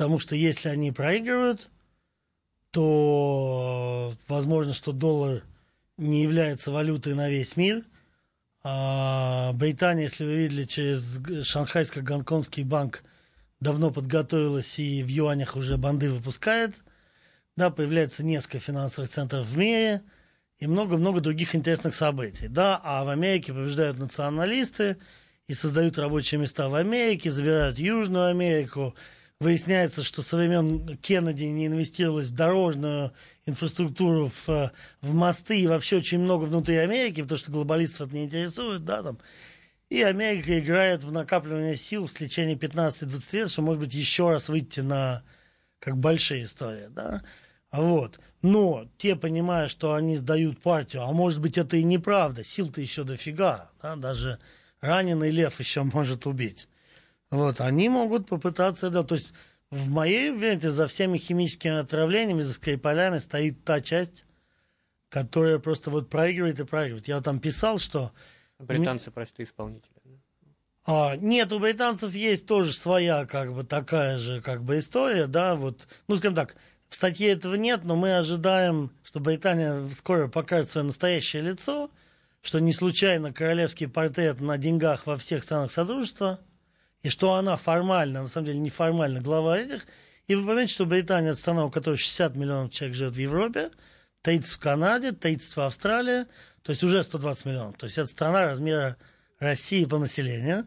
Потому 0.00 0.18
что 0.18 0.34
если 0.34 0.70
они 0.70 0.92
проигрывают, 0.92 1.68
то 2.70 4.14
возможно, 4.28 4.72
что 4.72 4.92
доллар 4.92 5.44
не 5.98 6.22
является 6.22 6.70
валютой 6.70 7.12
на 7.12 7.28
весь 7.28 7.54
мир. 7.54 7.84
А 8.62 9.52
Британия, 9.52 10.04
если 10.04 10.24
вы 10.24 10.36
видели, 10.36 10.64
через 10.64 11.18
Шанхайско-Гонконгский 11.18 12.64
банк 12.64 13.04
давно 13.60 13.90
подготовилась 13.90 14.78
и 14.78 15.02
в 15.02 15.08
юанях 15.08 15.54
уже 15.54 15.76
банды 15.76 16.10
выпускает. 16.10 16.76
Да, 17.56 17.68
появляется 17.68 18.24
несколько 18.24 18.58
финансовых 18.58 19.10
центров 19.10 19.46
в 19.46 19.58
мире 19.58 20.00
и 20.56 20.66
много-много 20.66 21.20
других 21.20 21.54
интересных 21.54 21.94
событий. 21.94 22.48
Да, 22.48 22.80
а 22.82 23.04
в 23.04 23.10
Америке 23.10 23.52
побеждают 23.52 23.98
националисты 23.98 24.96
и 25.46 25.52
создают 25.52 25.98
рабочие 25.98 26.40
места 26.40 26.70
в 26.70 26.74
Америке, 26.74 27.30
забирают 27.30 27.78
Южную 27.78 28.30
Америку. 28.30 28.94
Выясняется, 29.40 30.02
что 30.02 30.22
со 30.22 30.36
времен 30.36 30.98
Кеннеди 30.98 31.44
не 31.44 31.66
инвестировалось 31.66 32.26
в 32.26 32.34
дорожную 32.34 33.12
инфраструктуру, 33.46 34.30
в, 34.46 34.72
в 35.00 35.14
мосты 35.14 35.58
и 35.58 35.66
вообще 35.66 35.96
очень 35.96 36.18
много 36.18 36.44
внутри 36.44 36.76
Америки, 36.76 37.22
потому 37.22 37.38
что 37.38 37.50
глобалистов 37.50 38.08
это 38.08 38.16
не 38.16 38.24
интересует, 38.24 38.84
да, 38.84 39.02
там 39.02 39.18
и 39.90 40.02
Америка 40.02 40.58
играет 40.58 41.02
в 41.02 41.10
накапливание 41.10 41.76
сил 41.76 42.06
в 42.06 42.14
течение 42.14 42.54
15-20 42.54 43.22
лет, 43.32 43.50
что, 43.50 43.62
может 43.62 43.80
быть, 43.82 43.92
еще 43.92 44.30
раз 44.30 44.48
выйти 44.48 44.80
на 44.80 45.24
как 45.80 45.96
большие 45.98 46.44
истории, 46.44 46.86
да. 46.90 47.22
Вот. 47.72 48.20
Но 48.40 48.86
те, 48.98 49.16
понимая, 49.16 49.68
что 49.68 49.94
они 49.94 50.16
сдают 50.16 50.60
партию, 50.60 51.02
а 51.02 51.12
может 51.12 51.40
быть, 51.40 51.58
это 51.58 51.76
и 51.76 51.82
неправда, 51.82 52.44
сил-то 52.44 52.80
еще 52.80 53.02
дофига, 53.04 53.70
да, 53.82 53.96
даже 53.96 54.38
раненый 54.80 55.30
лев 55.30 55.58
еще 55.58 55.82
может 55.82 56.26
убить. 56.26 56.68
Вот, 57.30 57.60
они 57.60 57.88
могут 57.88 58.28
попытаться, 58.28 58.90
да, 58.90 59.02
то 59.02 59.14
есть 59.14 59.32
в 59.70 59.88
моей 59.88 60.32
верите, 60.32 60.70
за 60.72 60.88
всеми 60.88 61.16
химическими 61.16 61.78
отравлениями, 61.78 62.42
за 62.42 62.54
скрипалями 62.54 63.18
стоит 63.18 63.64
та 63.64 63.80
часть, 63.80 64.24
которая 65.08 65.58
просто 65.58 65.90
вот 65.90 66.10
проигрывает 66.10 66.58
и 66.58 66.64
проигрывает. 66.64 67.06
Я 67.06 67.20
там 67.20 67.38
писал, 67.38 67.78
что 67.78 68.12
Британцы 68.58 69.10
простые 69.10 69.46
исполнители. 69.46 69.90
А, 70.84 71.16
нет, 71.16 71.52
у 71.52 71.58
британцев 71.58 72.14
есть 72.14 72.46
тоже 72.46 72.72
своя, 72.72 73.26
как 73.26 73.54
бы, 73.54 73.64
такая 73.64 74.18
же, 74.18 74.40
как 74.40 74.64
бы, 74.64 74.78
история, 74.78 75.26
да, 75.26 75.54
вот, 75.54 75.86
ну, 76.08 76.16
скажем 76.16 76.34
так, 76.34 76.56
в 76.88 76.94
статье 76.94 77.30
этого 77.30 77.54
нет, 77.54 77.84
но 77.84 77.96
мы 77.96 78.16
ожидаем, 78.16 78.90
что 79.04 79.20
Британия 79.20 79.88
скоро 79.90 80.26
покажет 80.26 80.70
свое 80.70 80.86
настоящее 80.86 81.42
лицо, 81.42 81.90
что 82.40 82.58
не 82.58 82.72
случайно 82.72 83.32
королевский 83.32 83.88
портрет 83.88 84.40
на 84.40 84.58
деньгах 84.58 85.06
во 85.06 85.16
всех 85.16 85.44
странах 85.44 85.70
Содружества, 85.70 86.40
и 87.02 87.08
что 87.08 87.34
она 87.34 87.56
формально, 87.56 88.22
на 88.22 88.28
самом 88.28 88.46
деле 88.46 88.58
неформально 88.58 89.20
глава 89.20 89.58
этих, 89.58 89.86
и 90.26 90.34
вы 90.34 90.46
поймете, 90.46 90.72
что 90.72 90.86
Британия, 90.86 91.32
это 91.32 91.40
страна, 91.40 91.64
у 91.64 91.70
которой 91.70 91.96
60 91.96 92.36
миллионов 92.36 92.72
человек 92.72 92.96
живет 92.96 93.14
в 93.14 93.18
Европе, 93.18 93.70
30 94.22 94.52
в 94.52 94.58
Канаде, 94.58 95.12
30 95.12 95.56
в 95.56 95.60
Австралии, 95.60 96.26
то 96.62 96.70
есть 96.70 96.82
уже 96.84 97.02
120 97.02 97.46
миллионов. 97.46 97.76
То 97.78 97.86
есть 97.86 97.98
это 97.98 98.08
страна 98.08 98.44
размера 98.44 98.96
России 99.38 99.84
по 99.86 99.98
населению, 99.98 100.66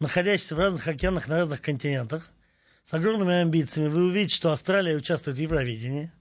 находящаяся 0.00 0.56
в 0.56 0.58
разных 0.58 0.88
океанах 0.88 1.28
на 1.28 1.36
разных 1.36 1.60
континентах, 1.60 2.30
с 2.84 2.92
огромными 2.94 3.34
амбициями. 3.34 3.88
Вы 3.88 4.04
увидите, 4.04 4.34
что 4.34 4.52
Австралия 4.52 4.96
участвует 4.96 5.36
в 5.36 5.40
Евровидении. 5.40 6.12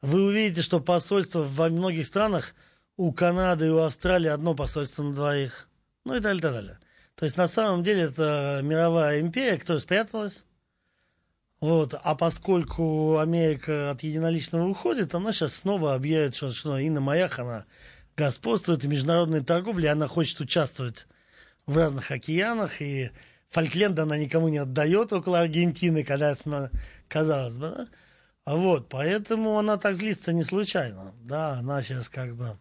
Вы 0.00 0.22
увидите, 0.22 0.62
что 0.62 0.80
посольство 0.80 1.42
во 1.42 1.68
многих 1.68 2.06
странах 2.06 2.54
у 2.96 3.12
Канады 3.12 3.66
и 3.66 3.70
у 3.70 3.78
Австралии 3.78 4.28
одно 4.28 4.54
посольство 4.54 5.02
на 5.02 5.12
двоих. 5.12 5.68
Ну 6.04 6.14
и 6.14 6.20
далее, 6.20 6.38
и 6.38 6.42
далее. 6.42 6.78
То 7.18 7.24
есть 7.24 7.36
на 7.36 7.48
самом 7.48 7.82
деле 7.82 8.02
это 8.02 8.60
мировая 8.62 9.20
империя, 9.20 9.58
которая 9.58 9.80
спряталась. 9.80 10.44
Вот. 11.60 11.92
А 12.00 12.14
поскольку 12.14 13.18
Америка 13.18 13.90
от 13.90 14.04
единоличного 14.04 14.68
уходит, 14.68 15.16
она 15.16 15.32
сейчас 15.32 15.54
снова 15.54 15.94
объявит, 15.94 16.36
что, 16.36 16.52
что 16.52 16.78
и 16.78 16.88
на 16.88 17.00
маях 17.00 17.40
она 17.40 17.64
господствует, 18.16 18.84
и 18.84 18.88
международной 18.88 19.42
торговле 19.42 19.90
она 19.90 20.06
хочет 20.06 20.38
участвовать 20.38 21.08
в 21.66 21.76
разных 21.76 22.12
океанах, 22.12 22.80
и 22.80 23.10
Фолкленд 23.50 23.98
она 23.98 24.16
никому 24.16 24.46
не 24.46 24.58
отдает 24.58 25.12
около 25.12 25.40
Аргентины, 25.40 26.04
когда, 26.04 26.36
казалось 27.08 27.56
бы, 27.56 27.68
да? 27.68 27.88
А 28.44 28.54
вот, 28.54 28.88
поэтому 28.88 29.58
она 29.58 29.76
так 29.76 29.96
злится 29.96 30.32
не 30.32 30.44
случайно, 30.44 31.12
да, 31.22 31.58
она 31.58 31.82
сейчас 31.82 32.08
как 32.08 32.36
бы 32.36 32.56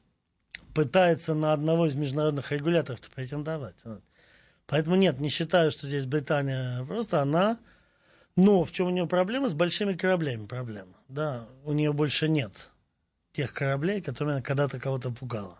пытается 0.73 1.35
на 1.35 1.53
одного 1.53 1.85
из 1.85 1.93
международных 1.93 2.51
регуляторов 2.51 2.99
претендовать. 3.01 3.75
Вот. 3.83 4.01
Поэтому 4.67 4.95
нет, 4.95 5.19
не 5.19 5.29
считаю, 5.29 5.71
что 5.71 5.87
здесь 5.87 6.05
Британия 6.05 6.83
просто 6.85 7.21
она... 7.21 7.57
Но 8.35 8.63
в 8.63 8.71
чем 8.71 8.85
у 8.85 8.89
нее 8.91 9.07
проблема? 9.07 9.49
С 9.49 9.55
большими 9.55 9.93
кораблями 9.93 10.45
проблема. 10.45 10.93
Да, 11.07 11.47
у 11.63 11.73
нее 11.73 11.91
больше 11.91 12.29
нет 12.29 12.69
тех 13.31 13.51
кораблей, 13.51 14.01
которыми 14.01 14.33
она 14.33 14.41
когда-то 14.43 14.79
кого-то 14.79 15.09
пугала. 15.09 15.57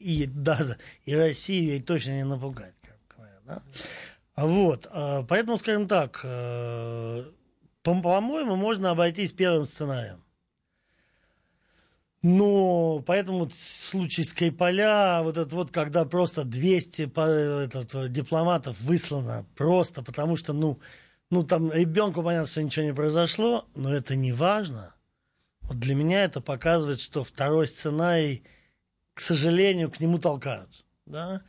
И 0.00 0.26
да, 0.26 0.76
и 1.04 1.14
Россию 1.14 1.64
ей 1.64 1.82
точно 1.82 2.12
не 2.12 2.24
напугать, 2.24 2.74
как 2.82 3.16
говорят. 3.16 3.42
Да? 3.44 3.62
А 4.34 4.46
вот, 4.46 4.88
а, 4.90 5.24
поэтому, 5.24 5.58
скажем 5.58 5.88
так, 5.88 6.20
э, 6.22 7.24
по-моему, 7.82 8.56
можно 8.56 8.90
обойтись 8.90 9.32
первым 9.32 9.66
сценарием. 9.66 10.22
Но 12.22 13.00
поэтому 13.06 13.48
случай 13.50 14.24
Скрипаля, 14.24 15.20
вот 15.22 15.38
это 15.38 15.54
вот, 15.54 15.70
когда 15.70 16.04
просто 16.04 16.44
200 16.44 17.02
этот, 17.64 18.12
дипломатов 18.12 18.80
выслано 18.80 19.46
просто, 19.54 20.02
потому 20.02 20.36
что, 20.36 20.52
ну, 20.52 20.80
ну 21.30 21.44
там 21.44 21.70
ребенку 21.70 22.22
понятно, 22.22 22.48
что 22.48 22.62
ничего 22.62 22.86
не 22.86 22.94
произошло, 22.94 23.68
но 23.76 23.94
это 23.94 24.16
не 24.16 24.32
важно. 24.32 24.94
Вот 25.62 25.78
для 25.78 25.94
меня 25.94 26.24
это 26.24 26.40
показывает, 26.40 27.00
что 27.00 27.22
второй 27.22 27.68
сценарий, 27.68 28.42
к 29.14 29.20
сожалению, 29.20 29.90
к 29.90 30.00
нему 30.00 30.18
толкают. 30.18 30.84
Да? 31.06 31.42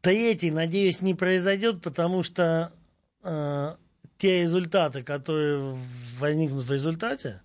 Третий, 0.00 0.50
надеюсь, 0.50 1.02
не 1.02 1.14
произойдет, 1.14 1.82
потому 1.82 2.22
что 2.22 2.72
э, 3.24 3.74
те 4.16 4.42
результаты, 4.42 5.02
которые 5.02 5.78
возникнут 6.18 6.64
в 6.64 6.72
результате, 6.72 7.42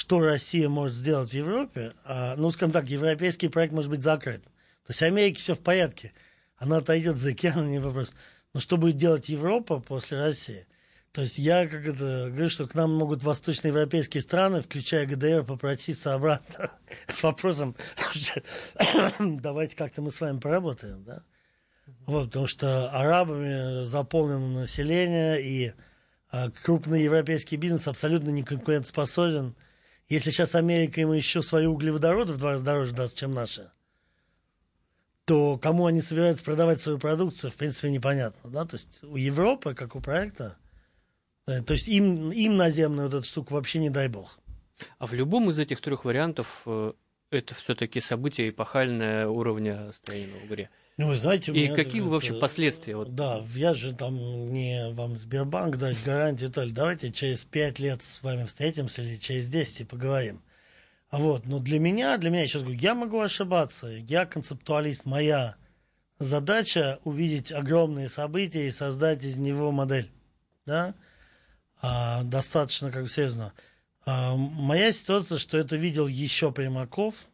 что 0.00 0.18
Россия 0.20 0.70
может 0.70 0.96
сделать 0.96 1.30
в 1.30 1.34
Европе, 1.34 1.92
э, 2.06 2.34
ну, 2.36 2.50
скажем 2.50 2.72
так, 2.72 2.88
европейский 2.88 3.48
проект 3.48 3.74
может 3.74 3.90
быть 3.90 4.02
закрыт. 4.02 4.42
То 4.42 4.92
есть 4.92 5.02
Америке 5.02 5.38
все 5.38 5.54
в 5.54 5.58
порядке. 5.58 6.14
Она 6.56 6.78
отойдет 6.78 7.18
за 7.18 7.32
океан, 7.32 7.70
не 7.70 7.80
вопрос. 7.80 8.14
Но 8.54 8.60
что 8.60 8.78
будет 8.78 8.96
делать 8.96 9.28
Европа 9.28 9.78
после 9.78 10.18
России? 10.18 10.66
То 11.12 11.20
есть 11.20 11.36
я 11.36 11.68
как 11.68 11.86
это 11.86 12.28
говорю, 12.30 12.48
что 12.48 12.66
к 12.66 12.74
нам 12.74 12.94
могут 12.94 13.22
восточноевропейские 13.22 14.22
страны, 14.22 14.62
включая 14.62 15.04
ГДР, 15.04 15.44
попроситься 15.44 16.14
обратно 16.14 16.70
с 17.06 17.22
вопросом, 17.22 17.76
давайте 19.18 19.76
как-то 19.76 20.00
мы 20.00 20.12
с 20.12 20.20
вами 20.22 20.38
поработаем, 20.38 21.04
да? 21.04 21.24
Вот, 22.06 22.28
потому 22.28 22.46
что 22.46 22.88
арабами 22.90 23.84
заполнено 23.84 24.60
население, 24.60 25.42
и 25.42 25.74
а, 26.30 26.50
крупный 26.50 27.02
европейский 27.02 27.56
бизнес 27.56 27.86
абсолютно 27.86 28.30
не 28.30 28.44
конкурентоспособен. 28.44 29.54
Если 30.10 30.32
сейчас 30.32 30.56
Америка 30.56 31.00
ему 31.00 31.12
еще 31.12 31.40
свои 31.40 31.66
углеводороды 31.66 32.32
в 32.32 32.38
два 32.38 32.50
раза 32.50 32.64
дороже 32.64 32.92
даст, 32.92 33.16
чем 33.16 33.32
наши, 33.32 33.70
то 35.24 35.56
кому 35.56 35.86
они 35.86 36.02
собираются 36.02 36.44
продавать 36.44 36.80
свою 36.80 36.98
продукцию, 36.98 37.52
в 37.52 37.54
принципе, 37.54 37.90
непонятно. 37.90 38.50
Да? 38.50 38.66
То 38.66 38.74
есть 38.74 39.04
у 39.04 39.14
Европы, 39.14 39.72
как 39.74 39.94
у 39.94 40.00
проекта, 40.00 40.56
э, 41.46 41.62
то 41.62 41.74
есть 41.74 41.86
им, 41.86 42.32
им 42.32 42.56
наземную 42.56 43.08
вот 43.08 43.18
эту 43.18 43.24
штуку 43.24 43.54
вообще 43.54 43.78
не 43.78 43.88
дай 43.88 44.08
бог. 44.08 44.40
А 44.98 45.06
в 45.06 45.12
любом 45.12 45.48
из 45.48 45.60
этих 45.60 45.80
трех 45.80 46.04
вариантов 46.04 46.62
э, 46.66 46.92
это 47.30 47.54
все-таки 47.54 48.00
событие 48.00 48.48
эпохальное 48.48 49.28
уровня 49.28 49.92
строения 49.92 50.40
в 50.40 50.46
игре. 50.46 50.70
Ну, 50.96 51.08
вы 51.08 51.16
знаете, 51.16 51.52
и 51.52 51.68
какие 51.68 52.02
это, 52.02 52.10
вообще 52.10 52.34
последствия? 52.34 52.96
Вот... 52.96 53.14
Да, 53.14 53.42
я 53.54 53.72
же 53.72 53.94
там 53.94 54.16
не 54.52 54.90
вам 54.92 55.18
Сбербанк 55.18 55.78
дать 55.78 56.02
гарантию, 56.04 56.50
то 56.50 56.62
ли 56.62 56.72
давайте 56.72 57.10
через 57.10 57.44
пять 57.44 57.78
лет 57.78 58.04
с 58.04 58.22
вами 58.22 58.44
встретимся 58.44 59.02
или 59.02 59.16
через 59.16 59.48
10 59.48 59.80
и 59.80 59.84
поговорим. 59.84 60.42
А 61.08 61.18
вот, 61.18 61.46
но 61.46 61.58
для 61.58 61.78
меня, 61.80 62.18
для 62.18 62.30
меня, 62.30 62.42
я 62.42 62.48
сейчас 62.48 62.62
говорю, 62.62 62.78
я 62.78 62.94
могу 62.94 63.18
ошибаться, 63.18 63.88
я 63.88 64.26
концептуалист, 64.26 65.06
моя 65.06 65.56
задача 66.18 67.00
увидеть 67.04 67.50
огромные 67.50 68.08
события 68.08 68.68
и 68.68 68.70
создать 68.70 69.24
из 69.24 69.36
него 69.36 69.72
модель, 69.72 70.10
да, 70.66 70.94
а, 71.80 72.22
достаточно, 72.24 72.92
как 72.92 73.10
серьезно. 73.10 73.54
А, 74.04 74.36
моя 74.36 74.92
ситуация, 74.92 75.38
что 75.38 75.56
это 75.56 75.76
видел 75.76 76.06
еще 76.06 76.52
Примаков– 76.52 77.14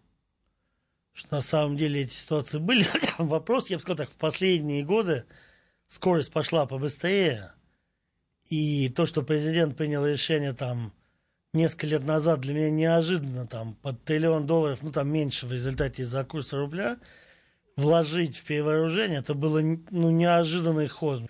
что 1.16 1.34
на 1.34 1.40
самом 1.40 1.78
деле 1.78 2.02
эти 2.02 2.12
ситуации 2.12 2.58
были. 2.58 2.86
Вопрос, 3.18 3.70
я 3.70 3.78
бы 3.78 3.82
сказал 3.82 3.96
так, 3.96 4.10
в 4.10 4.16
последние 4.16 4.84
годы 4.84 5.24
скорость 5.88 6.30
пошла 6.30 6.66
побыстрее, 6.66 7.52
и 8.50 8.90
то, 8.90 9.06
что 9.06 9.22
президент 9.22 9.76
принял 9.76 10.04
решение 10.06 10.52
там 10.52 10.92
несколько 11.54 11.86
лет 11.86 12.04
назад, 12.04 12.40
для 12.40 12.52
меня 12.52 12.70
неожиданно, 12.70 13.46
там, 13.46 13.74
под 13.76 14.04
триллион 14.04 14.46
долларов, 14.46 14.80
ну, 14.82 14.92
там, 14.92 15.10
меньше 15.10 15.46
в 15.46 15.52
результате 15.52 16.02
из-за 16.02 16.22
курса 16.22 16.58
рубля, 16.58 16.98
вложить 17.76 18.36
в 18.36 18.44
перевооружение, 18.44 19.20
это 19.20 19.32
было, 19.32 19.60
ну, 19.90 20.10
неожиданный 20.10 20.88
ход. 20.88 21.22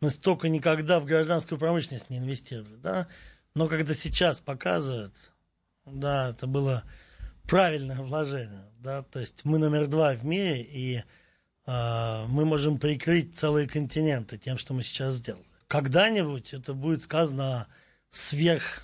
Мы 0.00 0.10
столько 0.10 0.48
никогда 0.48 1.00
в 1.00 1.04
гражданскую 1.04 1.58
промышленность 1.58 2.10
не 2.10 2.18
инвестировали, 2.18 2.76
да, 2.76 3.08
но 3.54 3.66
когда 3.66 3.92
сейчас 3.92 4.40
показывают, 4.40 5.14
да, 5.84 6.28
это 6.28 6.46
было 6.46 6.84
правильное 7.48 8.00
вложение, 8.00 8.71
да, 8.82 9.02
то 9.02 9.20
есть 9.20 9.44
мы 9.44 9.58
номер 9.58 9.86
два 9.86 10.14
в 10.14 10.24
мире, 10.24 10.62
и 10.62 11.02
э, 11.66 12.26
мы 12.28 12.44
можем 12.44 12.78
прикрыть 12.78 13.36
целые 13.36 13.68
континенты 13.68 14.38
тем, 14.38 14.58
что 14.58 14.74
мы 14.74 14.82
сейчас 14.82 15.16
сделали. 15.16 15.44
Когда-нибудь 15.68 16.52
это 16.52 16.74
будет 16.74 17.02
сказано 17.02 17.68
сверх 18.10 18.82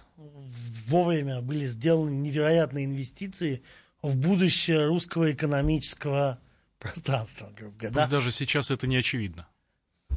вовремя 0.87 1.41
были 1.41 1.67
сделаны 1.67 2.11
невероятные 2.11 2.87
инвестиции 2.87 3.63
в 4.03 4.17
будущее 4.17 4.87
русского 4.87 5.33
экономического 5.33 6.41
пространства, 6.79 7.53
грубо 7.57 7.77
говоря. 7.77 7.95
Пусть 7.95 8.11
да? 8.11 8.17
даже 8.17 8.31
сейчас 8.31 8.71
это 8.71 8.87
не 8.87 8.97
очевидно. 8.97 9.47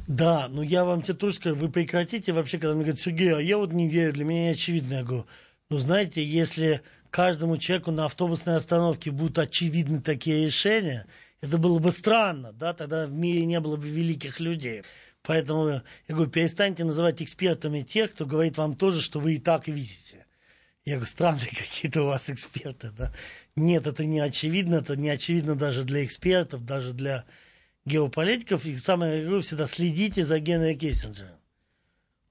Да, 0.08 0.48
но 0.48 0.62
я 0.62 0.84
вам 0.84 1.02
тебе 1.02 1.14
тоже 1.14 1.36
скажу, 1.36 1.56
вы 1.56 1.70
прекратите 1.70 2.32
вообще, 2.32 2.58
когда 2.58 2.74
мне 2.74 2.84
говорят, 2.84 3.00
Сергей, 3.00 3.34
а 3.34 3.40
я 3.40 3.58
вот 3.58 3.72
не 3.72 3.88
верю, 3.88 4.12
для 4.12 4.24
меня 4.24 4.44
не 4.44 4.50
очевидно. 4.50 4.94
Я 4.94 5.04
говорю, 5.04 5.26
ну 5.70 5.78
знаете, 5.78 6.24
если 6.24 6.82
каждому 7.12 7.58
человеку 7.58 7.92
на 7.92 8.06
автобусной 8.06 8.56
остановке 8.56 9.10
будут 9.10 9.38
очевидны 9.38 10.00
такие 10.00 10.46
решения, 10.46 11.06
это 11.42 11.58
было 11.58 11.78
бы 11.78 11.92
странно, 11.92 12.52
да, 12.52 12.72
тогда 12.72 13.06
в 13.06 13.12
мире 13.12 13.44
не 13.44 13.60
было 13.60 13.76
бы 13.76 13.86
великих 13.86 14.40
людей. 14.40 14.82
Поэтому 15.22 15.68
я 15.68 15.82
говорю, 16.08 16.30
перестаньте 16.30 16.84
называть 16.84 17.22
экспертами 17.22 17.82
тех, 17.82 18.12
кто 18.12 18.26
говорит 18.26 18.56
вам 18.56 18.74
тоже, 18.74 19.02
что 19.02 19.20
вы 19.20 19.34
и 19.34 19.38
так 19.38 19.68
видите. 19.68 20.26
Я 20.84 20.94
говорю, 20.94 21.06
странные 21.06 21.50
какие-то 21.50 22.02
у 22.02 22.06
вас 22.06 22.30
эксперты, 22.30 22.90
да. 22.90 23.12
Нет, 23.54 23.86
это 23.86 24.04
не 24.04 24.18
очевидно, 24.18 24.76
это 24.76 24.96
не 24.96 25.10
очевидно 25.10 25.54
даже 25.54 25.84
для 25.84 26.04
экспертов, 26.04 26.64
даже 26.64 26.94
для 26.94 27.24
геополитиков. 27.84 28.64
И 28.64 28.76
самое, 28.78 29.18
я 29.18 29.24
говорю, 29.26 29.42
всегда 29.42 29.66
следите 29.66 30.24
за 30.24 30.40
Генри 30.40 30.74
Киссинджером. 30.74 31.36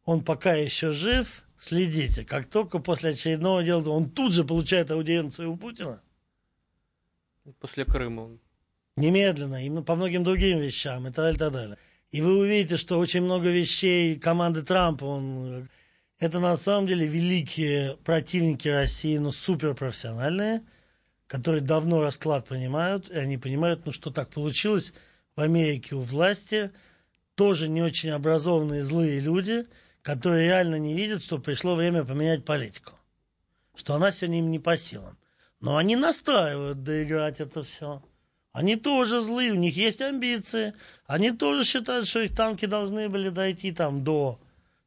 Он 0.06 0.24
пока 0.24 0.56
еще 0.56 0.92
жив, 0.92 1.46
следите, 1.62 2.26
как 2.26 2.48
только 2.48 2.80
после 2.80 3.12
очередного 3.12 3.64
дела, 3.64 3.90
он 3.90 4.10
тут 4.10 4.34
же 4.34 4.44
получает 4.44 4.92
аудиенцию 4.92 5.52
у 5.52 5.58
Путина. 5.58 6.02
После 7.60 7.86
Крыма. 7.86 8.38
Немедленно, 8.98 9.64
именно 9.64 9.84
по 9.84 9.96
многим 9.96 10.24
другим 10.24 10.60
вещам 10.60 11.08
и 11.08 11.12
так 11.12 11.16
далее, 11.16 11.36
и 11.36 11.40
так 11.40 11.54
далее. 11.54 11.78
И 12.12 12.22
вы 12.22 12.38
увидите, 12.38 12.78
что 12.78 13.00
очень 13.00 13.22
много 13.22 13.50
вещей 13.50 14.20
команды 14.20 14.64
Трампа, 14.64 15.06
он, 15.06 15.70
это 16.20 16.40
на 16.40 16.58
самом 16.58 16.88
деле 16.88 17.08
великие 17.08 17.96
противники 18.04 18.68
России, 18.68 19.18
но 19.18 19.32
суперпрофессиональные, 19.32 20.64
которые 21.28 21.62
давно 21.62 22.02
расклад 22.02 22.48
понимают, 22.48 23.10
и 23.10 23.16
они 23.16 23.38
понимают, 23.38 23.86
ну 23.86 23.92
что 23.92 24.12
так 24.12 24.30
получилось 24.30 24.94
в 25.36 25.42
Америке 25.42 25.96
у 25.96 26.02
власти, 26.02 26.72
тоже 27.36 27.70
не 27.70 27.82
очень 27.82 28.10
образованные 28.10 28.84
злые 28.84 29.20
люди– 29.20 29.68
которые 30.02 30.48
реально 30.48 30.80
не 30.80 30.94
видят, 30.94 31.24
что 31.24 31.38
пришло 31.38 31.76
время 31.76 32.04
поменять 32.04 32.46
политику. 32.46 32.94
Что 33.76 33.96
она 33.96 34.12
сегодня 34.12 34.40
им 34.40 34.52
не 34.52 34.60
по 34.60 34.78
силам. 34.78 35.18
Но 35.60 35.78
они 35.78 35.96
настраивают 35.96 36.84
доиграть 36.84 37.40
это 37.40 37.64
все. 37.64 38.04
Они 38.52 38.76
тоже 38.76 39.22
злые, 39.22 39.52
у 39.52 39.56
них 39.56 39.78
есть 39.78 40.02
амбиции. 40.02 40.74
Они 41.06 41.32
тоже 41.32 41.64
считают, 41.64 42.08
что 42.08 42.20
их 42.22 42.36
танки 42.36 42.66
должны 42.66 43.08
были 43.10 43.30
дойти 43.30 43.72
там 43.72 44.04
до, 44.04 44.40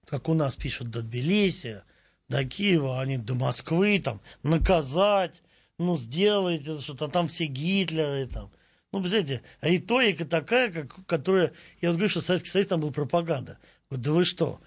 как 0.06 0.28
у 0.28 0.34
нас 0.34 0.54
пишут, 0.54 0.90
до 0.90 1.00
Тбилиси, 1.00 1.82
до 2.28 2.44
Киева, 2.44 3.00
они 3.00 3.16
до 3.16 3.34
Москвы, 3.34 4.00
там, 4.04 4.20
наказать, 4.42 5.42
ну, 5.78 5.96
сделайте 5.96 6.78
что-то, 6.78 7.08
там 7.08 7.28
все 7.28 7.46
Гитлеры, 7.46 8.26
там. 8.26 8.50
Ну, 8.92 9.00
представляете, 9.00 9.42
риторика 9.60 10.24
такая, 10.24 10.70
как, 10.70 11.06
которая, 11.06 11.52
я 11.80 11.88
вот 11.88 11.96
говорю, 11.96 12.10
что 12.10 12.20
Советский 12.20 12.50
Союз 12.50 12.68
там 12.68 12.80
был 12.80 12.92
пропаганда. 12.92 13.58
Вот, 13.90 14.00
да 14.00 14.12
вы 14.12 14.24
что, 14.24 14.60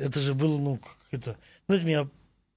это 0.00 0.18
же 0.18 0.34
было, 0.34 0.58
ну, 0.58 0.80
это... 1.10 1.36
Знаете, 1.66 1.86
меня 1.86 2.08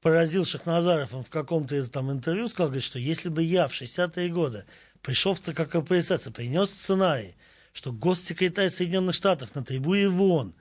поразил 0.02 0.46
Шахназаров, 0.46 1.14
он 1.14 1.24
в 1.24 1.30
каком-то 1.30 1.76
из 1.76 1.89
там 1.89 2.12
интервью 2.12 2.48
сказал, 2.48 2.70
говорит, 2.70 2.86
что 2.86 3.00
если 3.00 3.30
бы 3.30 3.44
я 3.44 3.68
в 3.68 3.74
60-е 3.74 4.30
годы 4.30 4.66
пришел 5.02 5.34
в 5.34 5.41
ЦК 5.41 5.68
КПСС 5.70 6.28
и 6.28 6.32
принес 6.32 6.70
сценарий, 6.70 7.36
что 7.74 7.91
госсекретарь 7.91 8.70
Соединенных 8.70 9.16
Штатов 9.16 9.56
на 9.56 9.64
трибуне 9.64 10.08
ВОН 10.08 10.56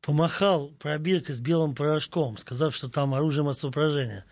помахал 0.00 0.68
пробиркой 0.78 1.34
с 1.34 1.40
белым 1.40 1.74
порошком, 1.74 2.38
сказав, 2.38 2.74
что 2.74 2.88
там 2.88 3.12
оружие 3.14 3.44
массового 3.44 3.72
поражения, 3.72 4.24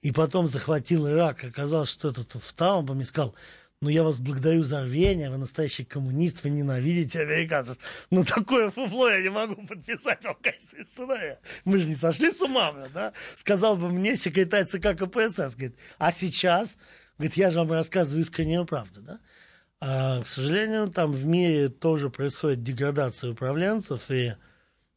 и 0.00 0.12
потом 0.12 0.48
захватил 0.48 1.08
Ирак, 1.08 1.44
оказалось, 1.44 1.90
что 1.90 2.08
это 2.08 2.22
в 2.22 2.52
Таумбом, 2.54 3.00
и 3.00 3.04
сказал, 3.04 3.34
ну 3.84 3.90
я 3.90 4.02
вас 4.02 4.18
благодарю 4.18 4.64
за 4.64 4.82
рвение, 4.82 5.28
вы 5.28 5.36
настоящий 5.36 5.84
коммунист, 5.84 6.42
вы 6.42 6.48
ненавидите 6.48 7.20
американцев. 7.20 7.76
Ну 8.10 8.24
такое 8.24 8.70
фуфло 8.70 9.10
я 9.10 9.20
не 9.22 9.28
могу 9.28 9.66
подписать 9.66 10.24
вам 10.24 10.34
в 10.36 10.38
качестве 10.38 10.84
сценария. 10.84 11.38
Мы 11.66 11.78
же 11.78 11.88
не 11.88 11.94
сошли 11.94 12.30
с 12.30 12.40
ума, 12.40 12.72
да? 12.94 13.12
Сказал 13.36 13.76
бы 13.76 13.90
мне 13.90 14.16
секретарь 14.16 14.64
ЦК 14.64 14.96
КПСС, 14.96 15.54
говорит, 15.54 15.76
а 15.98 16.12
сейчас, 16.12 16.78
говорит, 17.18 17.36
я 17.36 17.50
же 17.50 17.58
вам 17.58 17.72
рассказываю 17.72 18.22
искреннюю 18.22 18.64
правду, 18.64 19.02
да? 19.02 19.20
А, 19.80 20.22
к 20.22 20.26
сожалению, 20.26 20.90
там 20.90 21.12
в 21.12 21.26
мире 21.26 21.68
тоже 21.68 22.08
происходит 22.08 22.62
деградация 22.62 23.32
управленцев, 23.32 24.10
и 24.10 24.32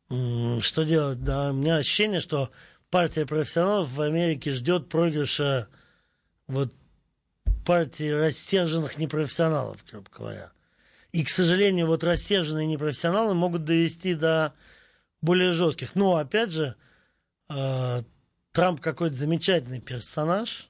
что 0.08 0.84
делать, 0.84 1.22
да, 1.26 1.50
у 1.50 1.54
меня 1.54 1.76
ощущение, 1.76 2.22
что 2.22 2.52
партия 2.90 3.26
профессионалов 3.26 3.90
в 3.92 4.02
Америке 4.02 4.52
ждет 4.52 4.88
проигрыша 4.88 5.68
вот 6.48 6.74
партии 7.68 8.10
рассерженных 8.10 8.98
непрофессионалов, 8.98 9.84
грубо 9.92 10.10
говоря. 10.10 10.52
И, 11.12 11.26
к 11.26 11.30
сожалению, 11.30 11.88
вот 11.88 12.02
рассерженные 12.02 12.66
непрофессионалы 12.66 13.34
могут 13.34 13.66
довести 13.66 14.14
до 14.14 14.54
более 15.22 15.52
жестких. 15.52 15.94
Но, 15.94 16.16
опять 16.16 16.52
же, 16.52 16.76
э, 17.50 18.04
Трамп 18.54 18.80
какой-то 18.80 19.16
замечательный 19.16 19.82
персонаж, 19.82 20.70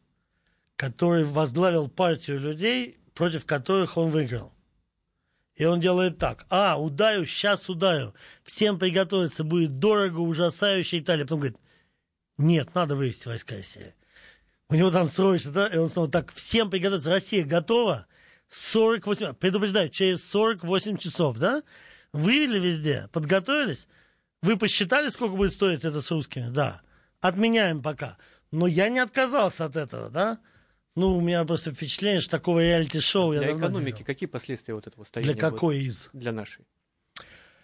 который 0.75 1.23
возглавил 1.23 1.87
партию 1.87 2.39
людей, 2.39 2.97
против 3.13 3.45
которых 3.45 3.95
он 3.97 4.09
выиграл. 4.09 4.51
И 5.53 5.65
он 5.65 5.79
делает 5.79 6.17
так. 6.17 6.47
А, 6.49 6.81
ударю, 6.81 7.27
сейчас 7.27 7.69
ударю. 7.69 8.15
Всем 8.41 8.79
приготовиться 8.79 9.43
будет 9.43 9.77
дорого, 9.77 10.17
ужасающе 10.17 10.97
и 10.97 10.99
так 11.01 11.07
далее. 11.07 11.25
Потом 11.25 11.39
говорит, 11.41 11.59
нет, 12.39 12.73
надо 12.73 12.95
вывести 12.95 13.27
войска 13.27 13.55
из 13.55 13.67
Сирии. 13.67 13.93
У 14.69 14.75
него 14.75 14.91
там 14.91 15.07
срочно, 15.07 15.51
да, 15.51 15.67
и 15.67 15.77
он 15.77 15.89
снова 15.89 16.09
так, 16.09 16.31
всем 16.33 16.69
приготовиться, 16.69 17.09
Россия 17.09 17.45
готова, 17.45 18.05
48, 18.49 19.33
предупреждаю, 19.33 19.89
через 19.89 20.29
48 20.29 20.97
часов, 20.97 21.37
да, 21.37 21.63
вывели 22.11 22.59
везде, 22.59 23.07
подготовились, 23.13 23.87
вы 24.41 24.57
посчитали, 24.57 25.09
сколько 25.09 25.35
будет 25.35 25.53
стоить 25.53 25.83
это 25.83 26.01
с 26.01 26.11
русскими? 26.11 26.49
Да. 26.49 26.81
Отменяем 27.21 27.81
пока. 27.81 28.17
Но 28.51 28.67
я 28.67 28.89
не 28.89 28.99
отказался 28.99 29.65
от 29.65 29.75
этого, 29.75 30.09
да. 30.09 30.39
Ну, 30.95 31.17
у 31.17 31.21
меня 31.21 31.43
просто 31.45 31.71
впечатление, 31.73 32.21
что 32.21 32.31
такого 32.31 32.59
реалити-шоу 32.59 33.31
для 33.31 33.49
я 33.49 33.57
экономики 33.57 34.03
какие 34.03 34.27
последствия 34.27 34.73
вот 34.73 34.87
этого 34.87 35.03
стояния? 35.03 35.33
Для 35.33 35.39
какой 35.39 35.77
будет? 35.77 35.87
из? 35.87 36.09
Для 36.13 36.31
нашей. 36.31 36.65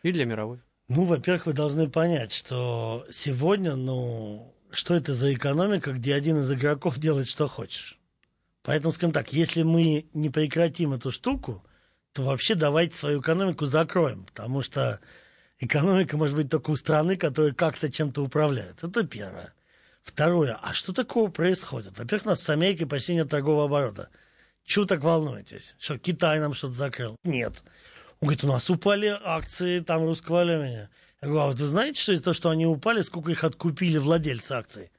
И 0.03 0.11
для 0.11 0.25
мировой. 0.25 0.59
Ну, 0.87 1.05
во-первых, 1.05 1.45
вы 1.47 1.53
должны 1.53 1.89
понять, 1.89 2.33
что 2.33 3.07
сегодня, 3.11 3.75
ну, 3.75 4.53
что 4.75 4.95
это 4.95 5.13
за 5.13 5.33
экономика, 5.33 5.93
где 5.93 6.15
один 6.15 6.39
из 6.39 6.51
игроков 6.51 6.97
делает, 6.97 7.27
что 7.27 7.47
хочешь. 7.47 7.99
Поэтому, 8.63 8.91
скажем 8.91 9.11
так, 9.11 9.33
если 9.33 9.63
мы 9.63 10.07
не 10.13 10.29
прекратим 10.29 10.93
эту 10.93 11.11
штуку, 11.11 11.63
то 12.13 12.23
вообще 12.23 12.55
давайте 12.55 12.95
свою 12.95 13.21
экономику 13.21 13.65
закроем, 13.65 14.25
потому 14.25 14.61
что 14.61 14.99
экономика 15.59 16.17
может 16.17 16.35
быть 16.35 16.49
только 16.49 16.71
у 16.71 16.75
страны, 16.75 17.17
которая 17.17 17.53
как-то 17.53 17.91
чем-то 17.91 18.23
управляет. 18.23 18.83
Это 18.83 19.03
первое. 19.05 19.53
Второе, 20.03 20.57
а 20.61 20.73
что 20.73 20.93
такого 20.93 21.29
происходит? 21.29 21.97
Во-первых, 21.97 22.25
у 22.25 22.29
нас 22.29 22.41
с 22.41 22.49
Америкой 22.49 22.87
почти 22.87 23.15
нет 23.15 23.29
торгового 23.29 23.65
оборота. 23.65 24.09
Чего 24.65 24.85
так 24.85 25.01
волнуетесь? 25.01 25.75
Что, 25.79 25.97
Китай 25.97 26.39
нам 26.39 26.53
что-то 26.53 26.73
закрыл? 26.73 27.17
Нет. 27.23 27.63
Он 28.19 28.27
говорит, 28.27 28.43
у 28.43 28.47
нас 28.47 28.69
упали 28.69 29.07
акции 29.07 29.79
там 29.79 30.03
русского 30.03 30.41
алюминия. 30.41 30.89
Я 31.23 31.29
говорю, 31.29 31.43
а 31.43 31.47
вот 31.47 31.59
вы 31.61 31.67
знаете, 31.67 32.01
что 32.01 32.21
того, 32.21 32.33
что 32.33 32.49
они 32.49 32.65
упали, 32.65 33.01
сколько 33.01 33.31
их 33.31 33.45
откупили 33.45 33.97
владельцы 33.97 34.51
акций? 34.51 34.91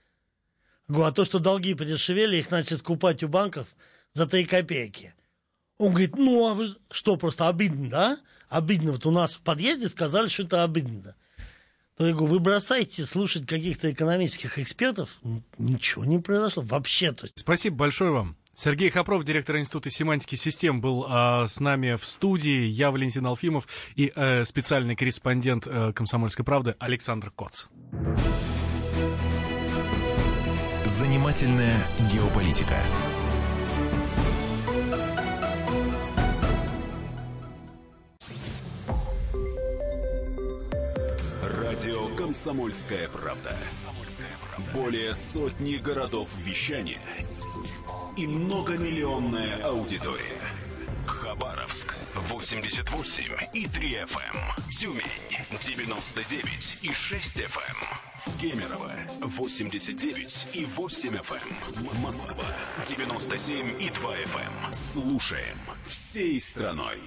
Я 0.88 0.94
говорю, 0.94 1.04
а 1.04 1.12
то, 1.12 1.26
что 1.26 1.38
долги 1.38 1.74
подешевели, 1.74 2.36
их 2.36 2.50
начали 2.50 2.78
скупать 2.78 3.22
у 3.22 3.28
банков 3.28 3.66
за 4.14 4.26
3 4.26 4.46
копейки. 4.46 5.14
Он 5.76 5.90
говорит, 5.90 6.16
ну, 6.16 6.48
а 6.48 6.54
вы 6.54 6.76
что, 6.90 7.16
просто 7.16 7.46
обидно, 7.46 7.90
да? 7.90 8.18
Обидно. 8.48 8.92
Вот 8.92 9.04
у 9.04 9.10
нас 9.10 9.34
в 9.34 9.42
подъезде 9.42 9.90
сказали, 9.90 10.28
что 10.28 10.44
это 10.44 10.64
обидно. 10.64 11.14
То 11.98 12.06
я 12.06 12.14
говорю, 12.14 12.32
вы 12.32 12.40
бросаете 12.40 13.04
слушать 13.04 13.46
каких-то 13.46 13.92
экономических 13.92 14.58
экспертов, 14.58 15.20
ничего 15.58 16.06
не 16.06 16.20
произошло 16.20 16.62
вообще. 16.62 17.08
-то. 17.08 17.30
Спасибо 17.34 17.76
большое 17.76 18.12
вам. 18.12 18.36
Сергей 18.56 18.88
Хопров, 18.88 19.24
директор 19.24 19.56
Института 19.58 19.90
семантики 19.90 20.36
систем, 20.36 20.80
был 20.80 21.06
э, 21.08 21.46
с 21.48 21.58
нами 21.58 21.96
в 21.96 22.06
студии. 22.06 22.66
Я 22.66 22.92
Валентин 22.92 23.26
Алфимов 23.26 23.66
и 23.96 24.12
э, 24.14 24.44
специальный 24.44 24.94
корреспондент 24.94 25.66
э, 25.66 25.92
«Комсомольской 25.92 26.44
правды» 26.44 26.76
Александр 26.78 27.32
Коц. 27.32 27.66
Занимательная 30.84 31.84
геополитика. 32.12 32.78
Радио 41.42 42.06
«Комсомольская 42.14 43.08
правда». 43.08 43.56
Более 44.72 45.12
сотни 45.14 45.76
городов 45.76 46.28
вещания– 46.44 47.00
и 48.16 48.26
многомиллионная 48.26 49.62
аудитория. 49.64 50.40
Хабаровск 51.06 51.94
88 52.28 53.24
и 53.52 53.66
3 53.66 53.88
FM. 54.04 54.36
Эм. 54.36 54.70
Тюмень 54.70 55.02
99 55.60 56.78
и 56.82 56.92
6 56.92 57.36
FM. 57.36 57.76
Эм. 57.80 58.38
Кемерово 58.40 58.92
89 59.20 60.48
и 60.54 60.64
8 60.64 61.16
FM. 61.16 61.54
Эм. 61.76 62.02
Москва 62.02 62.46
97 62.86 63.82
и 63.82 63.90
2 63.90 64.16
FM. 64.16 64.74
Слушаем 64.92 65.58
всей 65.86 66.40
страной. 66.40 67.00